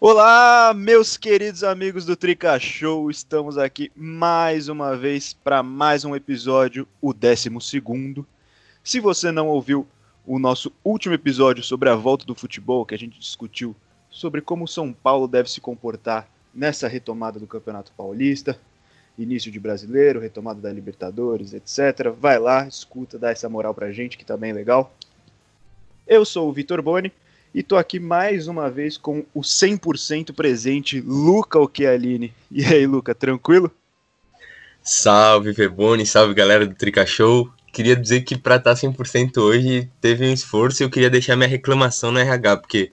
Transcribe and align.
Olá, 0.00 0.72
meus 0.76 1.16
queridos 1.16 1.64
amigos 1.64 2.04
do 2.04 2.14
Trica 2.14 2.56
Show, 2.60 3.10
estamos 3.10 3.58
aqui 3.58 3.90
mais 3.96 4.68
uma 4.68 4.96
vez 4.96 5.32
para 5.32 5.60
mais 5.60 6.04
um 6.04 6.14
episódio, 6.14 6.86
o 7.00 7.12
12. 7.12 7.50
Se 8.84 9.00
você 9.00 9.32
não 9.32 9.48
ouviu 9.48 9.88
o 10.24 10.38
nosso 10.38 10.72
último 10.84 11.16
episódio 11.16 11.64
sobre 11.64 11.88
a 11.88 11.96
volta 11.96 12.24
do 12.24 12.36
futebol, 12.36 12.86
que 12.86 12.94
a 12.94 12.98
gente 12.98 13.18
discutiu 13.18 13.74
sobre 14.08 14.40
como 14.40 14.66
o 14.66 14.68
São 14.68 14.92
Paulo 14.92 15.26
deve 15.26 15.50
se 15.50 15.60
comportar 15.60 16.28
nessa 16.54 16.86
retomada 16.86 17.40
do 17.40 17.46
Campeonato 17.48 17.90
Paulista, 17.96 18.56
início 19.18 19.50
de 19.50 19.58
brasileiro, 19.58 20.20
retomada 20.20 20.60
da 20.60 20.72
Libertadores, 20.72 21.52
etc. 21.52 22.14
Vai 22.16 22.38
lá, 22.38 22.68
escuta, 22.68 23.18
dá 23.18 23.32
essa 23.32 23.48
moral 23.48 23.74
pra 23.74 23.90
gente 23.90 24.16
que 24.16 24.24
tá 24.24 24.36
bem 24.36 24.52
legal. 24.52 24.92
Eu 26.06 26.24
sou 26.24 26.48
o 26.48 26.52
Vitor 26.52 26.80
Boni 26.82 27.12
e 27.58 27.62
tô 27.64 27.76
aqui 27.76 27.98
mais 27.98 28.46
uma 28.46 28.70
vez 28.70 28.96
com 28.96 29.26
o 29.34 29.40
100% 29.40 30.32
presente 30.32 31.00
Luca 31.00 31.58
Occhialini. 31.58 32.32
E 32.48 32.64
aí, 32.64 32.86
Luca, 32.86 33.16
tranquilo? 33.16 33.68
Salve, 34.80 35.52
Feboni, 35.52 36.06
salve 36.06 36.34
galera 36.34 36.64
do 36.64 36.76
Trica 36.76 37.04
Show. 37.04 37.50
Queria 37.72 37.96
dizer 37.96 38.20
que 38.20 38.38
pra 38.38 38.56
estar 38.56 38.74
100% 38.74 39.38
hoje 39.38 39.90
teve 40.00 40.24
um 40.24 40.32
esforço 40.32 40.80
e 40.80 40.84
eu 40.84 40.88
queria 40.88 41.10
deixar 41.10 41.34
minha 41.34 41.48
reclamação 41.48 42.12
no 42.12 42.20
RH, 42.20 42.58
porque 42.58 42.92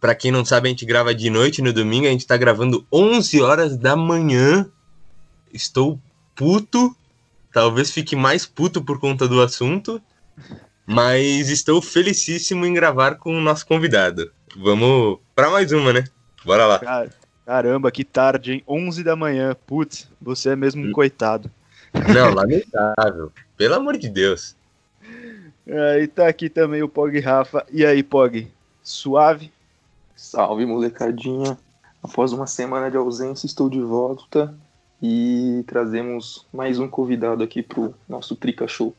para 0.00 0.12
quem 0.12 0.32
não 0.32 0.44
sabe, 0.44 0.66
a 0.66 0.70
gente 0.70 0.84
grava 0.84 1.14
de 1.14 1.30
noite 1.30 1.62
no 1.62 1.72
domingo, 1.72 2.08
a 2.08 2.10
gente 2.10 2.26
tá 2.26 2.36
gravando 2.36 2.84
11 2.92 3.40
horas 3.40 3.76
da 3.76 3.94
manhã. 3.94 4.68
Estou 5.54 6.00
puto, 6.34 6.96
talvez 7.52 7.92
fique 7.92 8.16
mais 8.16 8.44
puto 8.44 8.82
por 8.82 8.98
conta 8.98 9.28
do 9.28 9.40
assunto. 9.40 10.02
Mas 10.90 11.50
estou 11.50 11.82
felicíssimo 11.82 12.64
em 12.64 12.72
gravar 12.72 13.16
com 13.16 13.36
o 13.36 13.42
nosso 13.42 13.66
convidado. 13.66 14.32
Vamos 14.56 15.18
para 15.34 15.50
mais 15.50 15.70
uma, 15.70 15.92
né? 15.92 16.04
Bora 16.42 16.64
lá. 16.64 16.80
Caramba, 17.44 17.90
que 17.90 18.02
tarde, 18.02 18.52
hein? 18.52 18.64
11 18.66 19.04
da 19.04 19.14
manhã. 19.14 19.54
Putz, 19.66 20.08
você 20.18 20.48
é 20.48 20.56
mesmo 20.56 20.86
um 20.86 20.90
coitado. 20.92 21.50
Não, 21.92 22.32
lamentável. 22.32 23.30
Pelo 23.54 23.74
amor 23.74 23.98
de 23.98 24.08
Deus. 24.08 24.56
É, 25.66 26.00
e 26.00 26.06
tá 26.06 26.26
aqui 26.26 26.48
também 26.48 26.82
o 26.82 26.88
Pog 26.88 27.20
Rafa. 27.20 27.66
E 27.70 27.84
aí, 27.84 28.02
Pog? 28.02 28.50
Suave? 28.82 29.52
Salve, 30.16 30.64
molecadinha. 30.64 31.58
Após 32.02 32.32
uma 32.32 32.46
semana 32.46 32.90
de 32.90 32.96
ausência, 32.96 33.44
estou 33.44 33.68
de 33.68 33.80
volta 33.82 34.54
e 35.02 35.62
trazemos 35.66 36.46
mais 36.50 36.78
um 36.78 36.88
convidado 36.88 37.44
aqui 37.44 37.62
pro 37.62 37.94
nosso 38.08 38.34
Trica 38.34 38.66
Show. 38.66 38.96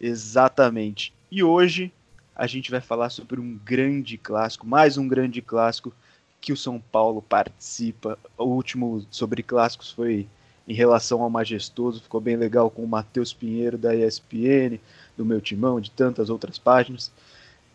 Exatamente. 0.00 1.14
E 1.30 1.42
hoje 1.42 1.92
a 2.34 2.46
gente 2.46 2.70
vai 2.70 2.80
falar 2.80 3.10
sobre 3.10 3.40
um 3.40 3.58
grande 3.64 4.16
clássico, 4.16 4.64
mais 4.64 4.96
um 4.96 5.08
grande 5.08 5.42
clássico 5.42 5.92
que 6.40 6.52
o 6.52 6.56
São 6.56 6.78
Paulo 6.78 7.20
participa. 7.20 8.16
O 8.38 8.44
último 8.44 9.04
sobre 9.10 9.42
clássicos 9.42 9.90
foi 9.90 10.28
em 10.68 10.74
relação 10.74 11.22
ao 11.22 11.30
Majestoso, 11.30 12.02
ficou 12.02 12.20
bem 12.20 12.36
legal 12.36 12.70
com 12.70 12.84
o 12.84 12.88
Matheus 12.88 13.32
Pinheiro 13.32 13.76
da 13.76 13.94
ESPN, 13.94 14.78
do 15.16 15.24
meu 15.24 15.40
timão, 15.40 15.80
de 15.80 15.90
tantas 15.90 16.30
outras 16.30 16.58
páginas. 16.58 17.10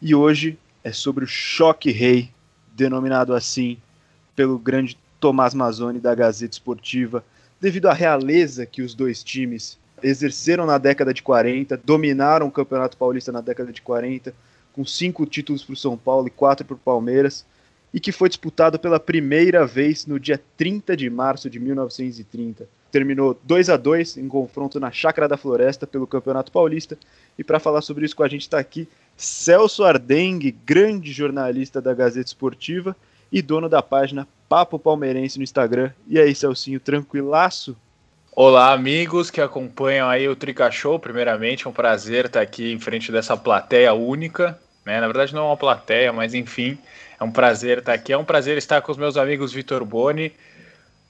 E 0.02 0.16
hoje 0.16 0.58
é 0.82 0.94
sobre 0.94 1.26
o 1.26 1.28
Choque 1.28 1.92
Rei, 1.92 2.32
denominado 2.74 3.34
assim 3.34 3.78
pelo 4.34 4.58
grande 4.58 4.98
Tomás 5.20 5.54
Mazzoni 5.54 6.00
da 6.00 6.16
Gazeta 6.16 6.54
Esportiva, 6.54 7.24
devido 7.60 7.88
à 7.88 7.94
realeza 7.94 8.66
que 8.66 8.82
os 8.82 8.96
dois 8.96 9.22
times 9.22 9.78
exerceram 10.04 10.66
na 10.66 10.78
década 10.78 11.14
de 11.14 11.22
40, 11.22 11.78
dominaram 11.84 12.48
o 12.48 12.52
Campeonato 12.52 12.98
Paulista 12.98 13.32
na 13.32 13.42
década 13.42 13.72
de 13.72 13.82
40, 13.82 14.34
com 14.74 14.86
cinco 14.86 15.26
títulos 15.26 15.64
para 15.64 15.74
o 15.74 15.78
São 15.78 15.98
Paulo 15.98 16.28
e 16.28 16.32
quatro 16.32 16.66
para 16.66 16.76
o 16.76 16.80
Palmeiras, 16.80 17.46
e 17.94 18.00
que 18.00 18.12
foi 18.12 18.30
disputado 18.30 18.80
pela 18.80 19.00
primeira 19.00 19.66
vez 19.66 20.06
no 20.06 20.20
dia 20.20 20.40
30 20.58 20.96
de 20.96 21.10
março 21.10 21.50
de 21.50 21.60
1930. 21.60 22.68
Terminou 22.92 23.38
2 23.44 23.70
a 23.70 23.78
2 23.78 24.18
em 24.18 24.28
confronto 24.28 24.80
na 24.80 24.92
Chácara 24.92 25.28
da 25.28 25.38
Floresta 25.38 25.88
pelo 25.88 26.08
Campeonato 26.08 26.52
Paulista. 26.52 26.98
E 27.38 27.44
para 27.44 27.60
falar 27.60 27.82
sobre 27.82 28.06
isso 28.06 28.16
com 28.16 28.24
a 28.24 28.28
gente 28.28 28.42
está 28.42 28.60
aqui 28.60 28.88
Celso 29.16 29.84
Ardengue, 29.84 30.52
grande 30.66 31.12
jornalista 31.12 31.82
da 31.82 31.94
Gazeta 31.94 32.28
Esportiva 32.28 32.96
e 33.32 33.42
dono 33.42 33.70
da 33.70 33.82
página 33.82 34.28
Papo 34.50 34.78
Palmeirense 34.78 35.38
no 35.38 35.44
Instagram. 35.44 35.92
E 36.08 36.20
aí, 36.20 36.36
Celcinho, 36.36 36.80
tranquilaço? 36.80 37.78
Olá, 38.34 38.72
amigos 38.72 39.30
que 39.30 39.42
acompanham 39.42 40.10
aí 40.10 40.26
o 40.30 40.38
Trica 40.38 40.72
Show. 40.72 40.98
Primeiramente, 40.98 41.68
é 41.68 41.70
um 41.70 41.74
prazer 41.74 42.28
estar 42.28 42.40
aqui 42.40 42.72
em 42.72 42.80
frente 42.80 43.12
dessa 43.12 43.36
plateia 43.36 43.94
única. 43.94 44.58
Né? 44.86 45.02
Na 45.02 45.08
verdade, 45.08 45.36
não 45.36 45.42
é 45.42 45.46
uma 45.48 45.58
plateia, 45.58 46.14
mas 46.14 46.34
enfim, 46.34 46.78
é 47.20 47.24
um 47.26 47.30
prazer 47.30 47.80
estar 47.80 47.92
aqui. 47.92 48.14
É 48.14 48.18
um 48.18 48.24
prazer 48.24 48.58
estar 48.58 48.82
com 48.82 48.90
os 48.90 48.98
meus 48.98 49.18
amigos 49.18 49.52
Vitor 49.52 49.84
Boni, 49.84 50.32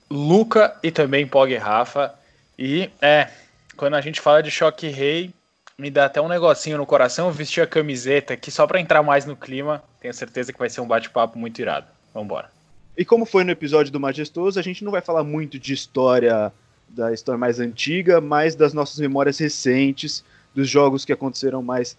Luca 0.09 0.75
e 0.81 0.89
também 0.89 1.27
Pog 1.27 1.55
Rafa. 1.57 2.11
E 2.57 2.89
é, 2.99 3.29
quando 3.77 3.93
a 3.93 4.01
gente 4.01 4.19
fala 4.19 4.41
de 4.41 4.49
Choque 4.49 4.87
Rei, 4.87 5.31
me 5.77 5.91
dá 5.91 6.05
até 6.05 6.19
um 6.19 6.27
negocinho 6.27 6.79
no 6.79 6.87
coração 6.87 7.31
vestir 7.31 7.61
a 7.61 7.67
camiseta 7.67 8.33
aqui 8.33 8.49
só 8.49 8.65
para 8.65 8.81
entrar 8.81 9.03
mais 9.03 9.27
no 9.27 9.35
clima. 9.35 9.83
Tenho 9.99 10.13
certeza 10.15 10.51
que 10.51 10.57
vai 10.57 10.71
ser 10.71 10.81
um 10.81 10.87
bate-papo 10.87 11.37
muito 11.37 11.61
irado. 11.61 11.85
Vambora. 12.15 12.49
E 12.97 13.05
como 13.05 13.27
foi 13.27 13.43
no 13.43 13.51
episódio 13.51 13.93
do 13.93 13.99
Majestoso, 13.99 14.59
a 14.59 14.63
gente 14.63 14.83
não 14.83 14.91
vai 14.91 15.01
falar 15.01 15.23
muito 15.23 15.59
de 15.59 15.71
história 15.71 16.51
da 16.95 17.13
história 17.13 17.37
mais 17.37 17.59
antiga, 17.59 18.19
mais 18.19 18.55
das 18.55 18.73
nossas 18.73 18.99
memórias 18.99 19.37
recentes, 19.37 20.23
dos 20.53 20.69
jogos 20.69 21.05
que 21.05 21.13
aconteceram 21.13 21.61
mais 21.61 21.97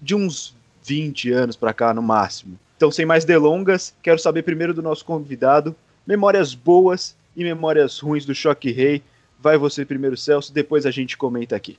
de 0.00 0.14
uns 0.14 0.54
20 0.84 1.32
anos 1.32 1.56
para 1.56 1.72
cá 1.72 1.94
no 1.94 2.02
máximo. 2.02 2.58
Então, 2.76 2.90
sem 2.90 3.06
mais 3.06 3.24
delongas, 3.24 3.94
quero 4.02 4.18
saber 4.18 4.42
primeiro 4.42 4.74
do 4.74 4.82
nosso 4.82 5.04
convidado, 5.04 5.74
memórias 6.06 6.54
boas 6.54 7.16
e 7.36 7.42
memórias 7.42 7.98
ruins 7.98 8.26
do 8.26 8.34
Choque 8.34 8.70
Rei. 8.70 9.02
Vai 9.38 9.56
você 9.56 9.84
primeiro, 9.84 10.16
Celso, 10.16 10.52
depois 10.52 10.84
a 10.86 10.90
gente 10.90 11.16
comenta 11.16 11.56
aqui. 11.56 11.78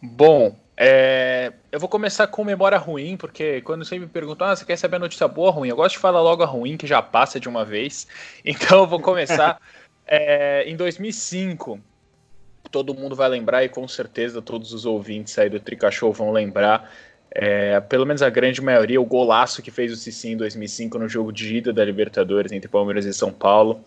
Bom, 0.00 0.56
é... 0.76 1.52
eu 1.70 1.78
vou 1.78 1.88
começar 1.88 2.26
com 2.26 2.44
memória 2.44 2.78
ruim, 2.78 3.16
porque 3.16 3.60
quando 3.62 3.84
você 3.84 3.98
me 3.98 4.06
pergunta, 4.06 4.46
ah, 4.46 4.56
você 4.56 4.64
quer 4.64 4.76
saber 4.76 4.96
a 4.96 5.00
notícia 5.00 5.28
boa 5.28 5.48
ou 5.48 5.54
ruim? 5.54 5.68
Eu 5.68 5.76
gosto 5.76 5.94
de 5.94 6.00
falar 6.00 6.20
logo 6.20 6.42
a 6.42 6.46
ruim, 6.46 6.76
que 6.76 6.86
já 6.86 7.00
passa 7.00 7.38
de 7.38 7.48
uma 7.48 7.64
vez. 7.64 8.08
Então 8.44 8.80
eu 8.80 8.86
vou 8.86 9.00
começar. 9.00 9.60
é... 10.06 10.64
Em 10.68 10.76
2005, 10.76 11.78
todo 12.72 12.94
mundo 12.94 13.14
vai 13.14 13.28
lembrar, 13.28 13.62
e 13.62 13.68
com 13.68 13.86
certeza 13.86 14.42
todos 14.42 14.72
os 14.72 14.86
ouvintes 14.86 15.38
aí 15.38 15.48
do 15.48 15.60
Trica 15.60 15.90
Show 15.90 16.12
vão 16.12 16.32
lembrar, 16.32 16.90
é, 17.30 17.78
pelo 17.80 18.04
menos 18.04 18.22
a 18.22 18.30
grande 18.30 18.60
maioria, 18.60 19.00
o 19.00 19.04
golaço 19.04 19.62
que 19.62 19.70
fez 19.70 19.92
o 19.92 19.96
Cicinho 19.96 20.34
em 20.34 20.38
2005 20.38 20.98
no 20.98 21.08
jogo 21.08 21.32
de 21.32 21.56
ida 21.56 21.72
da 21.72 21.84
Libertadores 21.84 22.50
entre 22.50 22.68
Palmeiras 22.68 23.04
e 23.04 23.12
São 23.12 23.32
Paulo. 23.32 23.82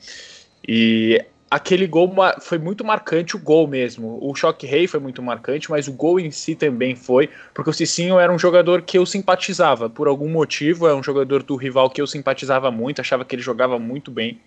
E 0.68 1.24
aquele 1.50 1.86
gol 1.86 2.12
foi 2.42 2.58
muito 2.58 2.84
marcante, 2.84 3.36
o 3.36 3.40
gol 3.40 3.68
mesmo. 3.68 4.18
O 4.22 4.34
choque 4.34 4.66
rei 4.66 4.88
foi 4.88 5.00
muito 5.00 5.22
marcante, 5.22 5.70
mas 5.70 5.88
o 5.88 5.94
gol 5.94 6.20
em 6.20 6.32
si 6.32 6.56
também 6.56 6.96
foi, 6.96 7.30
porque 7.54 7.70
o 7.70 7.74
Cicinho 7.74 8.20
era 8.20 8.34
um 8.34 8.40
jogador 8.40 8.82
que 8.82 8.98
eu 8.98 9.06
simpatizava, 9.06 9.90
por 9.90 10.08
algum 10.08 10.30
motivo, 10.30 10.88
é 10.88 10.96
um 10.96 11.04
jogador 11.04 11.44
do 11.44 11.56
rival 11.56 11.90
que 11.90 12.02
eu 12.02 12.08
simpatizava 12.08 12.72
muito, 12.72 13.00
achava 13.00 13.24
que 13.24 13.36
ele 13.36 13.44
jogava 13.44 13.78
muito 13.78 14.10
bem. 14.10 14.40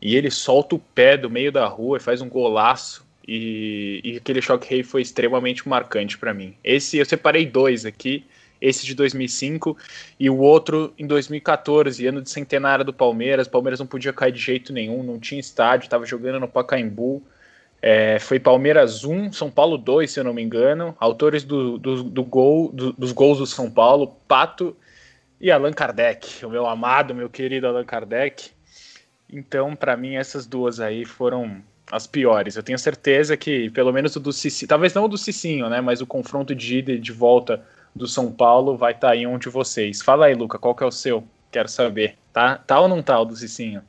E 0.00 0.16
ele 0.16 0.30
solta 0.30 0.76
o 0.76 0.78
pé 0.78 1.16
do 1.16 1.28
meio 1.28 1.52
da 1.52 1.66
rua 1.66 1.98
e 1.98 2.00
faz 2.00 2.22
um 2.22 2.28
golaço. 2.28 3.09
E, 3.32 4.00
e 4.02 4.16
aquele 4.16 4.42
choque 4.42 4.68
rei 4.68 4.82
foi 4.82 5.02
extremamente 5.02 5.68
marcante 5.68 6.18
para 6.18 6.34
mim. 6.34 6.56
Esse 6.64 6.98
eu 6.98 7.04
separei 7.04 7.46
dois 7.46 7.86
aqui, 7.86 8.26
esse 8.60 8.84
de 8.84 8.92
2005 8.92 9.78
e 10.18 10.28
o 10.28 10.36
outro 10.38 10.92
em 10.98 11.06
2014, 11.06 12.04
ano 12.08 12.22
de 12.22 12.28
centenário 12.28 12.84
do 12.84 12.92
Palmeiras. 12.92 13.46
O 13.46 13.50
Palmeiras 13.50 13.78
não 13.78 13.86
podia 13.86 14.12
cair 14.12 14.32
de 14.32 14.40
jeito 14.40 14.72
nenhum, 14.72 15.04
não 15.04 15.16
tinha 15.16 15.38
estádio, 15.38 15.86
estava 15.86 16.04
jogando 16.04 16.40
no 16.40 16.48
Pacaembu. 16.48 17.22
É, 17.80 18.18
foi 18.18 18.40
Palmeiras 18.40 19.04
1, 19.04 19.32
São 19.32 19.48
Paulo 19.48 19.78
2, 19.78 20.10
se 20.10 20.18
eu 20.18 20.24
não 20.24 20.34
me 20.34 20.42
engano. 20.42 20.96
Autores 20.98 21.44
do, 21.44 21.78
do, 21.78 22.02
do 22.02 22.24
gol, 22.24 22.72
do, 22.72 22.92
dos 22.94 23.12
gols 23.12 23.38
do 23.38 23.46
São 23.46 23.70
Paulo, 23.70 24.08
Pato 24.26 24.76
e 25.40 25.52
Allan 25.52 25.72
Kardec, 25.72 26.44
o 26.44 26.50
meu 26.50 26.66
amado, 26.66 27.14
meu 27.14 27.30
querido 27.30 27.68
Allan 27.68 27.84
Kardec. 27.84 28.50
Então, 29.32 29.76
para 29.76 29.96
mim, 29.96 30.16
essas 30.16 30.48
duas 30.48 30.80
aí 30.80 31.04
foram 31.04 31.62
as 31.90 32.06
piores. 32.06 32.56
Eu 32.56 32.62
tenho 32.62 32.78
certeza 32.78 33.36
que, 33.36 33.70
pelo 33.70 33.92
menos 33.92 34.14
o 34.16 34.20
do 34.20 34.32
Cicinho, 34.32 34.68
talvez 34.68 34.94
não 34.94 35.04
o 35.04 35.08
do 35.08 35.18
Cicinho, 35.18 35.68
né? 35.68 35.80
Mas 35.80 36.00
o 36.00 36.06
confronto 36.06 36.54
de 36.54 36.78
ida 36.78 36.92
e 36.92 36.98
de 36.98 37.12
volta 37.12 37.62
do 37.94 38.06
São 38.06 38.30
Paulo 38.30 38.76
vai 38.76 38.92
estar 38.92 39.08
tá 39.08 39.12
aí 39.12 39.26
um 39.26 39.38
de 39.38 39.48
vocês. 39.48 40.00
Fala 40.00 40.26
aí, 40.26 40.34
Luca, 40.34 40.58
qual 40.58 40.74
que 40.74 40.84
é 40.84 40.86
o 40.86 40.92
seu? 40.92 41.24
Quero 41.50 41.68
saber. 41.68 42.16
Tá, 42.32 42.56
tá 42.56 42.80
ou 42.80 42.88
não 42.88 43.02
tá 43.02 43.18
o 43.18 43.24
do 43.24 43.36
Cicinho? 43.36 43.82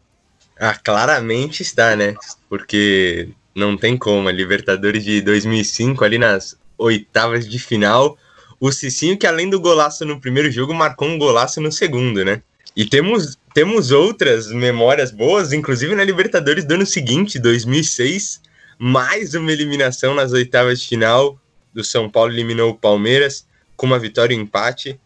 Ah, 0.60 0.76
claramente 0.76 1.62
está, 1.62 1.96
né? 1.96 2.16
Porque 2.50 3.30
não 3.54 3.78
tem 3.78 3.98
como. 3.98 4.30
A 4.30 4.32
Libertadores 4.32 5.04
de 5.04 5.22
2005, 5.22 6.04
ali 6.04 6.18
nas 6.18 6.58
oitavas 6.78 7.48
de 7.48 7.60
final, 7.60 8.18
o 8.60 8.72
Cicinho, 8.72 9.18
que 9.18 9.28
além 9.28 9.50
do 9.50 9.60
golaço 9.60 10.06
no 10.06 10.20
primeiro 10.20 10.52
jogo, 10.52 10.74
marcou 10.74 11.08
um 11.08 11.18
golaço 11.18 11.62
no 11.62 11.72
segundo, 11.72 12.26
né? 12.26 12.42
E 12.76 12.86
temos, 12.86 13.38
temos 13.54 13.92
outras 13.92 14.48
memórias 14.48 15.12
boas, 15.12 15.52
inclusive 15.52 15.94
na 15.96 16.04
Libertadores 16.04 16.64
do 16.64 16.74
ano 16.74 16.86
seguinte, 16.86 17.38
2006, 17.38 18.42
mais 18.78 19.36
uma 19.36 19.52
eliminação 19.52 20.16
nas 20.16 20.32
oitavas 20.32 20.80
de 20.80 20.88
final. 20.88 21.38
Do 21.74 21.84
São 21.84 22.10
Paulo 22.10 22.32
eliminou 22.32 22.72
o 22.72 22.78
Palmeiras 22.78 23.46
com 23.76 23.86
uma 23.86 24.00
vitória 24.00 24.34
e 24.34 24.38
um 24.38 24.42
empate. 24.42 25.00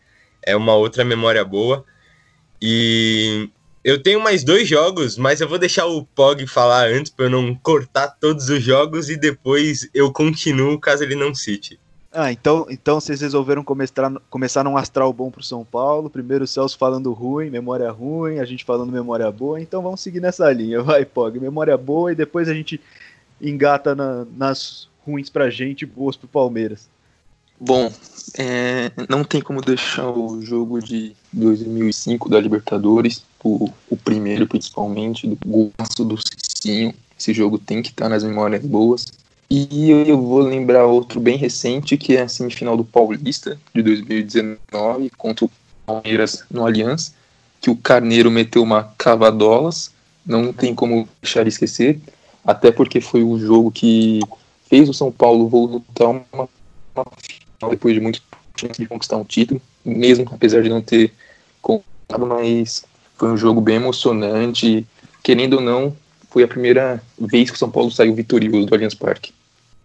É 0.44 0.56
uma 0.56 0.76
outra 0.76 1.04
memória 1.04 1.44
boa. 1.44 1.84
E 2.62 3.50
eu 3.84 4.02
tenho 4.02 4.22
mais 4.22 4.44
dois 4.44 4.68
jogos, 4.68 5.18
mas 5.18 5.42
eu 5.42 5.50
vou 5.50 5.58
deixar 5.58 5.86
o 5.86 6.06
Pog 6.06 6.46
falar 6.48 6.88
antes 6.88 7.12
para 7.12 7.26
eu 7.26 7.30
não 7.30 7.54
cortar 7.56 8.08
todos 8.08 8.50
os 8.50 8.64
jogos 8.64 9.10
e 9.10 9.18
depois 9.18 9.90
eu 9.94 10.12
continuo 10.12 10.80
caso 10.80 11.04
ele 11.04 11.16
não 11.16 11.34
cite. 11.34 11.80
Ah, 12.18 12.32
então, 12.32 12.66
então 12.70 13.02
vocês 13.02 13.20
resolveram 13.20 13.62
começar, 13.62 14.10
começar 14.30 14.64
num 14.64 14.78
astral 14.78 15.12
bom 15.12 15.30
pro 15.30 15.44
São 15.44 15.66
Paulo. 15.66 16.10
Primeiro 16.10 16.46
o 16.46 16.48
Celso 16.48 16.78
falando 16.78 17.12
ruim, 17.12 17.50
memória 17.50 17.92
ruim, 17.92 18.40
a 18.40 18.46
gente 18.46 18.64
falando 18.64 18.90
memória 18.90 19.30
boa. 19.30 19.60
Então 19.60 19.82
vamos 19.82 20.00
seguir 20.00 20.22
nessa 20.22 20.50
linha. 20.54 20.80
Vai, 20.84 21.04
Pog, 21.04 21.38
memória 21.38 21.76
boa 21.76 22.14
e 22.14 22.16
depois 22.16 22.48
a 22.48 22.54
gente 22.54 22.80
engata 23.42 23.94
na, 23.94 24.26
nas 24.38 24.88
ruins 25.06 25.30
pra 25.30 25.50
gente 25.50 25.86
boas 25.86 26.16
pro 26.16 26.26
Palmeiras. 26.26 26.88
Bom, 27.60 27.92
é, 28.38 28.92
não 29.10 29.26
tem 29.26 29.42
como 29.42 29.62
deixar 29.62 30.10
o 30.10 30.42
jogo 30.42 30.82
de 30.82 31.14
2005 31.34 32.30
da 32.30 32.40
Libertadores, 32.40 33.26
o, 33.44 33.70
o 33.90 33.98
primeiro 33.98 34.48
principalmente, 34.48 35.28
do 35.28 35.38
gosto 35.46 36.06
do 36.06 36.18
Cicinho. 36.18 36.94
Esse 37.20 37.34
jogo 37.34 37.58
tem 37.58 37.82
que 37.82 37.90
estar 37.90 38.08
nas 38.08 38.24
memórias 38.24 38.66
boas. 38.66 39.06
E 39.50 39.92
eu 39.92 40.20
vou 40.20 40.40
lembrar 40.40 40.86
outro 40.86 41.20
bem 41.20 41.38
recente, 41.38 41.98
que 41.98 42.18
é 42.18 42.22
a 42.22 42.28
semifinal 42.28 42.76
do 42.76 42.84
Paulista, 42.84 43.60
de 43.74 43.84
2019, 43.84 45.12
contra 45.12 45.46
o 45.46 45.52
Palmeiras 45.86 46.44
no 46.50 46.66
Aliança, 46.66 47.14
que 47.62 47.70
o 47.70 47.76
Carneiro 47.76 48.32
meteu 48.32 48.64
uma 48.64 48.94
cavadolas, 48.98 49.92
não 50.26 50.52
tem 50.52 50.74
como 50.74 51.08
deixar 51.22 51.44
de 51.44 51.50
esquecer, 51.50 52.00
até 52.44 52.72
porque 52.72 53.00
foi 53.00 53.24
o 53.24 53.38
jogo 53.38 53.72
que 53.72 54.20
fez 54.68 54.90
o 54.90 54.94
São 54.94 55.12
Paulo 55.12 55.48
voltar 55.48 56.08
uma, 56.08 56.50
uma 56.96 57.06
final 57.20 57.70
depois 57.70 57.94
de 57.94 58.02
muito 58.02 58.22
tempo 58.56 58.74
de 58.74 58.88
conquistar 58.88 59.18
um 59.18 59.24
título, 59.24 59.62
mesmo 59.84 60.26
apesar 60.32 60.64
de 60.64 60.70
não 60.70 60.82
ter 60.82 61.14
conquistado, 61.62 62.26
mas 62.26 62.84
foi 63.16 63.32
um 63.32 63.38
jogo 63.38 63.62
bem 63.62 63.76
emocionante, 63.76 64.86
querendo 65.24 65.56
ou 65.56 65.62
não, 65.62 65.96
foi 66.36 66.44
a 66.44 66.48
primeira 66.50 67.02
vez 67.18 67.50
que 67.50 67.56
o 67.56 67.58
São 67.58 67.72
Paulo 67.72 67.90
saiu 67.90 68.14
vitorioso 68.14 68.66
do 68.66 68.76
Allianz 68.76 68.94
Parque. 68.94 69.34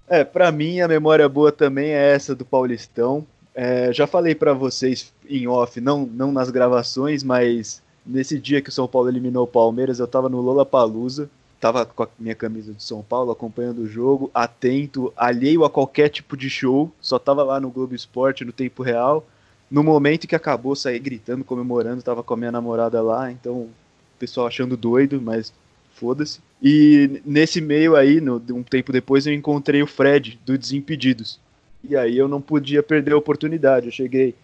É, 0.09 0.25
para 0.25 0.51
mim 0.51 0.81
a 0.81 0.89
memória 0.89 1.29
boa 1.29 1.53
também 1.53 1.91
é 1.91 2.13
essa 2.13 2.35
do 2.35 2.45
Paulistão. 2.45 3.25
É, 3.55 3.93
já 3.93 4.05
falei 4.05 4.35
para 4.35 4.53
vocês 4.53 5.13
em 5.29 5.47
off, 5.47 5.81
não, 5.81 6.05
não 6.05 6.33
nas 6.33 6.51
gravações, 6.51 7.23
mas 7.23 7.81
nesse 8.05 8.37
dia 8.37 8.61
que 8.61 8.69
o 8.69 8.73
São 8.73 8.89
Paulo 8.89 9.09
eliminou 9.09 9.45
o 9.45 9.47
Palmeiras, 9.47 10.01
eu 10.01 10.09
tava 10.09 10.29
no 10.29 10.41
Lola 10.41 10.67
Palusa, 10.67 11.31
tava 11.61 11.87
com 11.87 12.03
a 12.03 12.09
minha 12.19 12.35
camisa 12.35 12.73
de 12.73 12.83
São 12.83 13.01
Paulo, 13.01 13.31
acompanhando 13.31 13.83
o 13.83 13.89
jogo, 13.89 14.29
atento, 14.35 15.13
alheio 15.17 15.65
a 15.65 15.71
qualquer 15.71 16.09
tipo 16.09 16.37
de 16.37 16.51
show, 16.51 16.91
só 17.01 17.17
tava 17.17 17.45
lá 17.45 17.61
no 17.61 17.71
Globo 17.71 17.95
Esporte 17.95 18.45
no 18.45 18.51
tempo 18.51 18.83
real. 18.83 19.25
No 19.71 19.85
momento 19.85 20.27
que 20.27 20.35
acabou, 20.35 20.75
saí 20.75 20.99
gritando, 20.99 21.45
comemorando, 21.45 22.03
tava 22.03 22.25
com 22.25 22.35
a 22.35 22.37
minha 22.37 22.51
namorada 22.51 23.01
lá, 23.01 23.31
então 23.31 23.53
o 23.53 23.71
pessoal 24.19 24.49
achando 24.49 24.77
doido, 24.77 25.23
mas 25.23 25.53
foda-se. 26.01 26.41
E 26.63 27.21
nesse 27.25 27.61
meio 27.61 27.95
aí, 27.95 28.21
no, 28.21 28.43
um 28.51 28.63
tempo 28.63 28.91
depois, 28.91 29.27
eu 29.27 29.35
encontrei 29.35 29.83
o 29.83 29.87
Fred, 29.87 30.41
do 30.47 30.57
Desimpedidos. 30.57 31.39
E 31.87 31.97
aí 31.97 32.17
eu 32.17 32.27
não 32.27 32.41
podia 32.41 32.83
perder 32.83 33.13
a 33.13 33.19
oportunidade. 33.19 33.87
Eu 33.87 33.93
cheguei, 33.93 34.35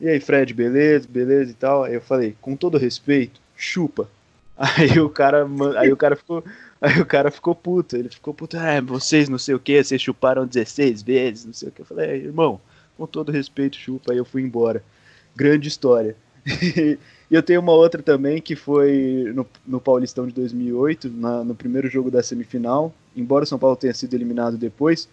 e 0.00 0.08
aí, 0.08 0.20
Fred, 0.20 0.52
beleza, 0.52 1.06
beleza 1.08 1.50
e 1.50 1.54
tal. 1.54 1.84
Aí 1.84 1.94
eu 1.94 2.00
falei, 2.00 2.34
com 2.40 2.56
todo 2.56 2.78
respeito, 2.78 3.40
chupa. 3.56 4.08
Aí 4.58 4.98
o 4.98 5.10
cara, 5.10 5.46
aí 5.78 5.92
o 5.92 5.96
cara 5.98 6.16
ficou, 6.16 6.42
aí 6.80 6.98
o 6.98 7.04
cara 7.04 7.30
ficou 7.30 7.54
puto. 7.54 7.94
Ele 7.94 8.08
ficou 8.08 8.32
puto, 8.32 8.56
ah, 8.56 8.80
vocês 8.80 9.28
não 9.28 9.38
sei 9.38 9.54
o 9.54 9.58
que, 9.60 9.84
vocês 9.84 10.00
chuparam 10.00 10.46
16 10.46 11.02
vezes, 11.02 11.44
não 11.44 11.52
sei 11.52 11.68
o 11.68 11.72
que. 11.72 11.82
Eu 11.82 11.84
falei, 11.84 12.24
irmão, 12.24 12.58
com 12.96 13.06
todo 13.06 13.30
respeito, 13.30 13.76
chupa. 13.76 14.12
Aí 14.12 14.18
eu 14.18 14.24
fui 14.24 14.40
embora. 14.40 14.82
Grande 15.36 15.68
história. 15.68 16.16
E 17.30 17.34
eu 17.34 17.42
tenho 17.42 17.60
uma 17.60 17.72
outra 17.72 18.02
também 18.02 18.40
que 18.40 18.54
foi 18.54 19.32
no, 19.34 19.46
no 19.66 19.80
Paulistão 19.80 20.26
de 20.26 20.32
2008, 20.32 21.08
na, 21.08 21.42
no 21.44 21.54
primeiro 21.54 21.88
jogo 21.88 22.10
da 22.10 22.22
semifinal. 22.22 22.94
Embora 23.16 23.44
o 23.44 23.46
São 23.46 23.58
Paulo 23.58 23.76
tenha 23.76 23.94
sido 23.94 24.14
eliminado 24.14 24.56
depois, 24.56 25.08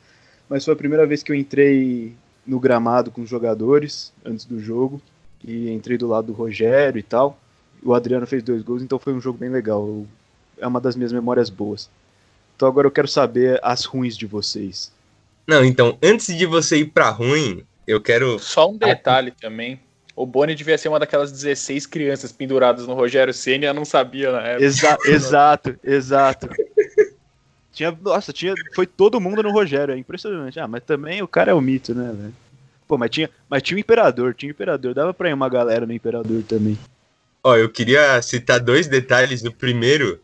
mas 0.47 0.63
foi 0.63 0.73
a 0.73 0.77
primeira 0.77 1.07
vez 1.07 1.23
que 1.23 1.31
eu 1.31 1.35
entrei 1.35 2.13
no 2.45 2.59
gramado 2.59 3.09
com 3.09 3.21
os 3.21 3.29
jogadores 3.29 4.13
antes 4.23 4.45
do 4.45 4.59
jogo. 4.59 5.01
E 5.43 5.69
entrei 5.71 5.97
do 5.97 6.07
lado 6.07 6.27
do 6.27 6.33
Rogério 6.33 6.99
e 6.99 7.03
tal. 7.03 7.37
O 7.83 7.93
Adriano 7.93 8.25
fez 8.25 8.41
dois 8.41 8.61
gols, 8.61 8.81
então 8.81 8.97
foi 8.97 9.13
um 9.13 9.19
jogo 9.19 9.37
bem 9.37 9.49
legal. 9.49 10.05
é 10.57 10.65
uma 10.65 10.79
das 10.79 10.95
minhas 10.95 11.11
memórias 11.11 11.49
boas. 11.49 11.89
Então 12.55 12.67
agora 12.67 12.87
eu 12.87 12.91
quero 12.91 13.07
saber 13.07 13.59
as 13.61 13.83
ruins 13.83 14.15
de 14.15 14.25
vocês. 14.25 14.91
Não, 15.45 15.65
então, 15.65 15.97
antes 16.01 16.35
de 16.37 16.45
você 16.45 16.77
ir 16.77 16.85
pra 16.85 17.09
ruim, 17.09 17.65
eu 17.85 17.99
quero. 17.99 18.39
Só 18.39 18.69
um 18.69 18.77
detalhe 18.77 19.31
também. 19.31 19.79
O 20.15 20.25
Boni 20.25 20.53
devia 20.53 20.77
ser 20.77 20.89
uma 20.89 20.99
daquelas 20.99 21.31
16 21.31 21.87
crianças 21.87 22.31
penduradas 22.31 22.85
no 22.85 22.93
Rogério 22.93 23.33
Senna 23.33 23.65
e 23.65 23.67
eu 23.67 23.73
não 23.73 23.85
sabia 23.85 24.31
na 24.31 24.41
época. 24.41 24.65
Exa 24.65 24.97
exato, 25.05 25.75
exato. 25.83 26.49
Tinha, 27.71 27.97
nossa, 27.99 28.31
tinha, 28.31 28.53
foi 28.75 28.85
todo 28.85 29.19
mundo 29.19 29.41
no 29.41 29.51
Rogério, 29.51 29.93
é 29.93 29.97
impressionante. 29.97 30.59
Ah, 30.59 30.67
mas 30.67 30.83
também 30.83 31.23
o 31.23 31.27
cara 31.27 31.51
é 31.51 31.53
o 31.53 31.61
mito, 31.61 31.95
né, 31.95 32.13
velho? 32.15 32.33
Pô, 32.87 32.97
mas 32.97 33.09
tinha, 33.09 33.29
mas 33.49 33.63
tinha 33.63 33.75
o 33.75 33.79
Imperador, 33.79 34.35
tinha 34.35 34.51
o 34.51 34.53
Imperador, 34.53 34.93
dava 34.93 35.13
pra 35.13 35.29
ir 35.29 35.33
uma 35.33 35.49
galera 35.49 35.85
no 35.85 35.93
Imperador 35.93 36.43
também. 36.43 36.77
Ó, 37.43 37.57
eu 37.57 37.67
queria 37.69 38.21
citar 38.21 38.59
dois 38.59 38.87
detalhes. 38.87 39.43
O 39.43 39.51
primeiro 39.51 40.19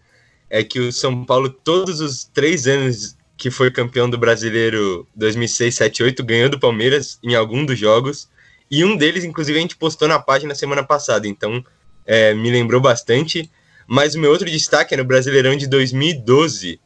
é 0.50 0.64
que 0.64 0.80
o 0.80 0.92
São 0.92 1.26
Paulo, 1.26 1.50
todos 1.50 2.00
os 2.00 2.24
três 2.24 2.68
anos 2.68 3.18
que 3.36 3.50
foi 3.50 3.72
campeão 3.72 4.10
do 4.10 4.18
Brasileiro 4.18 5.08
2006, 5.16 5.76
7, 5.76 6.04
8, 6.04 6.24
ganhou 6.24 6.50
do 6.50 6.60
Palmeiras 6.60 7.18
em 7.24 7.36
algum 7.36 7.66
dos 7.66 7.80
jogos. 7.80 8.30
E 8.70 8.84
um 8.86 8.96
deles, 8.96 9.24
inclusive, 9.24 9.58
a 9.58 9.62
gente 9.62 9.78
postou 9.78 10.08
na 10.08 10.20
página 10.20 10.54
semana 10.54 10.84
passada, 10.84 11.28
então 11.28 11.64
é, 12.06 12.34
me 12.34 12.52
lembrou 12.52 12.80
bastante. 12.80 13.50
Mas 13.88 14.14
o 14.14 14.20
meu 14.20 14.30
outro 14.30 14.50
destaque 14.50 14.94
é 14.94 14.98
no 14.98 15.04
Brasileirão 15.04 15.56
de 15.56 15.66
2012, 15.66 16.80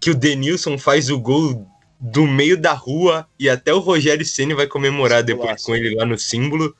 que 0.00 0.10
o 0.10 0.14
Denilson 0.14 0.76
faz 0.76 1.08
o 1.08 1.18
gol 1.18 1.64
do 2.00 2.26
meio 2.26 2.56
da 2.56 2.72
rua 2.72 3.28
e 3.38 3.48
até 3.48 3.72
o 3.72 3.78
Rogério 3.78 4.26
Ceni 4.26 4.54
vai 4.54 4.66
comemorar 4.66 5.22
depois 5.22 5.62
com 5.62 5.76
ele 5.76 5.94
lá 5.94 6.04
no 6.04 6.18
símbolo. 6.18 6.74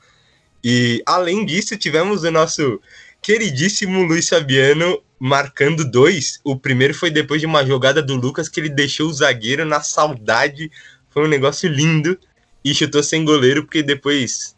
E 0.61 1.01
além 1.05 1.45
disso, 1.45 1.77
tivemos 1.77 2.23
o 2.23 2.31
nosso 2.31 2.81
queridíssimo 3.21 4.03
Luiz 4.03 4.27
Fabiano 4.27 5.01
marcando 5.17 5.89
dois. 5.89 6.41
O 6.43 6.57
primeiro 6.57 6.93
foi 6.93 7.09
depois 7.09 7.39
de 7.39 7.47
uma 7.47 7.65
jogada 7.65 8.01
do 8.01 8.15
Lucas 8.15 8.49
que 8.49 8.59
ele 8.59 8.67
deixou 8.67 9.07
o 9.07 9.13
zagueiro 9.13 9.63
na 9.63 9.79
saudade. 9.81 10.69
Foi 11.09 11.23
um 11.23 11.29
negócio 11.29 11.69
lindo 11.69 12.19
e 12.63 12.73
chutou 12.73 13.03
sem 13.03 13.25
goleiro 13.25 13.63
porque 13.63 13.83
depois 13.83 14.55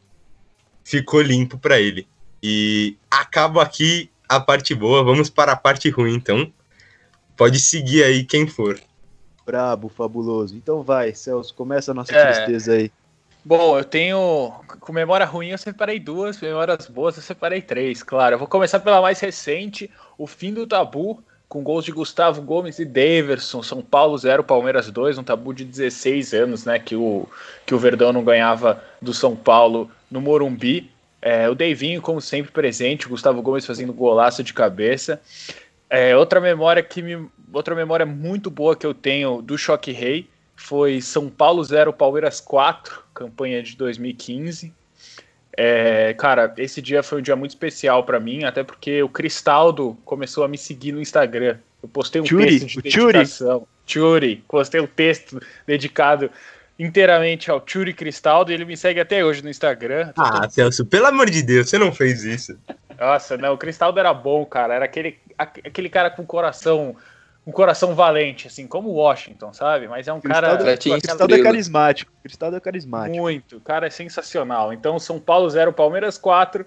ficou 0.83 1.21
limpo 1.21 1.57
para 1.57 1.79
ele. 1.79 2.07
E 2.41 2.95
acabo 3.09 3.59
aqui 3.59 4.09
a 4.29 4.39
parte 4.39 4.75
boa, 4.75 5.03
vamos 5.03 5.29
para 5.29 5.53
a 5.53 5.55
parte 5.55 5.89
ruim 5.89 6.13
então. 6.13 6.51
Pode 7.35 7.59
seguir 7.59 8.03
aí 8.03 8.23
quem 8.23 8.47
for. 8.47 8.79
Brabo, 9.45 9.89
fabuloso. 9.89 10.55
Então 10.55 10.81
vai, 10.81 11.13
Celso, 11.13 11.53
começa 11.53 11.91
a 11.91 11.93
nossa 11.93 12.15
é. 12.15 12.31
tristeza 12.31 12.73
aí. 12.73 12.91
Bom, 13.43 13.77
eu 13.77 13.83
tenho. 13.83 14.51
Com 14.79 14.91
memória 14.91 15.25
ruim 15.25 15.49
eu 15.49 15.57
separei 15.57 15.99
duas, 15.99 16.41
memórias 16.41 16.87
boas 16.87 17.15
eu 17.15 17.21
separei 17.21 17.61
três, 17.61 18.01
claro. 18.01 18.35
Eu 18.35 18.39
vou 18.39 18.47
começar 18.47 18.79
pela 18.79 19.01
mais 19.01 19.19
recente, 19.19 19.89
o 20.17 20.25
fim 20.25 20.51
do 20.51 20.65
tabu 20.65 21.23
com 21.47 21.63
gols 21.63 21.85
de 21.85 21.91
Gustavo 21.91 22.41
Gomes 22.41 22.79
e 22.79 22.85
Daverson, 22.85 23.61
São 23.61 23.81
Paulo 23.81 24.17
0, 24.17 24.43
Palmeiras 24.43 24.89
2, 24.89 25.17
um 25.17 25.23
tabu 25.23 25.53
de 25.53 25.63
16 25.63 26.33
anos, 26.33 26.65
né, 26.65 26.79
que 26.79 26.95
o, 26.95 27.27
que 27.65 27.73
o 27.73 27.79
Verdão 27.79 28.11
não 28.11 28.23
ganhava 28.23 28.83
do 29.01 29.13
São 29.13 29.35
Paulo 29.35 29.89
no 30.09 30.21
Morumbi. 30.21 30.89
É, 31.21 31.49
o 31.49 31.55
Deivinho, 31.55 32.01
como 32.01 32.21
sempre, 32.21 32.51
presente, 32.51 33.07
o 33.07 33.09
Gustavo 33.09 33.41
Gomes 33.41 33.65
fazendo 33.65 33.93
golaço 33.93 34.43
de 34.43 34.53
cabeça. 34.53 35.21
É, 35.89 36.15
outra 36.15 36.39
memória 36.39 36.83
que 36.83 37.01
me, 37.01 37.27
outra 37.53 37.73
memória 37.75 38.05
muito 38.05 38.49
boa 38.49 38.75
que 38.75 38.85
eu 38.85 38.93
tenho 38.93 39.41
do 39.41 39.57
Choque 39.57 39.91
Rei 39.91 40.27
foi 40.55 41.01
São 41.01 41.29
Paulo 41.29 41.63
0, 41.63 41.93
Palmeiras 41.93 42.39
4, 42.39 43.03
campanha 43.13 43.61
de 43.61 43.75
2015. 43.75 44.73
É, 45.57 46.13
cara, 46.15 46.53
esse 46.57 46.81
dia 46.81 47.01
foi 47.01 47.19
um 47.19 47.21
dia 47.21 47.35
muito 47.35 47.51
especial 47.51 48.03
para 48.03 48.19
mim, 48.19 48.43
até 48.43 48.63
porque 48.63 49.01
o 49.01 49.09
Cristaldo 49.09 49.97
começou 50.03 50.43
a 50.43 50.47
me 50.47 50.57
seguir 50.57 50.91
no 50.91 51.01
Instagram. 51.01 51.57
Eu 51.81 51.87
postei 51.87 52.21
um 52.21 52.25
Churi, 52.25 52.59
texto 52.59 52.81
de 52.81 52.81
dedicação. 52.81 53.67
Churi, 53.85 54.43
postei 54.47 54.81
um 54.81 54.87
texto 54.87 55.41
dedicado 55.65 56.29
inteiramente 56.77 57.49
ao 57.49 57.63
Churi 57.65 57.93
Cristaldo 57.93 58.51
e 58.51 58.53
ele 58.53 58.65
me 58.65 58.75
segue 58.75 58.99
até 58.99 59.23
hoje 59.23 59.41
no 59.41 59.49
Instagram. 59.49 60.11
Ah, 60.17 60.49
Celso, 60.49 60.85
pelo 60.85 61.05
amor 61.05 61.29
de 61.29 61.41
Deus, 61.41 61.69
você 61.69 61.77
não 61.77 61.93
fez 61.93 62.23
isso. 62.23 62.57
Nossa, 62.99 63.37
não, 63.37 63.53
o 63.53 63.57
Cristaldo 63.57 63.99
era 63.99 64.13
bom, 64.13 64.45
cara. 64.45 64.73
Era 64.73 64.85
aquele, 64.85 65.17
aquele 65.37 65.89
cara 65.89 66.09
com 66.09 66.25
coração 66.25 66.95
um 67.45 67.51
coração 67.51 67.93
valente, 67.93 68.47
assim, 68.47 68.65
como 68.65 68.89
o 68.89 68.93
Washington, 68.93 69.53
sabe? 69.53 69.87
Mas 69.87 70.07
é 70.07 70.13
um 70.13 70.19
Cristaldo, 70.19 70.63
cara. 70.63 70.77
Cristaldo 70.77 71.35
é 71.35 71.43
carismático. 71.43 72.11
Cristaldo 72.23 72.57
é 72.57 72.59
carismático. 72.59 73.17
Muito. 73.17 73.57
O 73.57 73.61
cara 73.61 73.85
é 73.85 73.89
sensacional. 73.89 74.73
Então, 74.73 74.97
São 74.97 75.19
Paulo 75.19 75.47
0, 75.49 75.71
Palmeiras 75.71 76.17
4. 76.17 76.65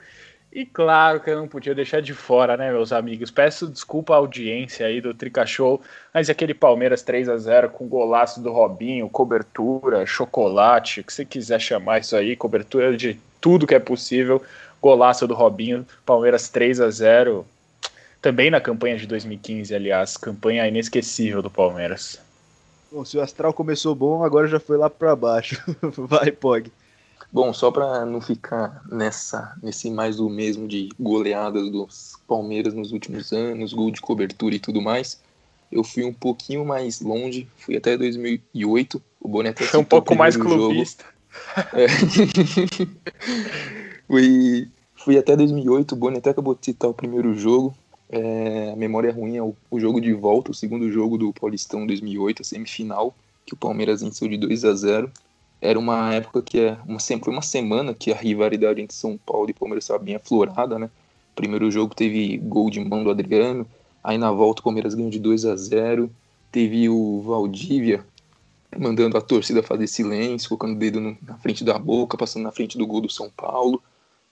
E 0.53 0.65
claro 0.65 1.21
que 1.21 1.29
eu 1.29 1.37
não 1.37 1.49
podia 1.49 1.75
deixar 1.75 2.01
de 2.01 2.15
fora, 2.15 2.57
né, 2.57 2.71
meus 2.71 2.91
amigos? 2.91 3.31
Peço 3.31 3.67
desculpa 3.67 4.15
à 4.15 4.17
audiência 4.17 4.87
aí 4.87 5.01
do 5.01 5.13
Trica 5.13 5.45
Show, 5.45 5.81
mas 6.13 6.31
aquele 6.31 6.55
Palmeiras 6.55 7.03
3 7.03 7.29
a 7.29 7.37
0 7.37 7.69
com 7.69 7.87
golaço 7.87 8.41
do 8.41 8.51
Robinho, 8.51 9.11
cobertura, 9.11 10.07
chocolate, 10.07 11.01
o 11.01 11.05
que 11.05 11.13
você 11.13 11.25
quiser 11.25 11.61
chamar 11.61 12.01
isso 12.01 12.17
aí, 12.17 12.35
cobertura 12.35 12.97
de 12.97 13.21
tudo 13.41 13.67
que 13.67 13.75
é 13.75 13.79
possível, 13.79 14.43
golaço 14.81 15.27
do 15.29 15.35
Robinho, 15.35 15.87
Palmeiras 16.07 16.49
3 16.49 16.81
a 16.81 16.89
0 16.89 17.47
também 18.21 18.51
na 18.51 18.61
campanha 18.61 18.97
de 18.97 19.07
2015, 19.07 19.75
aliás, 19.75 20.17
campanha 20.17 20.67
inesquecível 20.67 21.43
do 21.43 21.51
Palmeiras. 21.51 22.21
Bom, 22.91 23.05
se 23.05 23.19
o 23.19 23.21
Astral 23.21 23.53
começou 23.53 23.95
bom, 23.95 24.25
agora 24.25 24.49
já 24.49 24.59
foi 24.59 24.77
lá 24.77 24.89
para 24.89 25.15
baixo. 25.15 25.63
Vai, 25.97 26.33
Pog. 26.33 26.73
Bom, 27.31 27.53
só 27.53 27.71
para 27.71 28.07
não 28.07 28.23
ficar 28.23 28.83
nessa 28.91 29.55
nesse 29.63 29.91
mais 29.91 30.17
do 30.17 30.31
mesmo 30.31 30.67
de 30.67 30.89
goleadas 30.99 31.71
dos 31.71 32.19
Palmeiras 32.27 32.73
nos 32.73 32.91
últimos 32.91 33.33
anos, 33.33 33.75
gol 33.75 33.91
de 33.91 34.01
cobertura 34.01 34.55
e 34.55 34.59
tudo 34.59 34.81
mais, 34.81 35.21
eu 35.71 35.85
fui 35.85 36.05
um 36.05 36.13
pouquinho 36.13 36.65
mais 36.65 37.03
longe, 37.03 37.47
fui 37.59 37.77
até 37.77 37.99
2008. 37.99 39.03
O 39.21 39.29
Boni 39.29 39.51
até 39.51 39.65
foi 39.65 39.81
um 39.81 39.85
pouco 39.85 40.15
mais 40.15 40.37
clubista. 40.37 41.05
É. 41.75 41.87
fui, 44.09 44.71
fui 44.97 45.19
até 45.19 45.37
2008, 45.37 45.93
o 45.93 45.97
Boni 45.97 46.17
até 46.17 46.31
acabou 46.31 46.55
de 46.55 46.65
citar 46.65 46.89
o 46.89 46.95
primeiro 46.95 47.35
jogo. 47.35 47.77
É, 48.11 48.71
a 48.73 48.77
memória 48.77 49.13
ruim 49.13 49.37
é 49.37 49.43
o, 49.43 49.55
o, 49.71 49.79
jogo 49.79 50.01
de 50.01 50.13
volta, 50.13 50.51
o 50.51 50.55
segundo 50.55 50.91
jogo 50.91 51.19
do 51.19 51.33
Paulistão 51.33 51.87
2008, 51.87 52.43
a 52.43 52.45
semifinal, 52.45 53.15
que 53.45 53.55
o 53.55 53.57
Palmeiras 53.57 54.01
venceu 54.01 54.29
de 54.29 54.37
2 54.37 54.65
a 54.65 54.75
0 54.75 55.11
Era 55.61 55.79
uma 55.79 56.15
época 56.15 56.41
que 56.41 56.61
é 56.61 56.79
uma, 56.87 56.99
sempre 56.99 57.31
uma 57.31 57.43
semana 57.43 57.93
que 57.93 58.11
a 58.11 58.17
rivalidade 58.17 58.81
entre 58.81 58.97
São 58.97 59.19
Paulo 59.19 59.51
e 59.51 59.55
Palmeiras 59.55 59.85
estava 59.85 60.03
bem 60.03 60.15
aflorada, 60.17 60.79
né? 60.79 60.91
Primeiro 61.35 61.71
jogo 61.71 61.95
teve 61.95 62.39
gol 62.39 62.71
de 62.71 62.81
mão 62.81 63.05
do 63.05 63.11
Adriano, 63.11 63.67
aí 64.03 64.17
na 64.17 64.33
volta 64.33 64.61
o 64.61 64.65
Palmeiras 64.65 64.95
ganhou 64.95 65.11
de 65.11 65.19
2 65.19 65.45
a 65.45 65.57
0 65.57 66.11
Teve 66.51 66.89
o 66.89 67.21
Valdívia 67.21 68.05
mandando 68.77 69.17
a 69.17 69.21
torcida 69.21 69.63
fazer 69.63 69.87
silêncio, 69.87 70.49
colocando 70.49 70.77
o 70.77 70.79
dedo 70.79 71.01
no, 71.01 71.17
na 71.23 71.37
frente 71.39 71.65
da 71.65 71.79
boca, 71.79 72.17
passando 72.17 72.43
na 72.43 72.53
frente 72.53 72.77
do 72.77 72.87
gol 72.87 73.01
do 73.01 73.11
São 73.11 73.31
Paulo. 73.31 73.83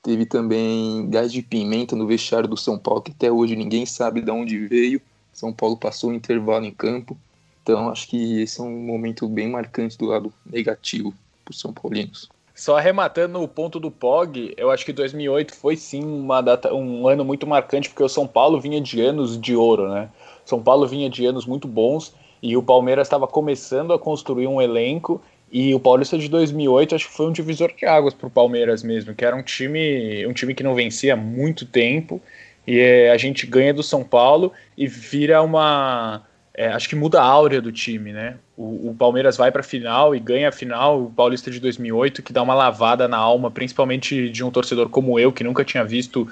Teve 0.07 0.25
também 0.25 1.11
gás 1.11 1.33
de 1.33 1.43
pimenta 1.43 1.97
no 1.97 2.07
vestiário 2.07 2.49
do 2.49 2.57
São 2.57 2.79
Paulo, 2.79 3.03
que 3.03 3.11
até 3.11 3.29
hoje 3.29 3.57
ninguém 3.57 3.85
sabe 3.85 4.21
de 4.21 4.31
onde 4.31 4.69
veio. 4.69 5.03
São 5.33 5.53
Paulo 5.53 5.77
passou 5.77 6.11
o 6.11 6.13
um 6.13 6.17
intervalo 6.17 6.65
em 6.65 6.71
campo. 6.71 7.19
Então 7.61 7.89
acho 7.89 8.07
que 8.07 8.41
esse 8.41 8.61
é 8.61 8.63
um 8.63 8.79
momento 8.87 9.27
bem 9.27 9.51
marcante 9.51 9.99
do 9.99 10.07
lado 10.07 10.33
negativo 10.49 11.13
para 11.45 11.51
os 11.51 11.59
São 11.59 11.73
Paulinos. 11.73 12.29
Só 12.55 12.79
arrematando 12.79 13.43
o 13.43 13.49
ponto 13.49 13.81
do 13.81 13.91
POG, 13.91 14.55
eu 14.57 14.71
acho 14.71 14.87
que 14.87 14.93
2008 14.93 15.53
foi 15.53 15.77
sim 15.77 16.05
uma 16.05 16.41
data, 16.41 16.73
um 16.73 17.09
ano 17.09 17.25
muito 17.25 17.45
marcante, 17.45 17.89
porque 17.89 18.05
o 18.05 18.09
São 18.09 18.29
Paulo 18.29 18.61
vinha 18.61 18.81
de 18.81 19.01
anos 19.01 19.37
de 19.37 19.57
ouro, 19.57 19.89
né? 19.89 20.09
São 20.45 20.63
Paulo 20.63 20.87
vinha 20.87 21.11
de 21.11 21.27
anos 21.27 21.45
muito 21.45 21.67
bons 21.67 22.15
e 22.41 22.57
o 22.57 22.63
Palmeiras 22.63 23.09
estava 23.09 23.27
começando 23.27 23.93
a 23.93 23.99
construir 23.99 24.47
um 24.47 24.63
elenco 24.63 25.21
e 25.51 25.75
o 25.75 25.81
Paulista 25.81 26.19
de 26.19 26.29
2008 26.29 26.95
acho 26.95 27.09
que 27.09 27.15
foi 27.15 27.27
um 27.27 27.33
divisor 27.33 27.73
de 27.77 27.87
águas 27.87 28.13
para 28.13 28.27
o 28.27 28.31
Palmeiras 28.31 28.83
mesmo, 28.83 29.15
que 29.15 29.25
era 29.25 29.37
um 29.37 29.43
time, 29.43 30.27
um 30.27 30.33
time 30.33 30.55
que 30.55 30.63
não 30.63 30.75
vencia 30.75 31.15
há 31.15 31.17
muito 31.17 31.65
tempo. 31.65 32.21
E 32.67 32.81
é, 32.81 33.11
a 33.13 33.17
gente 33.17 33.47
ganha 33.47 33.73
do 33.73 33.83
São 33.83 34.03
Paulo 34.03 34.53
e 34.77 34.87
vira 34.89 35.41
uma. 35.43 36.23
É, 36.53 36.69
acho 36.69 36.89
que 36.89 36.97
muda 36.97 37.21
a 37.21 37.25
áurea 37.25 37.61
do 37.61 37.71
time, 37.71 38.13
né? 38.13 38.37
O, 38.57 38.91
o 38.91 38.95
Palmeiras 38.99 39.37
vai 39.37 39.53
para 39.53 39.61
a 39.61 39.65
final 39.65 40.17
e 40.17 40.19
ganha 40.19 40.49
a 40.49 40.53
final, 40.53 41.05
o 41.05 41.11
Paulista 41.11 41.51
de 41.51 41.61
2008, 41.61 42.23
que 42.23 42.33
dá 42.33 42.43
uma 42.43 42.55
lavada 42.55 43.07
na 43.07 43.19
alma, 43.19 43.51
principalmente 43.51 44.31
de 44.31 44.43
um 44.43 44.51
torcedor 44.51 44.89
como 44.89 45.19
eu, 45.21 45.33
que 45.33 45.45
nunca 45.45 45.65
tinha 45.65 45.85
visto 45.85 46.27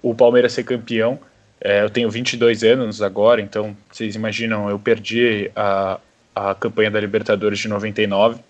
o 0.00 0.14
Palmeiras 0.14 0.52
ser 0.52 0.64
campeão. 0.64 1.18
É, 1.60 1.82
eu 1.82 1.90
tenho 1.90 2.10
22 2.10 2.62
anos 2.62 3.02
agora, 3.02 3.40
então 3.40 3.76
vocês 3.90 4.14
imaginam, 4.14 4.70
eu 4.70 4.78
perdi 4.78 5.50
a, 5.56 5.98
a 6.34 6.54
campanha 6.54 6.90
da 6.90 7.00
Libertadores 7.00 7.58
de 7.58 7.68
99 7.68 8.40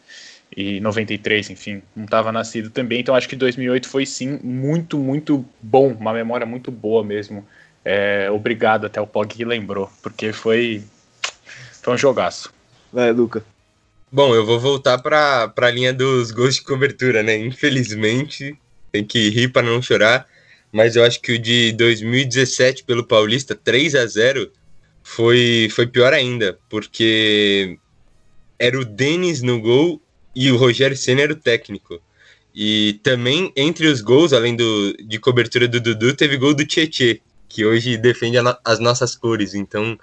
e 0.56 0.80
93, 0.80 1.50
enfim, 1.50 1.82
não 1.94 2.04
estava 2.04 2.32
nascido 2.32 2.70
também. 2.70 3.00
Então 3.00 3.14
acho 3.14 3.28
que 3.28 3.36
2008 3.36 3.88
foi 3.88 4.04
sim 4.04 4.38
muito, 4.42 4.98
muito 4.98 5.44
bom, 5.62 5.88
uma 5.88 6.12
memória 6.12 6.46
muito 6.46 6.70
boa 6.70 7.04
mesmo. 7.04 7.46
É, 7.84 8.30
obrigado 8.30 8.86
até 8.86 9.00
o 9.00 9.06
Pog 9.06 9.34
que 9.34 9.44
lembrou, 9.44 9.90
porque 10.02 10.32
foi, 10.32 10.82
foi 11.80 11.94
um 11.94 11.98
jogaço. 11.98 12.52
Vai, 12.92 13.12
Luca. 13.12 13.44
Bom, 14.12 14.34
eu 14.34 14.44
vou 14.44 14.58
voltar 14.58 14.98
para 14.98 15.52
a 15.56 15.70
linha 15.70 15.92
dos 15.92 16.32
gols 16.32 16.56
de 16.56 16.62
cobertura, 16.62 17.22
né? 17.22 17.36
Infelizmente, 17.36 18.58
tem 18.90 19.04
que 19.04 19.30
rir 19.30 19.48
para 19.48 19.62
não 19.62 19.80
chorar, 19.80 20.26
mas 20.72 20.96
eu 20.96 21.04
acho 21.04 21.20
que 21.20 21.32
o 21.32 21.38
de 21.38 21.72
2017 21.72 22.82
pelo 22.82 23.06
Paulista, 23.06 23.54
3 23.54 23.94
a 23.94 24.06
0 24.06 24.50
foi, 25.02 25.68
foi 25.70 25.86
pior 25.86 26.12
ainda, 26.12 26.58
porque 26.68 27.78
era 28.58 28.78
o 28.78 28.84
Denis 28.84 29.42
no 29.42 29.60
gol 29.60 30.02
e 30.34 30.50
o 30.50 30.56
Rogério 30.56 30.96
Senna 30.96 31.22
era 31.22 31.32
o 31.32 31.36
técnico. 31.36 32.00
E 32.54 33.00
também, 33.02 33.52
entre 33.56 33.86
os 33.86 34.00
gols, 34.00 34.32
além 34.32 34.56
do, 34.56 34.96
de 35.04 35.18
cobertura 35.18 35.68
do 35.68 35.80
Dudu, 35.80 36.14
teve 36.14 36.36
gol 36.36 36.54
do 36.54 36.66
Tietê, 36.66 37.20
que 37.48 37.64
hoje 37.64 37.96
defende 37.96 38.36
as 38.64 38.78
nossas 38.78 39.14
cores. 39.14 39.54
Então, 39.54 39.98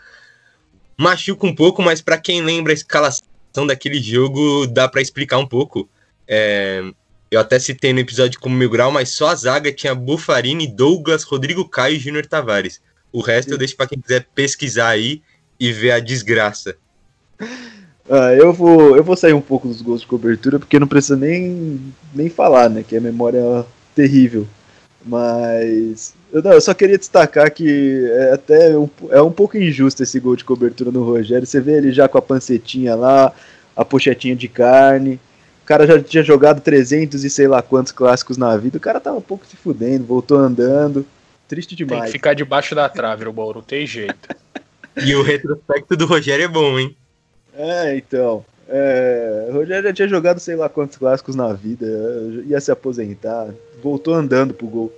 machuca 0.97 1.45
um 1.45 1.53
pouco, 1.53 1.81
mas 1.81 2.01
para 2.01 2.17
quem 2.17 2.41
lembra 2.41 2.71
a 2.71 2.75
escalação 2.75 3.21
daquele 3.67 4.01
jogo, 4.01 4.65
dá 4.67 4.87
para 4.87 5.01
explicar 5.01 5.37
um 5.37 5.47
pouco. 5.47 5.89
É, 6.27 6.81
eu 7.29 7.39
até 7.39 7.59
citei 7.59 7.91
no 7.91 7.99
episódio 7.99 8.39
como 8.39 8.55
Mil 8.55 8.69
Grau, 8.69 8.91
mas 8.91 9.09
só 9.09 9.27
a 9.27 9.35
zaga 9.35 9.71
tinha 9.71 9.93
Bufarini, 9.93 10.67
Douglas, 10.67 11.23
Rodrigo 11.23 11.67
Caio 11.67 11.95
e 11.95 11.99
Júnior 11.99 12.25
Tavares. 12.25 12.81
O 13.11 13.21
resto 13.21 13.49
Sim. 13.49 13.53
eu 13.53 13.57
deixo 13.57 13.75
para 13.75 13.87
quem 13.87 13.99
quiser 13.99 14.27
pesquisar 14.33 14.89
aí 14.89 15.21
e 15.59 15.71
ver 15.71 15.91
a 15.91 15.99
desgraça. 15.99 16.77
Ah, 18.09 18.33
eu, 18.33 18.53
vou, 18.53 18.95
eu 18.95 19.03
vou 19.03 19.17
sair 19.17 19.33
um 19.33 19.41
pouco 19.41 19.67
dos 19.67 19.81
gols 19.81 20.01
de 20.01 20.07
cobertura, 20.07 20.59
porque 20.59 20.79
não 20.79 20.87
precisa 20.87 21.15
nem, 21.15 21.81
nem 22.13 22.29
falar, 22.29 22.69
né? 22.69 22.83
Que 22.87 22.95
é 22.95 22.99
memória 22.99 23.65
terrível. 23.93 24.47
Mas 25.05 26.13
eu, 26.31 26.41
não, 26.41 26.53
eu 26.53 26.61
só 26.61 26.73
queria 26.73 26.97
destacar 26.97 27.51
que 27.51 28.05
é 28.11 28.33
até 28.33 28.77
um, 28.77 28.89
é 29.09 29.21
um 29.21 29.31
pouco 29.31 29.57
injusto 29.57 30.03
esse 30.03 30.19
gol 30.19 30.35
de 30.35 30.43
cobertura 30.43 30.91
no 30.91 31.03
Rogério. 31.03 31.45
Você 31.45 31.59
vê 31.59 31.77
ele 31.77 31.91
já 31.91 32.07
com 32.07 32.17
a 32.17 32.21
pancetinha 32.21 32.95
lá, 32.95 33.33
a 33.75 33.85
pochetinha 33.85 34.35
de 34.35 34.47
carne. 34.47 35.19
O 35.63 35.65
cara 35.67 35.85
já 35.85 36.01
tinha 36.01 36.23
jogado 36.23 36.61
300 36.61 37.23
e 37.23 37.29
sei 37.29 37.47
lá 37.47 37.61
quantos 37.61 37.91
clássicos 37.91 38.37
na 38.37 38.55
vida. 38.55 38.77
O 38.77 38.81
cara 38.81 38.99
tava 38.99 39.17
um 39.17 39.21
pouco 39.21 39.45
se 39.45 39.57
fudendo, 39.57 40.05
voltou 40.05 40.37
andando. 40.37 41.05
Triste 41.47 41.75
demais. 41.75 42.03
Tem 42.03 42.05
que 42.07 42.11
ficar 42.13 42.33
debaixo 42.33 42.73
da 42.73 42.87
trave, 42.87 43.27
o 43.27 43.33
Bauru, 43.33 43.61
tem 43.61 43.85
jeito. 43.85 44.29
e 45.05 45.15
o 45.15 45.21
retrospecto 45.21 45.95
do 45.95 46.05
Rogério 46.05 46.45
é 46.45 46.47
bom, 46.47 46.77
hein? 46.79 46.95
É, 47.57 47.97
então. 47.97 48.45
É, 48.69 49.49
Rogério 49.51 49.87
já 49.87 49.93
tinha 49.93 50.07
jogado 50.07 50.39
sei 50.39 50.55
lá 50.55 50.67
quantos 50.67 50.97
clássicos 50.97 51.35
na 51.35 51.53
vida, 51.53 51.85
ia 52.45 52.59
se 52.59 52.69
aposentar, 52.69 53.53
voltou 53.81 54.13
andando 54.13 54.53
pro 54.53 54.67
gol. 54.67 54.93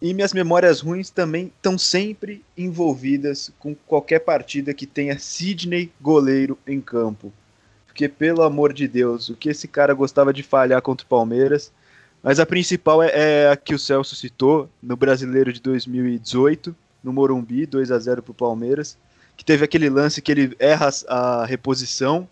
E 0.00 0.12
minhas 0.12 0.34
memórias 0.34 0.80
ruins 0.80 1.08
também 1.08 1.46
estão 1.46 1.78
sempre 1.78 2.44
envolvidas 2.56 3.50
com 3.58 3.74
qualquer 3.74 4.18
partida 4.20 4.74
que 4.74 4.86
tenha 4.86 5.18
Sidney 5.18 5.90
goleiro 6.00 6.58
em 6.66 6.80
campo. 6.80 7.32
Porque, 7.86 8.08
pelo 8.08 8.42
amor 8.42 8.74
de 8.74 8.86
Deus, 8.86 9.30
o 9.30 9.34
que 9.34 9.48
esse 9.48 9.66
cara 9.66 9.94
gostava 9.94 10.32
de 10.32 10.42
falhar 10.42 10.82
contra 10.82 11.06
o 11.06 11.08
Palmeiras. 11.08 11.72
Mas 12.22 12.38
a 12.38 12.44
principal 12.44 13.02
é, 13.02 13.10
é 13.14 13.48
a 13.50 13.56
que 13.56 13.74
o 13.74 13.78
Celso 13.78 14.14
citou, 14.14 14.68
no 14.82 14.96
Brasileiro 14.96 15.52
de 15.52 15.60
2018, 15.60 16.76
no 17.02 17.12
Morumbi, 17.12 17.64
2 17.64 17.90
a 17.90 17.98
0 17.98 18.22
pro 18.22 18.34
Palmeiras 18.34 18.98
que 19.36 19.44
teve 19.44 19.64
aquele 19.64 19.88
lance 19.88 20.22
que 20.22 20.32
ele 20.32 20.56
erra 20.58 20.90
a 21.08 21.44
reposição, 21.44 22.28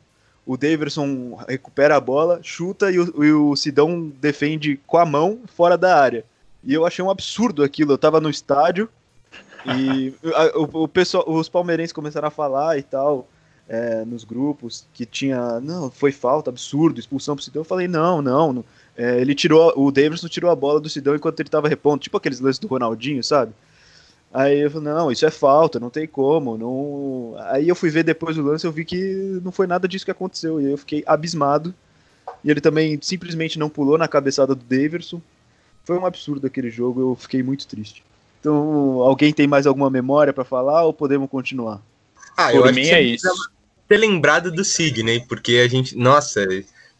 o 0.47 0.57
Daverson 0.57 1.39
recupera 1.49 1.97
a 1.97 2.01
bola, 2.01 2.41
chuta 2.43 2.91
e 2.91 2.99
o, 2.99 3.25
e 3.25 3.33
o 3.33 3.55
Sidão 3.57 4.13
defende 4.21 4.81
com 4.87 4.99
a 4.99 5.07
mão 5.07 5.41
fora 5.47 5.79
da 5.79 5.99
área. 5.99 6.25
E 6.65 6.75
eu 6.75 6.87
achei 6.87 7.05
um 7.05 7.11
absurdo 7.11 7.63
aquilo. 7.63 7.93
Eu 7.93 7.99
tava 7.99 8.21
no 8.21 8.31
estádio 8.31 8.89
e 9.77 10.13
o, 10.55 10.85
o, 10.85 10.89
pessoal, 10.89 11.25
os 11.29 11.49
palmeirenses 11.49 11.93
começaram 11.93 12.29
a 12.29 12.31
falar 12.31 12.79
e 12.79 12.83
tal. 12.83 13.29
É, 13.69 14.05
nos 14.05 14.25
grupos 14.25 14.87
que 14.93 15.07
tinha, 15.07 15.61
não, 15.61 15.89
foi 15.89 16.13
falta, 16.13 16.51
absurdo, 16.51 16.99
expulsão 16.99 17.37
pro 17.37 17.45
Sidão. 17.45 17.61
Eu 17.61 17.65
falei, 17.65 17.87
não, 17.87 18.21
não, 18.21 18.53
não. 18.53 18.65
É, 18.97 19.21
ele 19.21 19.35
tirou, 19.35 19.73
o 19.77 19.91
Davidson 19.91 20.29
tirou 20.29 20.51
a 20.51 20.57
bola 20.57 20.81
do 20.81 20.91
Sidão 20.91 21.15
enquanto 21.15 21.41
ele 21.41 21.49
tava 21.49 21.69
repondo, 21.69 22.03
tipo 22.03 22.17
aqueles 22.17 22.41
lances 22.41 22.59
do 22.59 22.67
Ronaldinho, 22.67 23.23
sabe? 23.23 23.55
Aí 24.33 24.61
eu 24.61 24.71
falei, 24.71 24.89
não, 24.89 25.13
isso 25.13 25.27
é 25.27 25.31
falta, 25.31 25.79
não 25.79 25.91
tem 25.91 26.07
como. 26.07 26.57
Não... 26.57 27.35
Aí 27.51 27.69
eu 27.69 27.77
fui 27.77 27.91
ver 27.91 28.03
depois 28.03 28.39
o 28.39 28.43
lance 28.43 28.67
eu 28.67 28.73
vi 28.73 28.85
que 28.85 29.41
não 29.45 29.53
foi 29.53 29.67
nada 29.67 29.87
disso 29.87 30.07
que 30.07 30.11
aconteceu. 30.11 30.61
E 30.61 30.71
eu 30.71 30.79
fiquei 30.79 31.05
abismado. 31.07 31.75
E 32.43 32.51
ele 32.51 32.61
também 32.61 32.99
simplesmente 33.03 33.59
não 33.59 33.69
pulou 33.69 33.99
na 33.99 34.09
cabeçada 34.09 34.55
do 34.55 34.65
Daverson. 34.65 35.21
Foi 35.85 35.99
um 35.99 36.07
absurdo 36.07 36.47
aquele 36.47 36.71
jogo, 36.71 37.01
eu 37.01 37.15
fiquei 37.15 37.43
muito 37.43 37.67
triste. 37.67 38.03
Então, 38.41 38.55
alguém 39.03 39.33
tem 39.33 39.47
mais 39.47 39.67
alguma 39.67 39.91
memória 39.91 40.33
para 40.33 40.45
falar 40.45 40.85
ou 40.85 40.93
podemos 40.93 41.29
continuar? 41.29 41.81
Ah, 42.37 42.49
Por 42.49 42.57
eu 42.57 42.65
acho 42.65 42.75
que 42.75 42.91
é 42.91 43.03
isso. 43.03 43.29
Ter 43.87 43.99
lembrado 43.99 44.51
do 44.51 44.65
Sidney, 44.65 45.21
porque 45.29 45.63
a 45.65 45.69
gente, 45.69 45.97
nossa, 45.97 46.47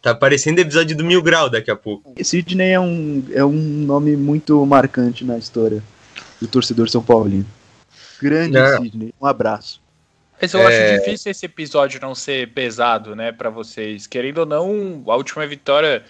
tá 0.01 0.13
parecendo 0.13 0.61
episódio 0.61 0.95
do 0.95 1.03
Mil 1.03 1.21
Grau 1.21 1.49
daqui 1.49 1.71
a 1.71 1.75
pouco. 1.75 2.13
Sidney 2.23 2.71
é 2.71 2.79
um, 2.79 3.25
é 3.31 3.43
um 3.43 3.51
nome 3.51 4.15
muito 4.15 4.63
marcante 4.65 5.25
na 5.25 5.37
história 5.37 5.81
do 6.43 6.47
torcedor 6.47 6.89
São 6.89 7.01
Paulino. 7.01 7.45
Grande 8.21 8.51
não. 8.51 8.81
Sidney, 8.83 9.13
um 9.19 9.25
abraço. 9.25 9.81
Mas 10.41 10.53
eu 10.53 10.59
é... 10.61 10.95
acho 10.95 10.99
difícil 10.99 11.31
esse 11.31 11.45
episódio 11.45 12.01
não 12.01 12.13
ser 12.13 12.49
pesado, 12.49 13.15
né, 13.15 13.31
para 13.31 13.49
vocês. 13.49 14.05
Querendo 14.05 14.39
ou 14.39 14.45
não, 14.45 15.03
a 15.07 15.15
última 15.15 15.47
vitória 15.47 16.03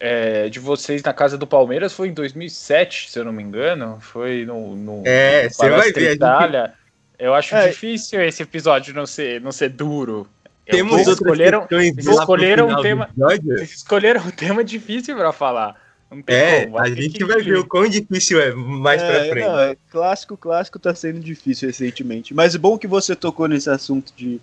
é, 0.00 0.48
de 0.48 0.58
vocês 0.58 1.02
na 1.02 1.12
casa 1.12 1.38
do 1.38 1.46
Palmeiras 1.46 1.92
foi 1.92 2.08
em 2.08 2.12
2007, 2.12 3.10
se 3.10 3.18
eu 3.18 3.24
não 3.24 3.32
me 3.32 3.42
engano. 3.42 3.98
Foi 4.00 4.44
no, 4.44 4.74
no 4.74 5.02
é, 5.06 5.48
você 5.48 5.68
vai 5.70 5.92
ver. 5.92 6.14
Itália. 6.14 6.74
Eu 7.18 7.34
acho 7.34 7.54
é. 7.54 7.68
difícil 7.68 8.20
esse 8.22 8.42
episódio 8.42 8.94
não 8.94 9.06
ser, 9.06 9.40
não 9.40 9.52
ser 9.52 9.70
duro. 9.70 10.28
Temos 10.66 10.98
outras 10.98 11.16
escolheram, 11.16 11.66
escolheram 11.96 12.68
um 12.68 12.82
tema, 12.82 13.08
escolheram 13.62 14.20
um 14.22 14.30
tema 14.30 14.62
difícil 14.62 15.16
para 15.16 15.32
falar. 15.32 15.87
É, 16.26 16.64
como, 16.64 16.78
a 16.78 16.88
gente 16.88 17.22
vai 17.24 17.42
ver 17.42 17.58
o 17.58 17.66
quão 17.66 17.86
difícil 17.88 18.40
é 18.40 18.52
mais 18.54 19.02
é, 19.02 19.10
pra 19.10 19.30
frente. 19.30 19.46
Não, 19.46 19.58
é, 19.60 19.76
clássico, 19.90 20.36
clássico 20.36 20.78
tá 20.78 20.94
sendo 20.94 21.20
difícil 21.20 21.68
recentemente. 21.68 22.32
Mas 22.32 22.54
é 22.54 22.58
bom 22.58 22.78
que 22.78 22.86
você 22.86 23.14
tocou 23.14 23.46
nesse 23.46 23.68
assunto 23.68 24.12
de, 24.16 24.40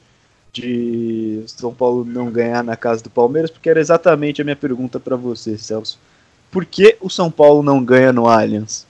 de 0.54 1.44
São 1.48 1.74
Paulo 1.74 2.06
não 2.06 2.30
ganhar 2.30 2.64
na 2.64 2.76
casa 2.76 3.04
do 3.04 3.10
Palmeiras, 3.10 3.50
porque 3.50 3.70
era 3.70 3.80
exatamente 3.80 4.42
a 4.42 4.46
minha 4.46 4.56
pergunta 4.56 5.00
para 5.00 5.16
você, 5.16 5.58
Celso. 5.58 6.00
Por 6.52 6.66
que 6.66 6.98
o 7.02 7.10
São 7.10 7.32
Paulo 7.32 7.64
não 7.64 7.84
ganha 7.84 8.14
no 8.14 8.28
Allianz? 8.28 8.86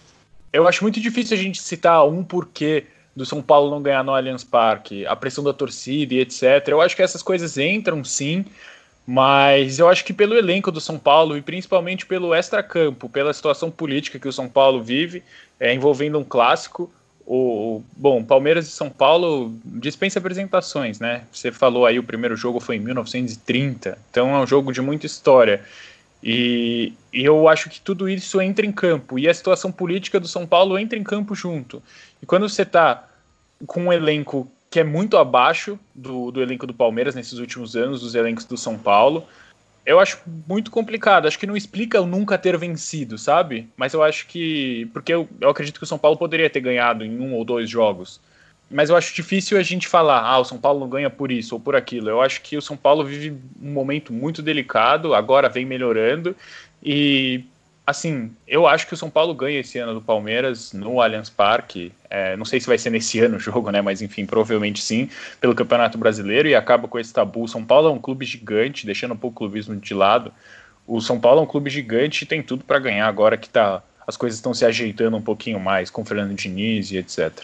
Eu 0.51 0.67
acho 0.67 0.83
muito 0.83 0.99
difícil 0.99 1.37
a 1.37 1.39
gente 1.39 1.61
citar 1.61 2.05
um 2.07 2.23
porquê 2.23 2.85
do 3.15 3.25
São 3.25 3.41
Paulo 3.41 3.71
não 3.71 3.81
ganhar 3.81 4.03
no 4.03 4.13
Allianz 4.13 4.43
Parque, 4.43 5.05
a 5.05 5.15
pressão 5.15 5.43
da 5.43 5.53
torcida 5.53 6.13
e 6.13 6.19
etc. 6.19 6.67
Eu 6.67 6.81
acho 6.81 6.95
que 6.95 7.01
essas 7.01 7.23
coisas 7.23 7.57
entram 7.57 8.03
sim, 8.03 8.45
mas 9.05 9.77
eu 9.77 9.87
acho 9.87 10.03
que 10.03 10.13
pelo 10.13 10.35
elenco 10.35 10.71
do 10.71 10.81
São 10.81 10.97
Paulo 10.97 11.37
e 11.37 11.41
principalmente 11.41 12.05
pelo 12.05 12.33
extracampo, 12.33 13.07
pela 13.07 13.33
situação 13.33 13.69
política 13.69 14.17
que 14.17 14.27
o 14.27 14.33
São 14.33 14.49
Paulo 14.49 14.81
vive, 14.81 15.23
é, 15.59 15.73
envolvendo 15.73 16.17
um 16.17 16.23
clássico, 16.23 16.91
o, 17.25 17.83
bom, 17.95 18.23
Palmeiras 18.23 18.67
e 18.67 18.71
São 18.71 18.89
Paulo 18.89 19.53
dispensa 19.63 20.19
apresentações, 20.19 20.99
né? 20.99 21.23
Você 21.31 21.51
falou 21.51 21.85
aí 21.85 21.97
o 21.97 22.03
primeiro 22.03 22.35
jogo 22.35 22.59
foi 22.59 22.75
em 22.75 22.79
1930, 22.79 23.97
então 24.09 24.35
é 24.35 24.39
um 24.39 24.47
jogo 24.47 24.71
de 24.71 24.81
muita 24.81 25.05
história. 25.05 25.63
E, 26.23 26.93
e, 27.13 27.23
eu 27.23 27.47
acho 27.47 27.69
que 27.69 27.79
tudo 27.79 28.09
isso 28.09 28.41
entra 28.41 28.65
em 28.65 28.71
campo 28.71 29.19
e 29.19 29.29
a 29.29 29.33
situação 29.33 29.71
política 29.71 30.19
do 30.19 30.27
São 30.27 30.47
Paulo 30.47 30.77
entra 30.77 30.97
em 30.97 31.03
campo 31.03 31.35
junto. 31.35 31.81
E 32.21 32.25
quando 32.25 32.49
você 32.49 32.63
está 32.63 33.07
com 33.67 33.85
um 33.85 33.93
elenco 33.93 34.51
que 34.75 34.79
é 34.81 34.83
muito 34.83 35.15
abaixo 35.15 35.79
do, 35.95 36.31
do 36.31 36.41
elenco 36.41 36.67
do 36.67 36.73
Palmeiras 36.73 37.15
nesses 37.15 37.39
últimos 37.39 37.77
anos, 37.77 38.01
dos 38.01 38.13
elencos 38.13 38.43
do 38.43 38.57
São 38.57 38.77
Paulo, 38.77 39.25
eu 39.85 40.01
acho 40.01 40.19
muito 40.45 40.69
complicado. 40.69 41.29
Acho 41.29 41.39
que 41.39 41.47
não 41.47 41.55
explica 41.55 42.01
o 42.01 42.05
nunca 42.05 42.37
ter 42.37 42.57
vencido, 42.57 43.17
sabe? 43.17 43.69
Mas 43.77 43.93
eu 43.93 44.03
acho 44.03 44.27
que. 44.27 44.85
Porque 44.91 45.13
eu, 45.13 45.29
eu 45.39 45.49
acredito 45.49 45.77
que 45.77 45.85
o 45.85 45.87
São 45.87 45.97
Paulo 45.97 46.17
poderia 46.17 46.49
ter 46.49 46.59
ganhado 46.59 47.05
em 47.05 47.17
um 47.21 47.35
ou 47.35 47.45
dois 47.45 47.69
jogos. 47.69 48.19
Mas 48.69 48.89
eu 48.89 48.97
acho 48.97 49.15
difícil 49.15 49.57
a 49.57 49.63
gente 49.63 49.87
falar, 49.87 50.19
ah, 50.19 50.39
o 50.39 50.43
São 50.43 50.57
Paulo 50.57 50.81
não 50.81 50.89
ganha 50.89 51.09
por 51.09 51.31
isso 51.31 51.55
ou 51.55 51.61
por 51.61 51.73
aquilo. 51.73 52.09
Eu 52.09 52.21
acho 52.21 52.41
que 52.41 52.57
o 52.57 52.61
São 52.61 52.75
Paulo 52.75 53.05
vive 53.05 53.33
um 53.61 53.71
momento 53.71 54.11
muito 54.11 54.41
delicado, 54.41 55.15
agora 55.15 55.47
vem 55.47 55.65
melhorando. 55.65 56.35
E 56.83 57.45
assim, 57.85 58.31
eu 58.47 58.65
acho 58.65 58.87
que 58.87 58.93
o 58.93 58.97
São 58.97 59.09
Paulo 59.09 59.33
ganha 59.33 59.59
esse 59.59 59.77
ano 59.77 59.93
do 59.93 60.01
Palmeiras 60.01 60.73
no 60.73 61.01
Allianz 61.01 61.29
Parque. 61.29 61.91
É, 62.09 62.35
não 62.35 62.45
sei 62.45 62.59
se 62.59 62.67
vai 62.67 62.77
ser 62.77 62.89
nesse 62.89 63.19
ano 63.23 63.37
o 63.37 63.39
jogo, 63.39 63.69
né? 63.69 63.81
Mas 63.81 64.01
enfim, 64.01 64.25
provavelmente 64.25 64.81
sim, 64.81 65.09
pelo 65.39 65.55
Campeonato 65.55 65.97
Brasileiro 65.97 66.47
e 66.47 66.55
acaba 66.55 66.87
com 66.87 66.97
esse 66.97 67.13
tabu. 67.13 67.47
São 67.47 67.63
Paulo 67.63 67.89
é 67.89 67.91
um 67.91 67.99
clube 67.99 68.25
gigante, 68.25 68.85
deixando 68.85 69.13
um 69.13 69.17
pouco 69.17 69.35
o 69.35 69.47
clubismo 69.47 69.75
de 69.75 69.93
lado. 69.93 70.31
O 70.87 70.99
São 71.01 71.19
Paulo 71.19 71.41
é 71.41 71.43
um 71.43 71.47
clube 71.47 71.69
gigante 71.69 72.23
e 72.23 72.27
tem 72.27 72.41
tudo 72.41 72.63
para 72.63 72.79
ganhar 72.79 73.07
agora 73.07 73.37
que 73.37 73.49
tá, 73.49 73.81
as 74.05 74.17
coisas 74.17 74.37
estão 74.37 74.53
se 74.53 74.65
ajeitando 74.65 75.17
um 75.17 75.21
pouquinho 75.21 75.59
mais 75.59 75.89
com 75.89 76.01
o 76.01 76.05
Fernando 76.05 76.33
Diniz 76.33 76.91
e 76.91 76.97
etc. 76.97 77.43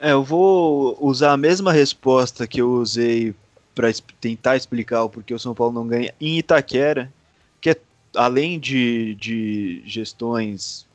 É, 0.00 0.12
eu 0.12 0.22
vou 0.22 0.96
usar 1.00 1.32
a 1.32 1.36
mesma 1.36 1.72
resposta 1.72 2.46
que 2.46 2.60
eu 2.60 2.70
usei 2.70 3.34
para 3.74 3.90
tentar 4.20 4.56
explicar 4.56 5.04
o 5.04 5.10
porquê 5.10 5.34
o 5.34 5.38
São 5.38 5.54
Paulo 5.54 5.72
não 5.72 5.86
ganha 5.86 6.12
em 6.18 6.38
Itaquera, 6.38 7.12
que 7.60 7.70
é 7.70 7.76
além 8.16 8.58
de, 8.58 9.14
de 9.14 9.82
gestões 9.86 10.86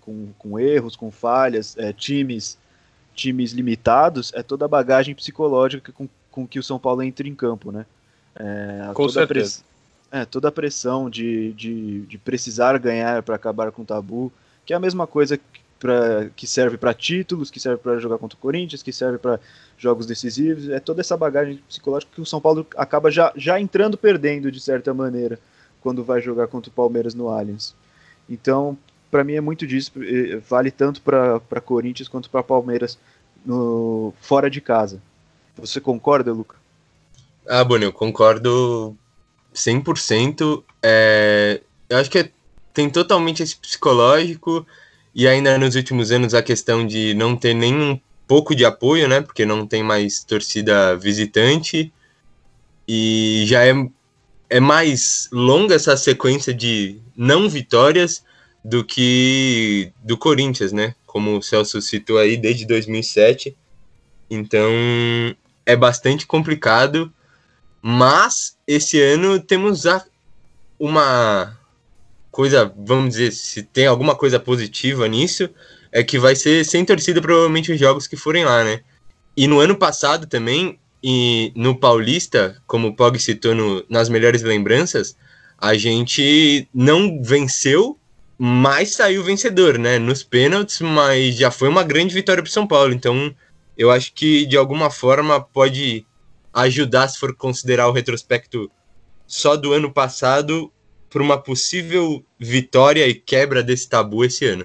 com, 0.00 0.28
com 0.38 0.58
erros, 0.58 0.96
com 0.96 1.10
falhas, 1.10 1.76
é, 1.76 1.92
times, 1.92 2.56
times 3.14 3.52
limitados, 3.52 4.32
é 4.34 4.42
toda 4.42 4.64
a 4.64 4.68
bagagem 4.68 5.14
psicológica 5.14 5.92
com, 5.92 6.08
com 6.30 6.46
que 6.46 6.58
o 6.58 6.62
São 6.62 6.78
Paulo 6.78 7.02
entra 7.02 7.26
em 7.26 7.34
campo, 7.34 7.72
né? 7.72 7.84
É, 8.36 8.90
com 8.94 9.08
certeza. 9.08 9.62
é, 10.10 10.24
toda 10.24 10.48
a 10.48 10.52
pressão 10.52 11.10
de, 11.10 11.52
de, 11.52 12.00
de 12.02 12.18
precisar 12.18 12.78
ganhar 12.78 13.22
para 13.22 13.34
acabar 13.34 13.72
com 13.72 13.82
o 13.82 13.84
tabu, 13.84 14.32
que 14.64 14.72
é 14.72 14.76
a 14.76 14.80
mesma 14.80 15.06
coisa 15.06 15.38
pra, 15.78 16.28
que 16.36 16.46
serve 16.46 16.76
para 16.76 16.94
títulos, 16.94 17.50
que 17.50 17.58
serve 17.58 17.78
para 17.78 17.98
jogar 17.98 18.18
contra 18.18 18.36
o 18.36 18.40
Corinthians, 18.40 18.82
que 18.82 18.92
serve 18.92 19.18
para 19.18 19.40
jogos 19.76 20.06
decisivos. 20.06 20.68
É 20.68 20.78
toda 20.78 21.00
essa 21.00 21.16
bagagem 21.16 21.56
psicológica 21.68 22.12
que 22.14 22.20
o 22.20 22.26
São 22.26 22.40
Paulo 22.40 22.66
acaba 22.76 23.10
já, 23.10 23.32
já 23.34 23.58
entrando 23.58 23.96
perdendo 23.98 24.52
de 24.52 24.60
certa 24.60 24.94
maneira 24.94 25.38
quando 25.80 26.04
vai 26.04 26.20
jogar 26.20 26.46
contra 26.46 26.70
o 26.70 26.74
Palmeiras 26.74 27.14
no 27.14 27.28
Allianz. 27.28 27.74
Então, 28.28 28.76
para 29.10 29.24
mim 29.24 29.34
é 29.34 29.40
muito 29.40 29.66
disso, 29.66 29.92
vale 30.48 30.70
tanto 30.70 31.02
para 31.02 31.60
Corinthians 31.60 32.08
quanto 32.08 32.30
para 32.30 32.42
Palmeiras 32.42 32.98
no, 33.44 34.14
fora 34.20 34.50
de 34.50 34.60
casa. 34.60 35.00
Você 35.56 35.80
concorda, 35.80 36.32
Luca? 36.32 36.56
Ah, 37.46 37.64
Boni, 37.64 37.84
eu 37.84 37.92
concordo 37.92 38.96
100%. 39.54 40.62
É, 40.82 41.60
eu 41.88 41.98
acho 41.98 42.10
que 42.10 42.18
é, 42.18 42.30
tem 42.72 42.88
totalmente 42.88 43.42
esse 43.42 43.56
psicológico 43.56 44.66
e 45.14 45.26
ainda 45.26 45.58
nos 45.58 45.74
últimos 45.74 46.12
anos 46.12 46.34
a 46.34 46.42
questão 46.42 46.86
de 46.86 47.14
não 47.14 47.36
ter 47.36 47.54
nem 47.54 47.74
um 47.74 48.00
pouco 48.26 48.54
de 48.54 48.64
apoio, 48.64 49.08
né? 49.08 49.20
Porque 49.20 49.44
não 49.44 49.66
tem 49.66 49.82
mais 49.82 50.22
torcida 50.22 50.96
visitante. 50.96 51.92
E 52.86 53.44
já 53.46 53.64
é 53.64 53.72
é 54.50 54.58
mais 54.58 55.28
longa 55.30 55.76
essa 55.76 55.96
sequência 55.96 56.52
de 56.52 57.00
não 57.16 57.48
vitórias 57.48 58.24
do 58.64 58.84
que 58.84 59.92
do 60.02 60.18
Corinthians, 60.18 60.72
né? 60.72 60.96
Como 61.06 61.38
o 61.38 61.42
Celso 61.42 61.80
citou 61.80 62.18
aí 62.18 62.36
desde 62.36 62.66
2007. 62.66 63.56
Então 64.28 64.68
é 65.64 65.76
bastante 65.76 66.26
complicado, 66.26 67.12
mas 67.80 68.56
esse 68.66 69.00
ano 69.00 69.38
temos 69.38 69.86
a, 69.86 70.04
uma 70.78 71.56
coisa, 72.30 72.72
vamos 72.76 73.10
dizer, 73.10 73.32
se 73.32 73.62
tem 73.62 73.86
alguma 73.86 74.16
coisa 74.16 74.40
positiva 74.40 75.06
nisso, 75.06 75.48
é 75.92 76.02
que 76.02 76.18
vai 76.18 76.34
ser 76.34 76.64
sem 76.64 76.84
torcida 76.84 77.20
provavelmente 77.20 77.70
os 77.70 77.78
jogos 77.78 78.08
que 78.08 78.16
forem 78.16 78.44
lá, 78.44 78.64
né? 78.64 78.80
E 79.36 79.46
no 79.46 79.60
ano 79.60 79.76
passado 79.76 80.26
também 80.26 80.79
e 81.02 81.52
no 81.54 81.74
Paulista, 81.74 82.60
como 82.66 82.88
o 82.88 82.94
Pog 82.94 83.18
citou 83.18 83.54
no, 83.54 83.84
nas 83.88 84.08
melhores 84.08 84.42
lembranças, 84.42 85.16
a 85.58 85.74
gente 85.74 86.68
não 86.74 87.22
venceu, 87.22 87.98
mas 88.38 88.94
saiu 88.94 89.22
vencedor, 89.22 89.78
né? 89.78 89.98
Nos 89.98 90.22
pênaltis, 90.22 90.80
mas 90.80 91.36
já 91.36 91.50
foi 91.50 91.68
uma 91.68 91.82
grande 91.82 92.14
vitória 92.14 92.42
para 92.42 92.52
São 92.52 92.66
Paulo. 92.66 92.92
Então, 92.92 93.34
eu 93.76 93.90
acho 93.90 94.12
que 94.12 94.46
de 94.46 94.56
alguma 94.56 94.90
forma 94.90 95.40
pode 95.40 96.06
ajudar, 96.52 97.08
se 97.08 97.18
for 97.18 97.34
considerar 97.34 97.88
o 97.88 97.92
retrospecto 97.92 98.70
só 99.26 99.56
do 99.56 99.72
ano 99.72 99.92
passado, 99.92 100.72
para 101.08 101.22
uma 101.22 101.38
possível 101.38 102.24
vitória 102.38 103.06
e 103.06 103.14
quebra 103.14 103.62
desse 103.62 103.88
tabu 103.88 104.24
esse 104.24 104.44
ano. 104.46 104.64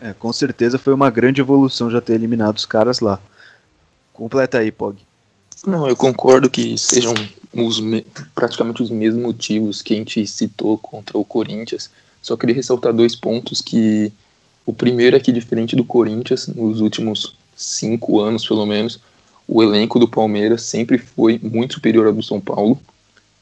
É, 0.00 0.12
com 0.12 0.32
certeza 0.32 0.78
foi 0.78 0.92
uma 0.92 1.10
grande 1.10 1.40
evolução 1.40 1.90
já 1.90 2.00
ter 2.00 2.14
eliminado 2.14 2.56
os 2.56 2.66
caras 2.66 3.00
lá. 3.00 3.20
Completa 4.12 4.58
aí, 4.58 4.70
Pog. 4.70 5.07
Não, 5.66 5.88
eu 5.88 5.96
concordo 5.96 6.48
que 6.48 6.78
sejam 6.78 7.14
os 7.52 7.80
praticamente 8.34 8.82
os 8.82 8.90
mesmos 8.90 9.22
motivos 9.22 9.82
que 9.82 9.94
a 9.94 9.96
gente 9.96 10.26
citou 10.26 10.78
contra 10.78 11.18
o 11.18 11.24
Corinthians. 11.24 11.90
Só 12.22 12.36
queria 12.36 12.54
ressaltar 12.54 12.92
dois 12.92 13.16
pontos 13.16 13.60
que 13.60 14.12
o 14.64 14.72
primeiro 14.72 15.16
é 15.16 15.20
que 15.20 15.32
diferente 15.32 15.74
do 15.74 15.84
Corinthians, 15.84 16.46
nos 16.48 16.80
últimos 16.80 17.36
cinco 17.56 18.20
anos 18.20 18.46
pelo 18.46 18.66
menos, 18.66 19.00
o 19.46 19.62
elenco 19.62 19.98
do 19.98 20.06
Palmeiras 20.06 20.62
sempre 20.62 20.98
foi 20.98 21.40
muito 21.42 21.74
superior 21.74 22.06
ao 22.06 22.12
do 22.12 22.22
São 22.22 22.40
Paulo, 22.40 22.78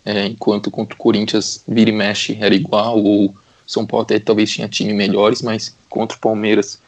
é, 0.04 0.24
enquanto 0.26 0.70
contra 0.70 0.94
o 0.94 0.98
Corinthians 0.98 1.62
vira 1.66 1.90
e 1.90 1.92
mexe 1.92 2.38
era 2.40 2.54
igual, 2.54 3.02
ou 3.02 3.34
São 3.66 3.84
Paulo 3.84 4.04
até 4.04 4.18
talvez 4.20 4.50
tinha 4.50 4.68
time 4.68 4.94
melhores, 4.94 5.42
mas 5.42 5.74
contra 5.88 6.16
o 6.16 6.20
Palmeiras 6.20 6.78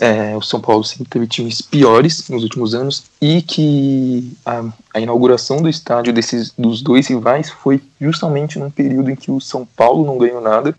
é, 0.00 0.36
o 0.36 0.42
São 0.42 0.60
Paulo 0.60 0.82
sempre 0.82 1.06
teve 1.08 1.26
times 1.26 1.62
piores 1.62 2.28
nos 2.28 2.42
últimos 2.42 2.74
anos 2.74 3.04
e 3.20 3.40
que 3.42 4.32
a, 4.44 4.64
a, 4.92 5.00
inauguração 5.00 5.62
do 5.62 5.68
estádio 5.68 6.12
desses 6.12 6.52
dos 6.58 6.82
dois 6.82 7.06
rivais 7.06 7.50
foi 7.50 7.80
justamente 8.00 8.58
num 8.58 8.70
período 8.70 9.10
em 9.10 9.16
que 9.16 9.30
o 9.30 9.40
São 9.40 9.64
Paulo 9.64 10.04
não 10.04 10.18
ganhou 10.18 10.40
nada 10.40 10.74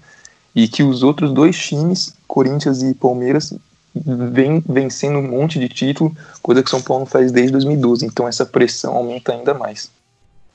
e 0.54 0.68
que 0.68 0.84
os 0.84 1.04
outros 1.04 1.32
dois 1.32 1.58
times, 1.58 2.14
Corinthians 2.28 2.82
e 2.82 2.94
Palmeiras, 2.94 3.54
vem 3.94 4.62
vencendo 4.68 5.20
um 5.20 5.28
monte 5.28 5.60
de 5.60 5.70
título, 5.70 6.16
coisa 6.42 6.62
que 6.62 6.68
o 6.68 6.72
São 6.72 6.82
Paulo 6.82 7.02
não 7.02 7.08
faz 7.08 7.32
desde 7.32 7.54
2012. 7.54 8.06
Então 8.06 8.28
essa 8.28 8.46
pressão 8.46 8.96
aumenta 8.96 9.32
ainda 9.32 9.54
mais. 9.54 9.90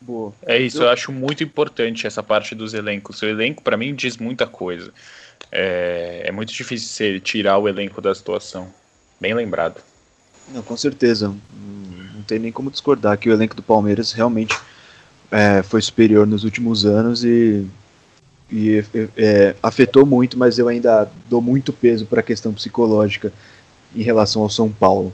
Boa. 0.02 0.32
É 0.46 0.58
isso, 0.58 0.82
eu 0.82 0.88
acho 0.88 1.12
muito 1.12 1.42
importante 1.42 2.06
essa 2.06 2.22
parte 2.22 2.54
dos 2.54 2.74
elencos. 2.74 3.20
O 3.22 3.26
elenco, 3.26 3.62
para 3.62 3.76
mim, 3.76 3.94
diz 3.94 4.16
muita 4.16 4.46
coisa 4.46 4.92
é, 5.50 6.22
é 6.24 6.32
muito 6.32 6.52
difícil 6.52 6.88
você 6.88 7.20
tirar 7.20 7.58
o 7.58 7.68
elenco 7.68 8.00
da 8.00 8.14
situação. 8.14 8.72
Bem 9.20 9.34
lembrado. 9.34 9.80
Não, 10.48 10.62
com 10.62 10.76
certeza. 10.76 11.28
Não 12.14 12.22
tem 12.26 12.38
nem 12.38 12.52
como 12.52 12.70
discordar 12.70 13.18
que 13.18 13.28
o 13.28 13.32
elenco 13.32 13.54
do 13.54 13.62
Palmeiras 13.62 14.12
realmente 14.12 14.56
é, 15.30 15.62
foi 15.62 15.80
superior 15.80 16.26
nos 16.26 16.44
últimos 16.44 16.84
anos 16.84 17.24
e, 17.24 17.66
e 18.50 18.84
é, 19.16 19.54
afetou 19.62 20.04
muito, 20.04 20.38
mas 20.38 20.58
eu 20.58 20.68
ainda 20.68 21.10
dou 21.28 21.40
muito 21.40 21.72
peso 21.72 22.06
para 22.06 22.20
a 22.20 22.24
questão 22.24 22.52
psicológica 22.52 23.32
em 23.94 24.02
relação 24.02 24.42
ao 24.42 24.50
São 24.50 24.70
Paulo. 24.70 25.12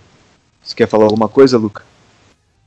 Você 0.62 0.74
quer 0.74 0.88
falar 0.88 1.04
alguma 1.04 1.28
coisa, 1.28 1.58
Luca? 1.58 1.84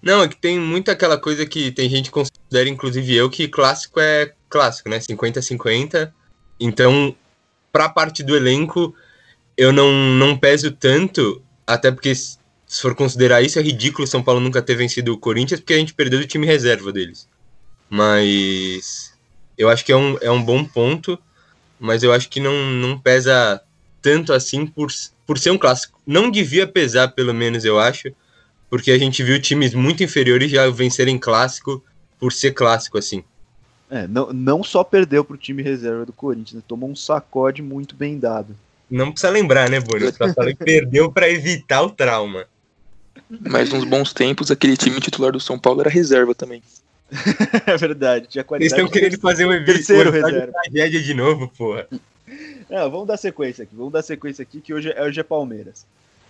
Não, 0.01 0.23
é 0.23 0.27
que 0.27 0.37
tem 0.37 0.57
muito 0.57 0.89
aquela 0.89 1.17
coisa 1.17 1.45
que 1.45 1.71
tem 1.71 1.89
gente 1.89 2.05
que 2.05 2.11
considera, 2.11 2.69
inclusive 2.69 3.13
eu, 3.13 3.29
que 3.29 3.47
clássico 3.47 3.99
é 3.99 4.33
clássico, 4.47 4.89
né? 4.89 4.99
50-50. 4.99 6.11
Então, 6.59 7.13
pra 7.71 7.89
parte 7.89 8.23
do 8.23 8.35
elenco, 8.35 8.95
eu 9.57 9.71
não, 9.71 9.91
não 9.91 10.37
peso 10.37 10.71
tanto, 10.71 11.41
até 11.65 11.91
porque 11.91 12.13
se 12.15 12.81
for 12.81 12.95
considerar 12.95 13.41
isso, 13.41 13.59
é 13.59 13.61
ridículo 13.61 14.07
São 14.07 14.23
Paulo 14.23 14.39
nunca 14.39 14.61
ter 14.61 14.75
vencido 14.75 15.13
o 15.13 15.17
Corinthians, 15.17 15.59
porque 15.59 15.73
a 15.73 15.77
gente 15.77 15.93
perdeu 15.93 16.19
do 16.19 16.27
time 16.27 16.45
reserva 16.45 16.93
deles. 16.93 17.27
Mas 17.89 19.13
eu 19.57 19.69
acho 19.69 19.83
que 19.83 19.91
é 19.91 19.97
um, 19.97 20.17
é 20.21 20.29
um 20.29 20.43
bom 20.43 20.63
ponto, 20.63 21.17
mas 21.79 22.03
eu 22.03 22.13
acho 22.13 22.29
que 22.29 22.39
não, 22.39 22.53
não 22.71 22.99
pesa 22.99 23.61
tanto 24.01 24.33
assim 24.33 24.65
por, 24.65 24.89
por 25.25 25.37
ser 25.37 25.51
um 25.51 25.57
clássico. 25.57 25.99
Não 26.05 26.29
devia 26.29 26.67
pesar, 26.67 27.09
pelo 27.09 27.33
menos, 27.33 27.65
eu 27.65 27.79
acho, 27.79 28.13
porque 28.69 28.91
a 28.91 28.97
gente 28.97 29.23
viu 29.23 29.41
times 29.41 29.73
muito 29.73 30.03
inferiores 30.03 30.51
já 30.51 30.69
vencerem 30.69 31.17
clássico 31.17 31.83
por 32.19 32.31
ser 32.31 32.51
clássico, 32.51 32.97
assim. 32.97 33.23
É, 33.89 34.07
não, 34.07 34.31
não 34.31 34.63
só 34.63 34.83
perdeu 34.83 35.25
pro 35.25 35.37
time 35.37 35.63
reserva 35.63 36.05
do 36.05 36.13
Corinthians, 36.13 36.53
né? 36.53 36.63
tomou 36.67 36.89
um 36.89 36.95
sacode 36.95 37.61
muito 37.61 37.95
bem 37.95 38.19
dado. 38.19 38.55
Não 38.89 39.11
precisa 39.11 39.31
lembrar, 39.31 39.69
né, 39.69 39.79
Boni? 39.79 40.11
Só 40.11 40.33
falei 40.33 40.53
que 40.53 40.63
perdeu 40.63 41.11
para 41.11 41.29
evitar 41.29 41.81
o 41.81 41.89
trauma. 41.89 42.45
Mas 43.29 43.71
nos 43.71 43.83
bons 43.83 44.13
tempos, 44.13 44.49
aquele 44.49 44.77
time 44.77 44.99
titular 44.99 45.31
do 45.31 45.39
São 45.39 45.59
Paulo 45.59 45.81
era 45.81 45.89
reserva 45.89 46.33
também. 46.33 46.61
é 47.65 47.77
verdade, 47.77 48.27
tinha 48.27 48.43
qualidade. 48.43 48.79
estão 48.79 48.91
querendo 48.91 49.19
fazer 49.19 49.45
um 49.45 49.51
evento 49.51 49.65
Terceiro 49.77 50.11
reserva. 50.11 50.53
tragédia 50.63 51.01
de 51.01 51.13
novo, 51.13 51.47
porra. 51.47 51.87
Não, 52.69 52.89
vamos 52.91 53.07
dar 53.07 53.17
sequência 53.17 53.63
aqui, 53.63 53.75
vamos 53.75 53.91
dar 53.91 54.03
sequência 54.03 54.43
aqui, 54.43 54.61
que 54.61 54.73
hoje 54.73 54.91
é, 54.91 55.03
hoje 55.03 55.19
é 55.19 55.23
Palmeiras. 55.23 55.85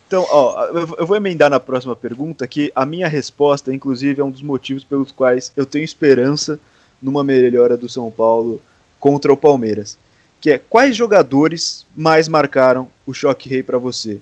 Então, 0.07 0.25
ó, 0.29 0.65
eu 0.97 1.05
vou 1.05 1.15
emendar 1.15 1.49
na 1.49 1.59
próxima 1.59 1.95
pergunta, 1.95 2.47
que 2.47 2.71
a 2.73 2.85
minha 2.85 3.07
resposta, 3.07 3.73
inclusive, 3.73 4.19
é 4.19 4.23
um 4.23 4.31
dos 4.31 4.41
motivos 4.41 4.83
pelos 4.83 5.11
quais 5.11 5.51
eu 5.55 5.65
tenho 5.65 5.83
esperança 5.83 6.59
numa 7.01 7.23
melhora 7.23 7.77
do 7.77 7.89
São 7.89 8.11
Paulo 8.11 8.61
contra 8.99 9.31
o 9.31 9.37
Palmeiras. 9.37 9.97
Que 10.41 10.51
é, 10.51 10.57
quais 10.57 10.95
jogadores 10.95 11.85
mais 11.95 12.27
marcaram 12.27 12.87
o 13.05 13.13
choque 13.13 13.49
rei 13.49 13.63
pra 13.63 13.77
você? 13.77 14.19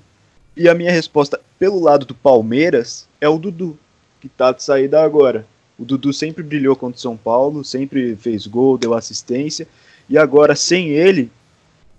E 0.56 0.68
a 0.68 0.74
minha 0.74 0.92
resposta, 0.92 1.40
pelo 1.60 1.80
lado 1.80 2.06
do 2.06 2.16
Palmeiras, 2.16 3.08
é 3.22 3.30
o 3.30 3.38
Dudu, 3.38 3.78
que 4.20 4.28
tá 4.28 4.52
de 4.52 4.64
saída 4.64 5.04
agora. 5.04 5.46
O 5.78 5.86
Dudu 5.86 6.12
sempre 6.12 6.42
brilhou 6.42 6.76
contra 6.76 6.98
o 6.98 7.02
São 7.02 7.16
Paulo, 7.16 7.64
sempre 7.64 8.16
fez 8.16 8.48
gol, 8.48 8.78
deu 8.78 8.96
assistência, 8.96 9.68
e 10.10 10.18
agora, 10.18 10.56
sem 10.56 10.90
ele, 10.90 11.30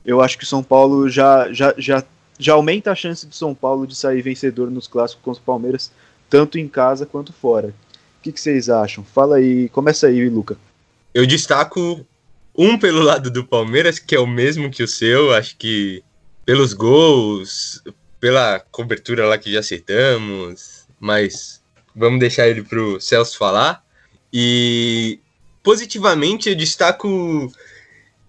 eu 0.05 0.21
acho 0.21 0.37
que 0.37 0.45
o 0.45 0.47
São 0.47 0.63
Paulo 0.63 1.09
já, 1.09 1.53
já, 1.53 1.75
já, 1.79 2.03
já 2.39 2.55
aumenta 2.55 2.91
a 2.91 2.95
chance 2.95 3.27
do 3.27 3.35
São 3.35 3.55
Paulo 3.55 3.87
de 3.87 3.95
sair 3.95 4.23
vencedor 4.23 4.71
nos 4.71 4.89
clássicos 4.89 5.23
contra 5.23 5.41
o 5.41 5.45
Palmeiras, 5.45 5.93
tanto 6.29 6.59
em 6.59 6.67
casa 6.67 7.07
quanto 7.07 7.33
fora. 7.33 7.69
O 7.69 8.23
que, 8.23 8.33
que 8.33 8.41
vocês 8.41 8.69
acham? 8.69 9.05
Fala 9.05 9.37
aí, 9.37 9.69
começa 9.69 10.09
aí, 10.09 10.29
Luca. 10.29 10.57
Eu 11.19 11.27
destaco 11.27 12.07
um 12.57 12.79
pelo 12.79 13.03
lado 13.03 13.29
do 13.29 13.45
Palmeiras, 13.45 13.99
que 13.99 14.15
é 14.15 14.21
o 14.21 14.27
mesmo 14.27 14.71
que 14.71 14.85
o 14.85 14.87
seu, 14.87 15.35
acho 15.35 15.57
que 15.57 16.01
pelos 16.47 16.73
gols, 16.73 17.83
pela 18.21 18.61
cobertura 18.71 19.27
lá 19.27 19.37
que 19.37 19.51
já 19.51 19.59
aceitamos, 19.59 20.87
mas 21.01 21.61
vamos 21.93 22.21
deixar 22.21 22.47
ele 22.47 22.63
pro 22.63 23.01
Celso 23.01 23.37
falar. 23.37 23.85
E 24.33 25.19
positivamente 25.61 26.51
eu 26.51 26.55
destaco 26.55 27.53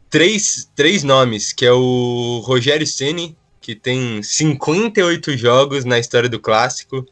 três, 0.10 0.68
três 0.76 1.04
nomes, 1.04 1.54
que 1.54 1.68
é 1.68 1.72
o 1.72 2.42
Rogério 2.44 2.88
Ceni, 2.88 3.38
que 3.62 3.76
tem 3.76 4.24
58 4.24 5.38
jogos 5.38 5.86
na 5.86 6.00
história 6.00 6.28
do 6.28 6.40
clássico, 6.40 7.06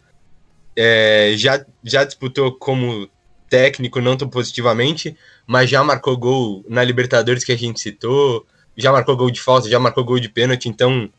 é, 0.75 1.35
já, 1.37 1.63
já 1.83 2.03
disputou 2.03 2.51
como 2.57 3.07
técnico, 3.47 4.01
não 4.01 4.17
tão 4.17 4.27
positivamente, 4.27 5.15
mas 5.47 5.69
já 5.69 5.83
marcou 5.83 6.17
gol 6.17 6.63
na 6.67 6.83
Libertadores 6.83 7.43
que 7.43 7.51
a 7.53 7.57
gente 7.57 7.79
citou, 7.79 8.45
já 8.75 8.91
marcou 8.91 9.15
gol 9.17 9.31
de 9.31 9.41
falta, 9.41 9.69
já 9.69 9.79
marcou 9.79 10.03
gol 10.03 10.19
de 10.19 10.29
pênalti, 10.29 10.67
então, 10.67 11.09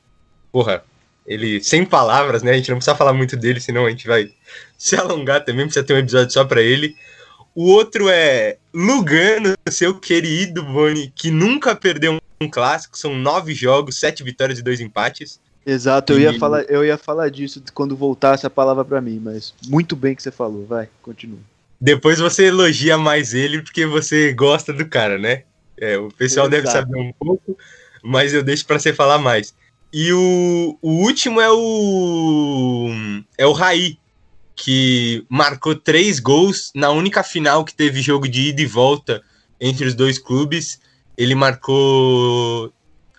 porra, 0.53 0.85
ele, 1.27 1.63
sem 1.63 1.85
palavras, 1.85 2.43
né, 2.43 2.53
a 2.53 2.57
gente 2.57 2.71
não 2.71 2.77
precisa 2.77 2.95
falar 2.97 3.13
muito 3.13 3.37
dele, 3.37 3.61
senão 3.61 3.87
a 3.87 3.91
gente 3.91 4.07
vai 4.07 4.31
se 4.79 4.95
alongar 4.95 5.45
também, 5.45 5.65
precisa 5.65 5.85
ter 5.85 5.95
um 5.95 5.99
episódio 5.99 6.33
só 6.33 6.45
pra 6.45 6.63
ele. 6.63 6.95
O 7.55 7.65
outro 7.71 8.09
é 8.09 8.57
Lugano, 8.73 9.55
seu 9.69 9.99
querido 9.99 10.63
Boni, 10.63 11.13
que 11.15 11.31
nunca 11.31 11.75
perdeu 11.75 12.17
um 12.41 12.49
clássico, 12.49 12.97
são 12.97 13.17
nove 13.17 13.53
jogos, 13.53 13.99
sete 13.99 14.23
vitórias 14.23 14.59
e 14.61 14.63
dois 14.63 14.81
empates. 14.81 15.41
Exato, 15.67 16.13
eu 16.13 16.21
ia, 16.21 16.31
E- 16.31 16.39
falar, 16.39 16.63
eu 16.63 16.85
ia 16.85 16.97
falar 16.97 17.29
disso 17.31 17.63
quando 17.75 17.97
voltasse 17.97 18.47
a 18.47 18.51
palavra 18.51 18.85
pra 18.85 19.01
mim, 19.01 19.21
mas 19.23 19.53
muito 19.67 19.97
bem 19.97 20.15
que 20.15 20.23
você 20.23 20.31
falou, 20.31 20.65
vai, 20.65 20.89
continua. 21.03 21.41
Depois 21.81 22.19
você 22.19 22.47
elogia 22.47 22.99
mais 22.99 23.35
ele 23.35 23.63
porque 23.63 23.87
você 23.87 24.33
gosta 24.33 24.73
do 24.73 24.87
cara, 24.87 25.19
né? 25.19 25.45
É, 25.77 25.97
o 25.97 26.09
pessoal 26.09 26.49
deve 26.49 26.67
Exato. 26.67 26.87
saber 26.87 26.99
um 26.99 27.13
pouco, 27.13 27.57
mas 28.03 28.35
eu 28.35 28.43
deixo 28.43 28.67
pra 28.67 28.79
você 28.79 28.93
falar 28.93 29.19
mais. 29.19 29.55
E 29.93 30.13
o, 30.13 30.79
o 30.83 30.91
último 30.91 31.41
é 31.41 31.51
o 31.51 32.91
é 33.39 33.47
o 33.47 33.53
Raí, 33.53 33.97
que 34.57 35.25
marcou 35.29 35.75
três 35.75 36.19
gols 36.19 36.73
na 36.75 36.91
única 36.91 37.23
final 37.23 37.65
que 37.65 37.73
teve 37.73 38.03
jogo 38.03 38.29
de 38.29 38.49
ida 38.49 38.61
e 38.61 38.67
volta 38.67 39.23
entre 39.61 39.87
os 39.87 39.95
dois 39.95 40.19
clubes. 40.19 40.81
Ele 41.17 41.35
marcou 41.35 42.73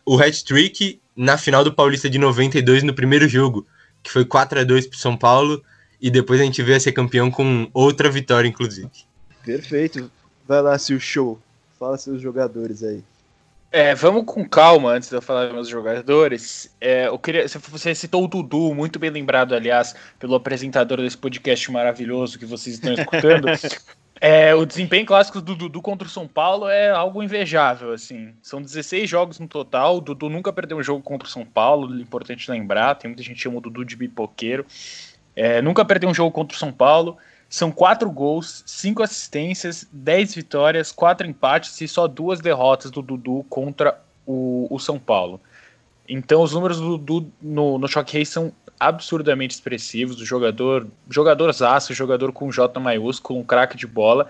o 0.06 0.18
hat-trick 0.20 1.00
na 1.16 1.38
final 1.38 1.64
do 1.64 1.74
Paulista 1.74 2.10
de 2.10 2.18
92 2.18 2.84
no 2.84 2.94
primeiro 2.94 3.28
jogo, 3.28 3.66
que 4.04 4.12
foi 4.12 4.26
4 4.26 4.60
a 4.60 4.64
2 4.64 4.88
pro 4.88 4.98
São 4.98 5.18
Paulo, 5.18 5.64
e 6.02 6.10
depois 6.10 6.40
a 6.40 6.44
gente 6.44 6.62
veio 6.62 6.78
a 6.78 6.80
ser 6.80 6.92
campeão 6.92 7.30
com 7.30 7.70
outra 7.74 8.10
vitória, 8.10 8.48
inclusive. 8.48 8.90
Perfeito, 9.44 10.12
vai 10.48 10.62
lá, 10.62 10.78
seu 10.78 11.00
show, 11.00 11.40
fala 11.80 11.98
seus 11.98 12.22
jogadores 12.22 12.84
aí. 12.84 13.04
É, 13.72 13.94
vamos 13.94 14.26
com 14.26 14.48
calma 14.48 14.94
antes 14.94 15.10
de 15.10 15.16
eu 15.16 15.22
falar 15.22 15.46
dos 15.46 15.54
meus 15.54 15.68
jogadores. 15.68 16.74
É, 16.82 17.08
eu 17.08 17.20
queria, 17.20 17.46
você 17.48 17.94
citou 17.94 18.24
o 18.24 18.28
Dudu, 18.28 18.74
muito 18.74 18.98
bem 18.98 19.12
lembrado, 19.12 19.54
aliás, 19.54 19.96
pelo 20.18 20.34
apresentador 20.34 20.98
desse 20.98 21.18
podcast 21.18 21.72
maravilhoso 21.72 22.40
que 22.40 22.46
vocês 22.46 22.76
estão 22.76 22.94
escutando. 22.94 23.48
É, 24.22 24.54
o 24.54 24.66
desempenho 24.66 25.06
clássico 25.06 25.40
do 25.40 25.56
Dudu 25.56 25.82
contra 25.82 26.06
o 26.06 26.12
São 26.12 26.28
Paulo 26.28 26.68
é 26.68 26.90
algo 26.90 27.24
invejável, 27.24 27.94
assim. 27.94 28.34
São 28.42 28.62
16 28.62 29.10
jogos 29.10 29.40
no 29.40 29.48
total. 29.48 29.96
O 29.98 30.02
Dudu 30.02 30.30
nunca 30.30 30.52
perdeu 30.52 30.78
um 30.78 30.84
jogo 30.84 31.02
contra 31.02 31.26
o 31.26 31.32
São 31.32 31.46
Paulo, 31.46 31.98
importante 31.98 32.52
lembrar. 32.52 32.96
Tem 32.96 33.10
muita 33.10 33.24
gente 33.24 33.36
que 33.38 33.42
chama 33.42 33.60
o 33.60 33.62
Dudu 33.62 33.86
de 33.86 33.96
bipoqueiro. 33.96 34.66
É, 35.40 35.62
nunca 35.62 35.86
perdeu 35.86 36.10
um 36.10 36.14
jogo 36.14 36.32
contra 36.32 36.54
o 36.54 36.60
São 36.60 36.70
Paulo. 36.70 37.18
São 37.50 37.72
quatro 37.72 38.12
gols, 38.12 38.62
cinco 38.66 39.02
assistências, 39.02 39.88
10 39.90 40.36
vitórias, 40.36 40.92
quatro 40.92 41.26
empates 41.26 41.80
e 41.80 41.88
só 41.88 42.10
duas 42.10 42.42
derrotas 42.42 42.92
do 42.92 43.02
Dudu 43.02 43.46
contra 43.50 43.98
o, 44.26 44.68
o 44.70 44.78
São 44.78 45.00
Paulo. 45.00 45.40
Então 46.10 46.42
os 46.42 46.52
números 46.52 46.78
do 46.82 46.98
Dudu 46.98 47.32
no, 47.42 47.78
no 47.78 47.88
Choque 47.88 48.16
Rei 48.18 48.26
são 48.26 48.52
absurdamente 48.78 49.56
expressivos. 49.56 50.20
O 50.20 50.26
jogador, 50.26 50.86
jogador 51.10 51.54
zaço, 51.54 51.94
jogador 51.94 52.34
com 52.34 52.52
J 52.52 52.78
maiúsculo, 52.78 53.40
um 53.40 53.44
craque 53.44 53.78
de 53.78 53.88
bola. 53.88 54.30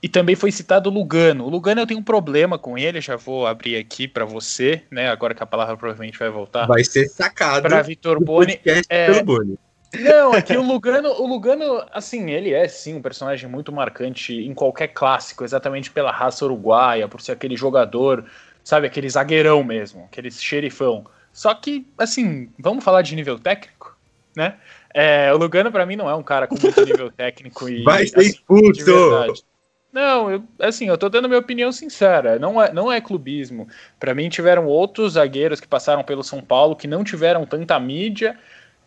E 0.00 0.08
também 0.08 0.36
foi 0.36 0.52
citado 0.52 0.88
o 0.88 0.92
Lugano. 0.92 1.46
O 1.46 1.48
Lugano 1.48 1.80
eu 1.80 1.86
tenho 1.86 1.98
um 1.98 2.04
problema 2.04 2.58
com 2.58 2.78
ele, 2.78 3.00
já 3.00 3.16
vou 3.16 3.44
abrir 3.44 3.76
aqui 3.76 4.06
para 4.06 4.24
você, 4.24 4.82
né? 4.88 5.08
Agora 5.08 5.34
que 5.34 5.42
a 5.42 5.46
palavra 5.46 5.76
provavelmente 5.76 6.18
vai 6.18 6.30
voltar. 6.30 6.66
Vai 6.66 6.84
ser 6.84 7.08
sacado 7.08 7.62
Para 7.62 7.82
Vitor 7.82 8.22
Boni. 8.22 8.60
é- 8.88 9.22
Boni. 9.22 9.58
Não, 10.00 10.34
é 10.34 10.42
que 10.42 10.56
o 10.56 10.62
Lugano, 10.62 11.08
o 11.10 11.26
Lugano, 11.26 11.84
assim, 11.92 12.30
ele 12.30 12.52
é 12.52 12.66
sim 12.68 12.94
um 12.94 13.02
personagem 13.02 13.48
muito 13.48 13.72
marcante 13.72 14.34
em 14.34 14.54
qualquer 14.54 14.88
clássico, 14.88 15.44
exatamente 15.44 15.90
pela 15.90 16.10
raça 16.10 16.44
uruguaia, 16.44 17.08
por 17.08 17.20
ser 17.20 17.32
aquele 17.32 17.56
jogador, 17.56 18.24
sabe, 18.62 18.86
aquele 18.86 19.08
zagueirão 19.08 19.62
mesmo, 19.62 20.04
aquele 20.04 20.30
xerifão. 20.30 21.04
Só 21.32 21.52
que, 21.54 21.86
assim, 21.98 22.50
vamos 22.58 22.84
falar 22.84 23.02
de 23.02 23.16
nível 23.16 23.38
técnico, 23.38 23.96
né? 24.36 24.56
É, 24.92 25.32
o 25.32 25.36
Lugano 25.36 25.72
pra 25.72 25.84
mim 25.84 25.96
não 25.96 26.08
é 26.08 26.14
um 26.14 26.22
cara 26.22 26.46
com 26.46 26.56
muito 26.60 26.84
nível 26.84 27.10
técnico 27.12 27.68
e 27.68 27.82
Vai 27.82 28.06
ser 28.06 28.20
assim, 28.20 28.28
expulso! 28.30 29.44
Não, 29.94 30.28
eu, 30.28 30.42
assim, 30.58 30.88
eu 30.88 30.98
tô 30.98 31.08
dando 31.08 31.28
minha 31.28 31.38
opinião 31.38 31.70
sincera. 31.70 32.36
Não 32.36 32.60
é, 32.60 32.72
não 32.72 32.90
é 32.90 33.00
clubismo. 33.00 33.68
Pra 34.00 34.12
mim, 34.12 34.28
tiveram 34.28 34.66
outros 34.66 35.12
zagueiros 35.12 35.60
que 35.60 35.68
passaram 35.68 36.02
pelo 36.02 36.24
São 36.24 36.40
Paulo 36.40 36.74
que 36.74 36.88
não 36.88 37.04
tiveram 37.04 37.46
tanta 37.46 37.78
mídia, 37.78 38.36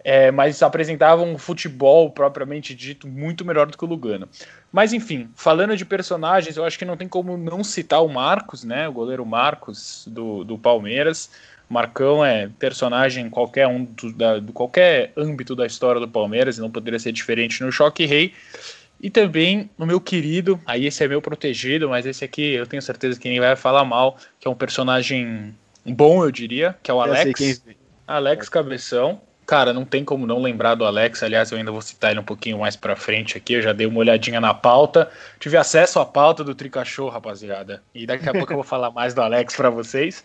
é, 0.07 0.31
mas 0.31 0.63
apresentavam 0.63 1.29
um 1.29 1.37
futebol 1.37 2.09
propriamente 2.09 2.73
dito 2.73 3.05
muito 3.09 3.43
melhor 3.43 3.67
do 3.67 3.77
que 3.77 3.83
o 3.83 3.87
Lugano. 3.87 4.29
Mas 4.71 4.93
enfim, 4.93 5.29
falando 5.35 5.75
de 5.75 5.83
personagens, 5.83 6.55
eu 6.55 6.63
acho 6.63 6.79
que 6.79 6.85
não 6.85 6.95
tem 6.95 7.09
como 7.09 7.35
não 7.35 7.61
citar 7.61 8.01
o 8.01 8.07
Marcos, 8.07 8.63
né? 8.63 8.87
O 8.87 8.93
goleiro 8.93 9.25
Marcos 9.25 10.07
do, 10.09 10.45
do 10.45 10.57
Palmeiras. 10.57 11.29
Marcão 11.67 12.23
é 12.23 12.49
personagem 12.57 13.25
em 13.25 13.29
qualquer 13.29 13.67
um 13.67 13.83
do, 13.83 14.13
da, 14.13 14.39
do 14.39 14.53
qualquer 14.53 15.11
âmbito 15.17 15.53
da 15.53 15.65
história 15.65 15.99
do 15.99 16.07
Palmeiras, 16.07 16.57
e 16.57 16.61
não 16.61 16.71
poderia 16.71 16.99
ser 16.99 17.11
diferente 17.11 17.61
no 17.61 17.69
Choque 17.69 18.05
Rei. 18.05 18.33
E 19.01 19.09
também 19.09 19.69
o 19.77 19.85
meu 19.85 19.99
querido, 19.99 20.57
aí 20.65 20.85
esse 20.85 21.03
é 21.03 21.07
meu 21.09 21.21
protegido, 21.21 21.89
mas 21.89 22.05
esse 22.05 22.23
aqui 22.23 22.53
eu 22.53 22.65
tenho 22.65 22.81
certeza 22.81 23.19
que 23.19 23.27
ninguém 23.27 23.41
vai 23.41 23.57
falar 23.57 23.83
mal, 23.83 24.15
que 24.39 24.47
é 24.47 24.49
um 24.49 24.55
personagem 24.55 25.53
bom, 25.85 26.23
eu 26.23 26.31
diria, 26.31 26.77
que 26.81 26.89
é 26.89 26.93
o 26.93 27.01
Alex. 27.01 27.61
vem. 27.65 27.75
Alex 28.07 28.47
Cabeção, 28.47 29.21
Cara, 29.47 29.71
não 29.71 29.85
tem 29.85 30.03
como 30.03 30.27
não 30.27 30.41
lembrar 30.41 30.75
do 30.75 30.83
Alex. 30.83 31.23
Aliás, 31.23 31.49
eu 31.51 31.57
ainda 31.57 31.71
vou 31.71 31.81
citar 31.81 32.11
ele 32.11 32.19
um 32.19 32.23
pouquinho 32.23 32.59
mais 32.59 32.75
pra 32.75 32.97
frente 32.97 33.37
aqui. 33.37 33.53
Eu 33.53 33.61
já 33.61 33.71
dei 33.71 33.87
uma 33.87 33.99
olhadinha 33.99 34.41
na 34.41 34.53
pauta. 34.53 35.09
Tive 35.39 35.55
acesso 35.55 36.01
à 36.01 36.05
pauta 36.05 36.43
do 36.43 36.53
Tricachou, 36.53 37.07
rapaziada. 37.07 37.81
E 37.95 38.05
daqui 38.05 38.27
a 38.27 38.33
pouco 38.33 38.51
eu 38.51 38.57
vou 38.57 38.63
falar 38.65 38.91
mais 38.91 39.13
do 39.13 39.21
Alex 39.21 39.55
para 39.55 39.69
vocês. 39.69 40.21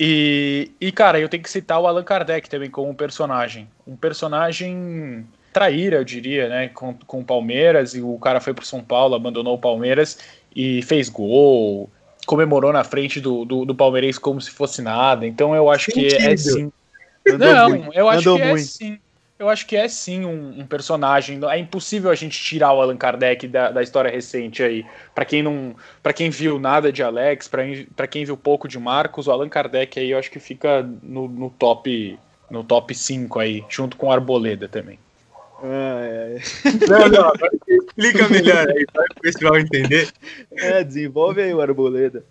E, 0.00 0.72
e, 0.80 0.90
cara, 0.90 1.20
eu 1.20 1.28
tenho 1.28 1.44
que 1.44 1.48
citar 1.48 1.80
o 1.80 1.86
Allan 1.86 2.02
Kardec 2.02 2.50
também 2.50 2.68
como 2.68 2.90
um 2.90 2.94
personagem. 2.94 3.68
Um 3.86 3.94
personagem 3.94 5.24
traíra, 5.52 5.98
eu 5.98 6.04
diria, 6.04 6.48
né? 6.48 6.68
Com, 6.74 6.92
com 7.06 7.20
o 7.20 7.24
Palmeiras. 7.24 7.94
E 7.94 8.02
o 8.02 8.18
cara 8.18 8.40
foi 8.40 8.52
pro 8.52 8.66
São 8.66 8.82
Paulo, 8.82 9.14
abandonou 9.14 9.54
o 9.54 9.60
Palmeiras 9.60 10.18
e 10.56 10.82
fez 10.82 11.08
gol. 11.08 11.88
Comemorou 12.26 12.72
na 12.72 12.82
frente 12.82 13.20
do, 13.20 13.44
do, 13.44 13.64
do 13.64 13.76
Palmeirense 13.76 14.18
como 14.18 14.40
se 14.40 14.50
fosse 14.50 14.82
nada. 14.82 15.24
Então 15.24 15.54
eu 15.54 15.70
acho 15.70 15.92
que 15.92 16.08
é 16.16 16.36
sim 16.36 16.72
Andou 17.26 17.54
não, 17.54 17.68
muito. 17.70 17.94
eu 17.94 18.08
acho 18.08 18.20
Andou 18.20 18.36
que 18.36 18.42
é 18.42 18.50
muito. 18.50 18.60
é 18.60 18.64
sim. 18.64 18.98
Eu 19.38 19.50
acho 19.50 19.66
que 19.66 19.76
é 19.76 19.86
sim 19.86 20.24
um, 20.24 20.60
um, 20.60 20.66
personagem. 20.66 21.38
É 21.50 21.58
impossível 21.58 22.10
a 22.10 22.14
gente 22.14 22.42
tirar 22.42 22.72
o 22.72 22.80
Allan 22.80 22.96
Kardec 22.96 23.46
da, 23.46 23.70
da 23.70 23.82
história 23.82 24.10
recente 24.10 24.62
aí. 24.62 24.86
Para 25.14 25.26
quem 25.26 25.42
não, 25.42 25.76
para 26.02 26.14
quem 26.14 26.30
viu 26.30 26.58
nada 26.58 26.90
de 26.90 27.02
Alex, 27.02 27.46
para 27.46 28.06
quem 28.06 28.24
viu 28.24 28.36
pouco 28.36 28.66
de 28.66 28.78
Marcos, 28.78 29.26
o 29.26 29.30
Allan 29.30 29.50
Kardec 29.50 30.00
aí 30.00 30.12
eu 30.12 30.18
acho 30.18 30.30
que 30.30 30.40
fica 30.40 30.82
no, 31.02 31.28
no 31.28 31.50
top 31.50 32.18
no 32.50 32.62
top 32.64 32.94
5 32.94 33.38
aí, 33.38 33.64
junto 33.68 33.96
com 33.96 34.06
o 34.06 34.12
Arboleda 34.12 34.68
também. 34.68 34.98
Ah, 35.62 36.00
é. 36.04 36.38
Não, 36.88 37.08
não, 37.08 37.32
explica 37.68 38.28
melhor 38.28 38.68
aí, 38.68 38.86
para 38.92 39.02
o 39.02 39.20
pessoal 39.20 39.58
entender. 39.58 40.10
É, 40.52 40.84
desenvolve 40.84 41.42
aí 41.42 41.52
o 41.52 41.60
Arboleda. 41.60 42.24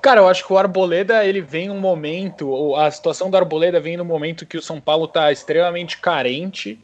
Cara, 0.00 0.20
eu 0.20 0.28
acho 0.28 0.46
que 0.46 0.52
o 0.52 0.58
Arboleda, 0.58 1.24
ele 1.24 1.40
vem 1.40 1.70
um 1.70 1.78
momento, 1.78 2.74
a 2.76 2.90
situação 2.90 3.30
do 3.30 3.36
Arboleda 3.36 3.80
vem 3.80 3.96
no 3.96 4.04
momento 4.04 4.46
que 4.46 4.56
o 4.56 4.62
São 4.62 4.80
Paulo 4.80 5.06
está 5.06 5.32
extremamente 5.32 5.98
carente 5.98 6.78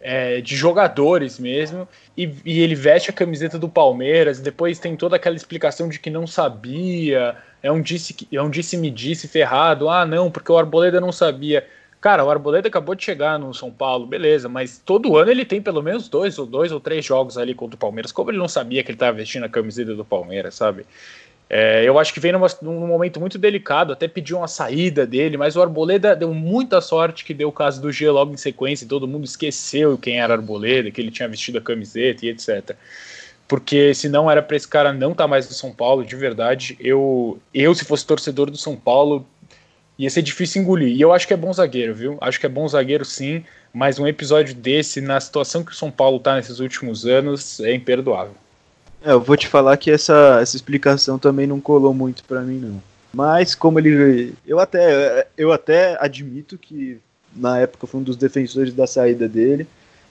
é, 0.00 0.40
de 0.40 0.54
jogadores 0.54 1.38
mesmo, 1.38 1.88
e, 2.16 2.32
e, 2.44 2.60
ele 2.60 2.74
veste 2.74 3.10
a 3.10 3.12
camiseta 3.12 3.58
do 3.58 3.68
Palmeiras, 3.68 4.40
depois 4.40 4.78
tem 4.78 4.96
toda 4.96 5.16
aquela 5.16 5.36
explicação 5.36 5.88
de 5.88 5.98
que 5.98 6.10
não 6.10 6.26
sabia, 6.26 7.36
é 7.62 7.72
um 7.72 7.80
disse 7.80 8.14
é 8.32 8.40
um 8.40 8.50
disse-me 8.50 8.90
disse 8.90 9.26
ferrado, 9.26 9.88
ah 9.88 10.06
não, 10.06 10.30
porque 10.30 10.52
o 10.52 10.58
Arboleda 10.58 11.00
não 11.00 11.12
sabia. 11.12 11.66
Cara, 12.00 12.24
o 12.24 12.30
Arboleda 12.30 12.68
acabou 12.68 12.94
de 12.94 13.02
chegar 13.02 13.38
no 13.38 13.52
São 13.52 13.70
Paulo, 13.70 14.06
beleza, 14.06 14.48
mas 14.48 14.78
todo 14.78 15.16
ano 15.16 15.30
ele 15.30 15.44
tem 15.44 15.60
pelo 15.60 15.82
menos 15.82 16.08
dois 16.08 16.38
ou 16.38 16.46
dois 16.46 16.70
ou 16.70 16.78
três 16.78 17.04
jogos 17.04 17.36
ali 17.36 17.54
contra 17.54 17.74
o 17.74 17.78
Palmeiras. 17.78 18.12
Como 18.12 18.30
ele 18.30 18.38
não 18.38 18.46
sabia 18.46 18.84
que 18.84 18.90
ele 18.90 18.96
estava 18.96 19.16
vestindo 19.16 19.44
a 19.44 19.48
camiseta 19.48 19.94
do 19.94 20.04
Palmeiras, 20.04 20.54
sabe? 20.54 20.86
É, 21.48 21.84
eu 21.84 21.96
acho 21.98 22.12
que 22.12 22.18
vem 22.18 22.32
numa, 22.32 22.48
num 22.60 22.86
momento 22.86 23.20
muito 23.20 23.38
delicado, 23.38 23.92
até 23.92 24.08
pediu 24.08 24.38
uma 24.38 24.48
saída 24.48 25.06
dele, 25.06 25.36
mas 25.36 25.54
o 25.54 25.62
Arboleda 25.62 26.16
deu 26.16 26.34
muita 26.34 26.80
sorte 26.80 27.24
que 27.24 27.32
deu 27.32 27.48
o 27.48 27.52
caso 27.52 27.80
do 27.80 27.92
G 27.92 28.10
logo 28.10 28.34
em 28.34 28.36
sequência 28.36 28.84
e 28.84 28.88
todo 28.88 29.06
mundo 29.06 29.24
esqueceu 29.24 29.96
quem 29.96 30.20
era 30.20 30.34
Arboleda, 30.34 30.90
que 30.90 31.00
ele 31.00 31.10
tinha 31.10 31.28
vestido 31.28 31.58
a 31.58 31.60
camiseta 31.60 32.26
e 32.26 32.30
etc. 32.30 32.76
Porque 33.46 33.94
se 33.94 34.08
não 34.08 34.28
era 34.28 34.42
para 34.42 34.56
esse 34.56 34.66
cara 34.66 34.92
não 34.92 35.12
estar 35.12 35.24
tá 35.24 35.28
mais 35.28 35.48
no 35.48 35.54
São 35.54 35.72
Paulo, 35.72 36.04
de 36.04 36.16
verdade, 36.16 36.76
eu, 36.80 37.38
eu 37.54 37.72
se 37.76 37.84
fosse 37.84 38.04
torcedor 38.04 38.50
do 38.50 38.56
São 38.56 38.74
Paulo, 38.74 39.24
ia 39.96 40.10
ser 40.10 40.22
difícil 40.22 40.62
engolir. 40.62 40.96
E 40.96 41.00
eu 41.00 41.12
acho 41.12 41.28
que 41.28 41.34
é 41.34 41.36
bom 41.36 41.52
zagueiro, 41.52 41.94
viu? 41.94 42.18
Acho 42.20 42.40
que 42.40 42.46
é 42.46 42.48
bom 42.48 42.66
zagueiro 42.66 43.04
sim, 43.04 43.44
mas 43.72 44.00
um 44.00 44.06
episódio 44.06 44.52
desse, 44.52 45.00
na 45.00 45.20
situação 45.20 45.62
que 45.62 45.70
o 45.70 45.76
São 45.76 45.92
Paulo 45.92 46.16
está 46.16 46.34
nesses 46.34 46.58
últimos 46.58 47.06
anos, 47.06 47.60
é 47.60 47.72
imperdoável. 47.72 48.34
É, 49.06 49.12
eu 49.12 49.20
vou 49.20 49.36
te 49.36 49.46
falar 49.46 49.76
que 49.76 49.88
essa, 49.88 50.40
essa 50.42 50.56
explicação 50.56 51.16
também 51.16 51.46
não 51.46 51.60
colou 51.60 51.94
muito 51.94 52.24
para 52.24 52.40
mim, 52.40 52.58
não. 52.58 52.82
Mas 53.14 53.54
como 53.54 53.78
ele. 53.78 54.34
Eu 54.44 54.58
até, 54.58 55.28
eu 55.38 55.52
até 55.52 55.96
admito 56.00 56.58
que 56.58 56.98
na 57.34 57.60
época 57.60 57.86
foi 57.86 58.00
um 58.00 58.02
dos 58.02 58.16
defensores 58.16 58.74
da 58.74 58.84
saída 58.84 59.28
dele, 59.28 59.64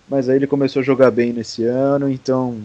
mas 0.08 0.30
aí 0.30 0.38
ele 0.38 0.48
começou 0.48 0.80
a 0.80 0.84
jogar 0.84 1.12
bem 1.12 1.34
nesse 1.34 1.66
ano, 1.66 2.10
então. 2.10 2.58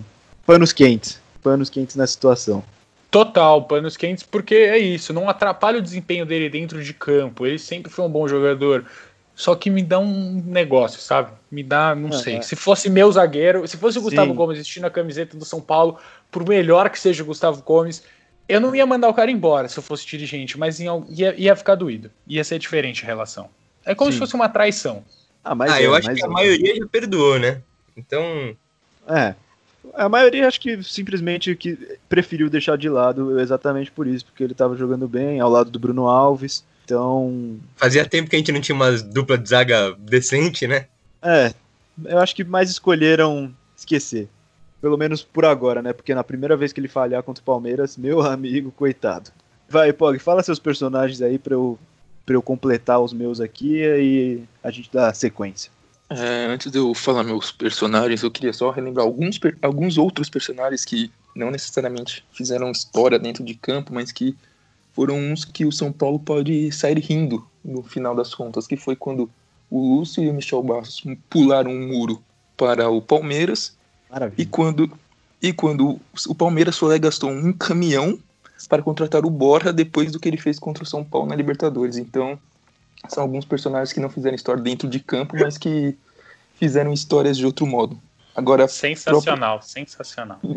Panos 0.47 0.73
quentes. 0.73 1.21
Panos 1.43 1.69
quentes 1.69 1.97
na 1.97 2.07
situação. 2.07 2.63
Total, 3.11 3.65
panos 3.65 3.97
quentes, 3.97 4.23
porque 4.23 4.55
é 4.55 4.79
isso, 4.79 5.13
não 5.13 5.29
atrapalha 5.29 5.79
o 5.79 5.83
desempenho 5.83 6.25
dele 6.25 6.49
dentro 6.49 6.81
de 6.81 6.95
campo. 6.95 7.45
Ele 7.45 7.59
sempre 7.59 7.91
foi 7.91 8.05
um 8.05 8.11
bom 8.11 8.29
jogador. 8.29 8.85
Só 9.41 9.55
que 9.55 9.71
me 9.71 9.83
dá 9.83 9.99
um 9.99 10.43
negócio, 10.47 11.01
sabe? 11.01 11.33
Me 11.51 11.63
dá, 11.63 11.95
não 11.95 12.13
sei. 12.13 12.43
Se 12.43 12.55
fosse 12.55 12.91
meu 12.91 13.11
zagueiro, 13.11 13.67
se 13.67 13.79
fosse 13.79 13.99
o 13.99 14.03
Gustavo 14.03 14.33
Sim. 14.33 14.37
Gomes 14.37 14.59
vestindo 14.59 14.85
a 14.85 14.91
camiseta 14.91 15.35
do 15.35 15.47
São 15.47 15.63
Paulo, 15.63 15.99
por 16.31 16.49
melhor 16.49 16.89
que 16.91 16.99
seja 16.99 17.23
o 17.23 17.27
Gustavo 17.27 17.63
Gomes, 17.63 18.03
eu 18.49 18.61
não 18.61 18.75
ia 18.75 18.85
mandar 18.85 19.09
o 19.09 19.15
cara 19.15 19.31
embora 19.31 19.69
se 19.69 19.79
eu 19.79 19.83
fosse 19.83 20.07
dirigente, 20.07 20.59
mas 20.59 20.81
ia, 20.81 21.35
ia 21.37 21.57
ficar 21.57 21.77
doído. 21.77 22.11
Ia 22.27 22.43
ser 22.43 22.59
diferente 22.59 23.05
a 23.05 23.07
relação. 23.07 23.49
É 23.85 23.95
como 23.95 24.11
Sim. 24.11 24.17
se 24.17 24.19
fosse 24.19 24.35
uma 24.35 24.49
traição. 24.49 25.05
Ah, 25.43 25.55
mas 25.55 25.73
ah, 25.73 25.81
é, 25.81 25.87
eu 25.87 25.95
acho 25.95 26.13
que 26.13 26.23
a 26.23 26.27
é. 26.27 26.29
maioria 26.29 26.77
já 26.77 26.87
perdoou, 26.87 27.39
né? 27.39 27.63
Então. 27.97 28.57
É. 29.09 29.35
A 29.95 30.09
maioria 30.09 30.47
acho 30.47 30.61
que 30.61 30.83
simplesmente 30.83 31.55
que 31.57 31.97
preferiu 32.09 32.51
deixar 32.51 32.77
de 32.77 32.89
lado 32.89 33.41
exatamente 33.41 33.91
por 33.91 34.07
isso, 34.07 34.27
porque 34.27 34.45
ele 34.45 34.53
estava 34.53 34.77
jogando 34.77 35.09
bem 35.09 35.41
ao 35.41 35.49
lado 35.49 35.71
do 35.71 35.79
Bruno 35.79 36.07
Alves. 36.07 36.65
Então. 36.85 37.59
Fazia 37.77 38.05
tempo 38.05 38.29
que 38.29 38.37
a 38.37 38.39
gente 38.39 38.53
não 38.53 38.61
tinha 38.61 38.75
uma 38.75 38.93
dupla 38.93 39.39
de 39.39 39.49
zaga 39.49 39.95
decente, 39.99 40.67
né? 40.67 40.87
É. 41.23 41.53
Eu 42.05 42.19
acho 42.19 42.35
que 42.35 42.45
mais 42.45 42.69
escolheram 42.69 43.55
esquecer. 43.77 44.29
Pelo 44.81 44.97
menos 44.97 45.23
por 45.23 45.45
agora, 45.45 45.83
né? 45.83 45.93
Porque 45.93 46.15
na 46.15 46.25
primeira 46.25 46.57
vez 46.57 46.73
que 46.73 46.81
ele 46.81 46.89
falhar 46.89 47.23
contra 47.23 47.43
o 47.43 47.45
Palmeiras, 47.45 47.97
meu 47.97 48.21
amigo, 48.27 48.73
coitado. 48.73 49.31
Vai, 49.69 49.93
Pog, 49.93 50.19
fala 50.19 50.43
seus 50.43 50.59
personagens 50.59 51.23
aí 51.23 51.39
pra 51.39 51.55
eu, 51.55 51.79
pra 52.27 52.35
eu 52.35 52.43
completar 52.43 53.01
os 53.01 53.13
meus 53.13 53.41
aqui 53.41 53.83
e 53.83 54.43
a 54.63 54.71
gente 54.71 54.91
dá 54.93 55.13
sequência. 55.15 55.71
É, 56.09 56.47
antes 56.47 56.73
de 56.73 56.79
eu 56.79 56.93
falar 56.93 57.23
meus 57.23 57.53
personagens, 57.53 58.23
eu 58.23 58.31
queria 58.33 58.53
só 58.53 58.71
relembrar 58.71 59.07
alguns, 59.07 59.39
alguns 59.63 59.97
outros 59.97 60.29
personagens 60.29 60.85
que 60.85 61.13
não 61.37 61.53
necessariamente 61.53 62.25
fizeram 62.33 62.73
história 62.73 63.17
dentro 63.17 63.45
de 63.45 63.55
campo, 63.55 63.95
mas 63.95 64.11
que 64.11 64.37
foram 64.93 65.17
uns 65.17 65.45
que 65.45 65.65
o 65.65 65.71
São 65.71 65.93
Paulo 65.93 66.19
pode 66.19 66.73
sair 66.73 66.99
rindo 66.99 67.47
no 67.65 67.83
final 67.83 68.15
das 68.15 68.35
contas, 68.35 68.67
que 68.67 68.77
foi 68.77 68.97
quando 68.97 69.31
o 69.71 69.97
Lúcio 69.97 70.23
e 70.23 70.29
o 70.29 70.35
Michel 70.35 70.63
Bastos 70.65 71.05
pularam 71.29 71.71
um 71.71 71.87
muro 71.87 72.21
para 72.57 72.91
o 72.91 73.01
Palmeiras 73.01 73.79
Maravilha. 74.11 74.43
e 74.43 74.47
quando 74.47 74.91
e 75.43 75.53
quando 75.53 76.01
o 76.29 76.35
Palmeiras 76.35 76.75
só 76.75 76.99
gastou 76.99 77.31
um 77.31 77.53
caminhão 77.53 78.19
para 78.69 78.83
contratar 78.83 79.25
o 79.25 79.31
Borja 79.31 79.73
depois 79.73 80.13
do 80.13 80.21
que 80.21 80.29
ele 80.29 80.37
fez 80.37 80.59
contra 80.59 80.85
o 80.85 80.87
São 80.87 81.03
Paulo 81.03 81.29
na 81.29 81.35
Libertadores. 81.35 81.97
Então, 81.97 82.39
são 83.09 83.23
alguns 83.23 83.47
personagens 83.47 83.93
que 83.93 84.01
não 84.01 84.11
fizeram 84.11 84.35
história 84.35 84.63
dentro 84.63 84.87
de 84.89 85.01
campo, 85.01 85.35
mas 85.39 85.57
que 85.57 85.97
fizeram 86.57 86.93
histórias 86.93 87.39
de 87.39 87.47
outro 87.47 87.67
modo. 87.67 87.99
Agora, 88.35 88.69
sensacional, 88.69 89.59
próprio... 89.59 89.73
sensacional. 89.73 90.39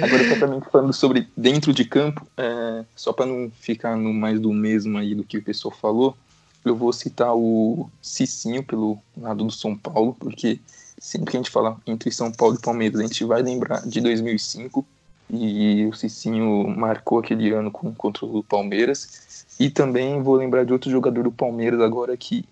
Agora, 0.00 0.22
exatamente 0.22 0.70
falando 0.70 0.92
sobre 0.92 1.26
dentro 1.36 1.72
de 1.72 1.84
campo, 1.84 2.24
é, 2.36 2.84
só 2.94 3.12
para 3.12 3.26
não 3.26 3.50
ficar 3.58 3.96
no 3.96 4.12
mais 4.12 4.38
do 4.38 4.52
mesmo 4.52 4.96
aí 4.96 5.14
do 5.14 5.24
que 5.24 5.38
o 5.38 5.42
pessoal 5.42 5.74
falou, 5.74 6.16
eu 6.64 6.76
vou 6.76 6.92
citar 6.92 7.34
o 7.34 7.88
Cicinho 8.02 8.62
pelo 8.62 8.98
lado 9.16 9.44
do 9.44 9.50
São 9.50 9.76
Paulo, 9.76 10.16
porque 10.18 10.60
sempre 10.98 11.30
que 11.30 11.36
a 11.36 11.40
gente 11.40 11.50
fala 11.50 11.76
entre 11.86 12.10
São 12.10 12.30
Paulo 12.30 12.56
e 12.56 12.62
Palmeiras, 12.62 13.00
a 13.00 13.02
gente 13.02 13.24
vai 13.24 13.42
lembrar 13.42 13.86
de 13.86 14.00
2005 14.00 14.84
e 15.30 15.86
o 15.86 15.94
Cicinho 15.94 16.68
marcou 16.68 17.18
aquele 17.18 17.50
ano 17.52 17.70
com, 17.70 17.94
contra 17.94 18.24
o 18.24 18.42
Palmeiras. 18.42 19.46
E 19.60 19.70
também 19.70 20.22
vou 20.22 20.36
lembrar 20.36 20.64
de 20.64 20.72
outro 20.72 20.90
jogador 20.90 21.24
do 21.24 21.32
Palmeiras 21.32 21.80
agora 21.80 22.16
que 22.16 22.44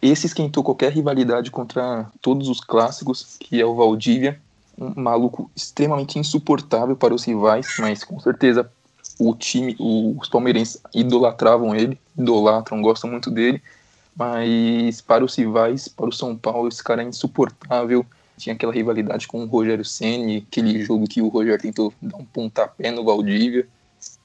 esse 0.00 0.26
esquentou 0.26 0.62
qualquer 0.62 0.92
rivalidade 0.92 1.50
contra 1.50 2.10
todos 2.20 2.48
os 2.48 2.60
clássicos, 2.60 3.36
que 3.38 3.60
é 3.60 3.66
o 3.66 3.74
Valdívia 3.74 4.40
um 4.80 5.00
maluco 5.00 5.50
extremamente 5.56 6.18
insuportável 6.18 6.96
para 6.96 7.12
os 7.12 7.24
rivais, 7.24 7.66
mas 7.80 8.04
com 8.04 8.18
certeza 8.20 8.70
o 9.18 9.34
time, 9.34 9.76
os 9.78 10.28
palmeirenses 10.28 10.80
idolatravam 10.94 11.74
ele, 11.74 11.98
idolatram, 12.16 12.80
gostam 12.80 13.10
muito 13.10 13.30
dele, 13.30 13.60
mas 14.16 15.00
para 15.00 15.24
os 15.24 15.34
rivais, 15.34 15.88
para 15.88 16.08
o 16.08 16.12
São 16.12 16.36
Paulo, 16.36 16.68
esse 16.68 16.82
cara 16.82 17.02
é 17.02 17.06
insuportável. 17.06 18.04
Tinha 18.36 18.54
aquela 18.54 18.72
rivalidade 18.72 19.26
com 19.26 19.42
o 19.42 19.46
Rogério 19.46 19.84
Ceni, 19.84 20.46
aquele 20.48 20.82
jogo 20.82 21.08
que 21.08 21.20
o 21.20 21.28
Rogério 21.28 21.60
tentou 21.60 21.92
dar 22.00 22.16
um 22.16 22.24
pontapé 22.24 22.90
no 22.92 23.04
Valdívia, 23.04 23.66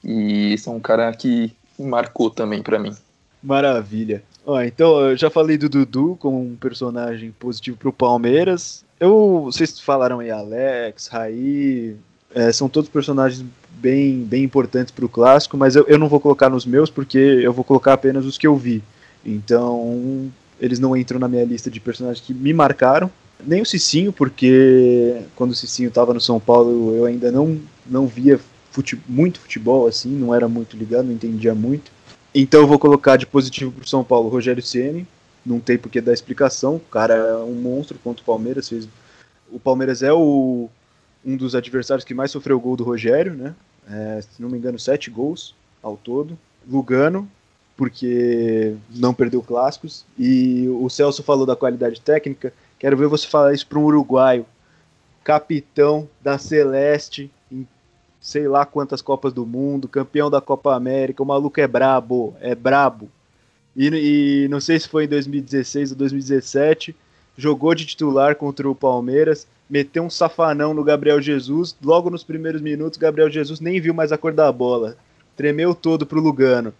e 0.02 0.52
esse 0.52 0.68
é 0.68 0.72
um 0.72 0.78
cara 0.78 1.12
que 1.12 1.52
marcou 1.78 2.30
também 2.30 2.62
para 2.62 2.78
mim. 2.78 2.94
Maravilha. 3.42 4.22
Ó, 4.46 4.60
então, 4.62 5.00
eu 5.00 5.16
já 5.16 5.30
falei 5.30 5.58
do 5.58 5.68
Dudu 5.68 6.16
como 6.20 6.40
um 6.40 6.54
personagem 6.54 7.32
positivo 7.32 7.76
para 7.76 7.88
o 7.88 7.92
Palmeiras. 7.92 8.84
Eu, 9.00 9.42
vocês 9.44 9.80
falaram 9.80 10.20
aí 10.20 10.30
Alex, 10.30 11.08
Raí, 11.08 11.96
é, 12.34 12.52
são 12.52 12.68
todos 12.68 12.88
personagens 12.88 13.44
bem, 13.80 14.20
bem 14.20 14.44
importantes 14.44 14.92
para 14.92 15.04
o 15.04 15.08
clássico, 15.08 15.56
mas 15.56 15.76
eu, 15.76 15.84
eu 15.86 15.98
não 15.98 16.08
vou 16.08 16.20
colocar 16.20 16.48
nos 16.48 16.64
meus 16.64 16.90
porque 16.90 17.18
eu 17.18 17.52
vou 17.52 17.64
colocar 17.64 17.92
apenas 17.92 18.24
os 18.24 18.38
que 18.38 18.46
eu 18.46 18.56
vi. 18.56 18.82
Então, 19.24 20.30
eles 20.60 20.78
não 20.78 20.96
entram 20.96 21.18
na 21.18 21.28
minha 21.28 21.44
lista 21.44 21.70
de 21.70 21.80
personagens 21.80 22.24
que 22.24 22.34
me 22.34 22.52
marcaram. 22.52 23.10
Nem 23.44 23.62
o 23.62 23.66
Cicinho, 23.66 24.12
porque 24.12 25.22
quando 25.34 25.50
o 25.50 25.54
Cicinho 25.54 25.88
estava 25.88 26.14
no 26.14 26.20
São 26.20 26.40
Paulo 26.40 26.94
eu 26.94 27.04
ainda 27.04 27.30
não, 27.30 27.60
não 27.86 28.06
via 28.06 28.40
fute, 28.70 28.98
muito 29.08 29.40
futebol 29.40 29.86
assim, 29.86 30.10
não 30.10 30.34
era 30.34 30.48
muito 30.48 30.76
ligado, 30.76 31.06
não 31.06 31.12
entendia 31.12 31.54
muito. 31.54 31.92
Então 32.34 32.60
eu 32.60 32.66
vou 32.66 32.78
colocar 32.78 33.16
de 33.16 33.26
positivo 33.26 33.70
pro 33.70 33.88
São 33.88 34.02
Paulo 34.02 34.28
Rogério 34.28 34.62
Ceni. 34.62 35.06
Não 35.46 35.60
tem 35.60 35.76
porque 35.78 36.00
dar 36.00 36.12
explicação. 36.12 36.76
O 36.76 36.80
cara 36.80 37.14
é 37.14 37.36
um 37.36 37.52
monstro 37.52 37.98
contra 38.02 38.22
o 38.22 38.26
Palmeiras. 38.26 38.68
Fez... 38.68 38.88
O 39.52 39.60
Palmeiras 39.60 40.02
é 40.02 40.12
o... 40.12 40.68
um 41.24 41.36
dos 41.36 41.54
adversários 41.54 42.04
que 42.04 42.14
mais 42.14 42.30
sofreu 42.30 42.60
gol 42.60 42.76
do 42.76 42.84
Rogério, 42.84 43.34
né? 43.34 43.54
É, 43.88 44.20
se 44.22 44.40
não 44.40 44.48
me 44.48 44.58
engano, 44.58 44.78
sete 44.78 45.10
gols 45.10 45.54
ao 45.82 45.96
todo. 45.96 46.38
Lugano, 46.68 47.28
porque 47.76 48.74
não 48.90 49.12
perdeu 49.12 49.42
clássicos. 49.42 50.04
E 50.18 50.68
o 50.68 50.88
Celso 50.88 51.22
falou 51.22 51.46
da 51.46 51.56
qualidade 51.56 52.00
técnica. 52.00 52.52
Quero 52.78 52.96
ver 52.96 53.08
você 53.08 53.26
falar 53.26 53.52
isso 53.52 53.66
para 53.66 53.78
um 53.78 53.84
uruguaio, 53.84 54.46
capitão 55.22 56.08
da 56.22 56.38
Celeste, 56.38 57.30
em 57.50 57.66
sei 58.20 58.48
lá 58.48 58.64
quantas 58.64 59.02
Copas 59.02 59.32
do 59.32 59.44
Mundo, 59.44 59.88
campeão 59.88 60.30
da 60.30 60.40
Copa 60.40 60.74
América. 60.74 61.22
O 61.22 61.26
maluco 61.26 61.60
é 61.60 61.66
brabo, 61.66 62.34
é 62.40 62.54
brabo. 62.54 63.10
E, 63.76 64.44
e 64.44 64.48
não 64.48 64.60
sei 64.60 64.78
se 64.78 64.88
foi 64.88 65.04
em 65.04 65.08
2016 65.08 65.90
ou 65.90 65.96
2017, 65.96 66.94
jogou 67.36 67.74
de 67.74 67.84
titular 67.84 68.36
contra 68.36 68.68
o 68.68 68.74
Palmeiras, 68.74 69.46
meteu 69.68 70.02
um 70.02 70.10
safanão 70.10 70.74
no 70.74 70.84
Gabriel 70.84 71.20
Jesus. 71.20 71.76
Logo 71.82 72.10
nos 72.10 72.24
primeiros 72.24 72.60
minutos, 72.60 72.98
Gabriel 72.98 73.30
Jesus 73.30 73.60
nem 73.60 73.80
viu 73.80 73.94
mais 73.94 74.12
a 74.12 74.18
cor 74.18 74.32
da 74.32 74.50
bola. 74.52 74.96
Tremeu 75.36 75.74
todo 75.74 76.06
pro 76.06 76.20
Lugano. 76.20 76.72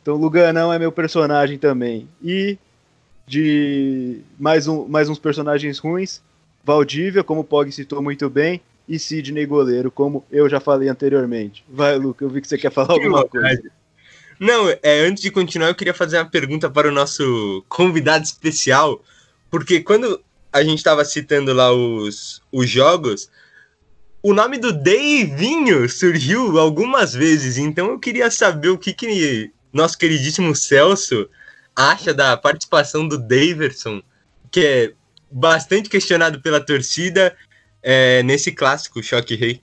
Então 0.00 0.16
Luganão 0.16 0.72
é 0.72 0.78
meu 0.78 0.92
personagem 0.92 1.58
também. 1.58 2.08
E 2.22 2.58
de 3.26 4.20
mais, 4.38 4.66
um, 4.66 4.86
mais 4.86 5.08
uns 5.08 5.18
personagens 5.18 5.78
ruins, 5.78 6.20
Valdívia, 6.64 7.24
como 7.24 7.40
o 7.40 7.44
Pog 7.44 7.70
citou 7.70 8.02
muito 8.02 8.28
bem, 8.28 8.60
e 8.88 8.98
Sidney 8.98 9.46
Goleiro, 9.46 9.90
como 9.90 10.24
eu 10.30 10.48
já 10.48 10.60
falei 10.60 10.88
anteriormente. 10.88 11.64
Vai, 11.68 11.96
Luca, 11.96 12.24
eu 12.24 12.28
vi 12.28 12.40
que 12.40 12.48
você 12.48 12.58
quer 12.58 12.70
falar 12.70 12.92
alguma 12.92 13.26
coisa. 13.26 13.70
Não, 14.38 14.68
é, 14.68 15.00
antes 15.06 15.22
de 15.22 15.30
continuar, 15.30 15.68
eu 15.68 15.74
queria 15.74 15.94
fazer 15.94 16.18
uma 16.18 16.28
pergunta 16.28 16.68
para 16.68 16.88
o 16.88 16.92
nosso 16.92 17.64
convidado 17.68 18.24
especial, 18.24 19.00
porque 19.50 19.80
quando 19.80 20.20
a 20.52 20.62
gente 20.62 20.78
estava 20.78 21.04
citando 21.04 21.52
lá 21.52 21.72
os, 21.72 22.42
os 22.52 22.68
jogos, 22.68 23.30
o 24.22 24.32
nome 24.32 24.58
do 24.58 24.72
Davinho 24.72 25.88
surgiu 25.88 26.58
algumas 26.58 27.12
vezes, 27.12 27.58
então 27.58 27.88
eu 27.88 27.98
queria 27.98 28.30
saber 28.30 28.68
o 28.68 28.78
que, 28.78 28.92
que 28.92 29.50
nosso 29.72 29.98
queridíssimo 29.98 30.54
Celso 30.54 31.28
acha 31.74 32.12
da 32.14 32.36
participação 32.36 33.08
do 33.08 33.18
Daverson, 33.18 34.02
que 34.50 34.60
é 34.60 34.92
bastante 35.30 35.88
questionado 35.88 36.40
pela 36.40 36.60
torcida 36.60 37.34
é, 37.82 38.22
nesse 38.22 38.52
clássico 38.52 39.02
Choque 39.02 39.34
Rei. 39.34 39.60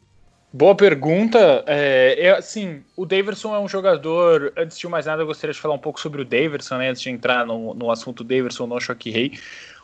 Boa 0.52 0.76
pergunta. 0.76 1.64
É, 1.68 2.16
é, 2.18 2.32
assim, 2.32 2.84
o 2.98 3.06
Daverson 3.06 3.56
é 3.56 3.60
um 3.60 3.68
jogador. 3.68 4.52
Antes 4.58 4.80
de 4.80 4.88
mais 4.88 5.06
nada, 5.06 5.22
eu 5.22 5.28
gostaria 5.28 5.54
de 5.54 5.60
falar 5.60 5.76
um 5.76 5.80
pouco 5.80 6.02
sobre 6.02 6.24
o 6.24 6.26
Daverson, 6.26 6.78
né? 6.80 6.90
Antes 6.90 7.04
de 7.04 7.12
entrar 7.12 7.46
no, 7.46 7.76
no 7.76 7.92
assunto 7.92 8.24
Daverson 8.24 8.66
no 8.66 8.80
Choque 8.80 9.12
Rei. 9.12 9.40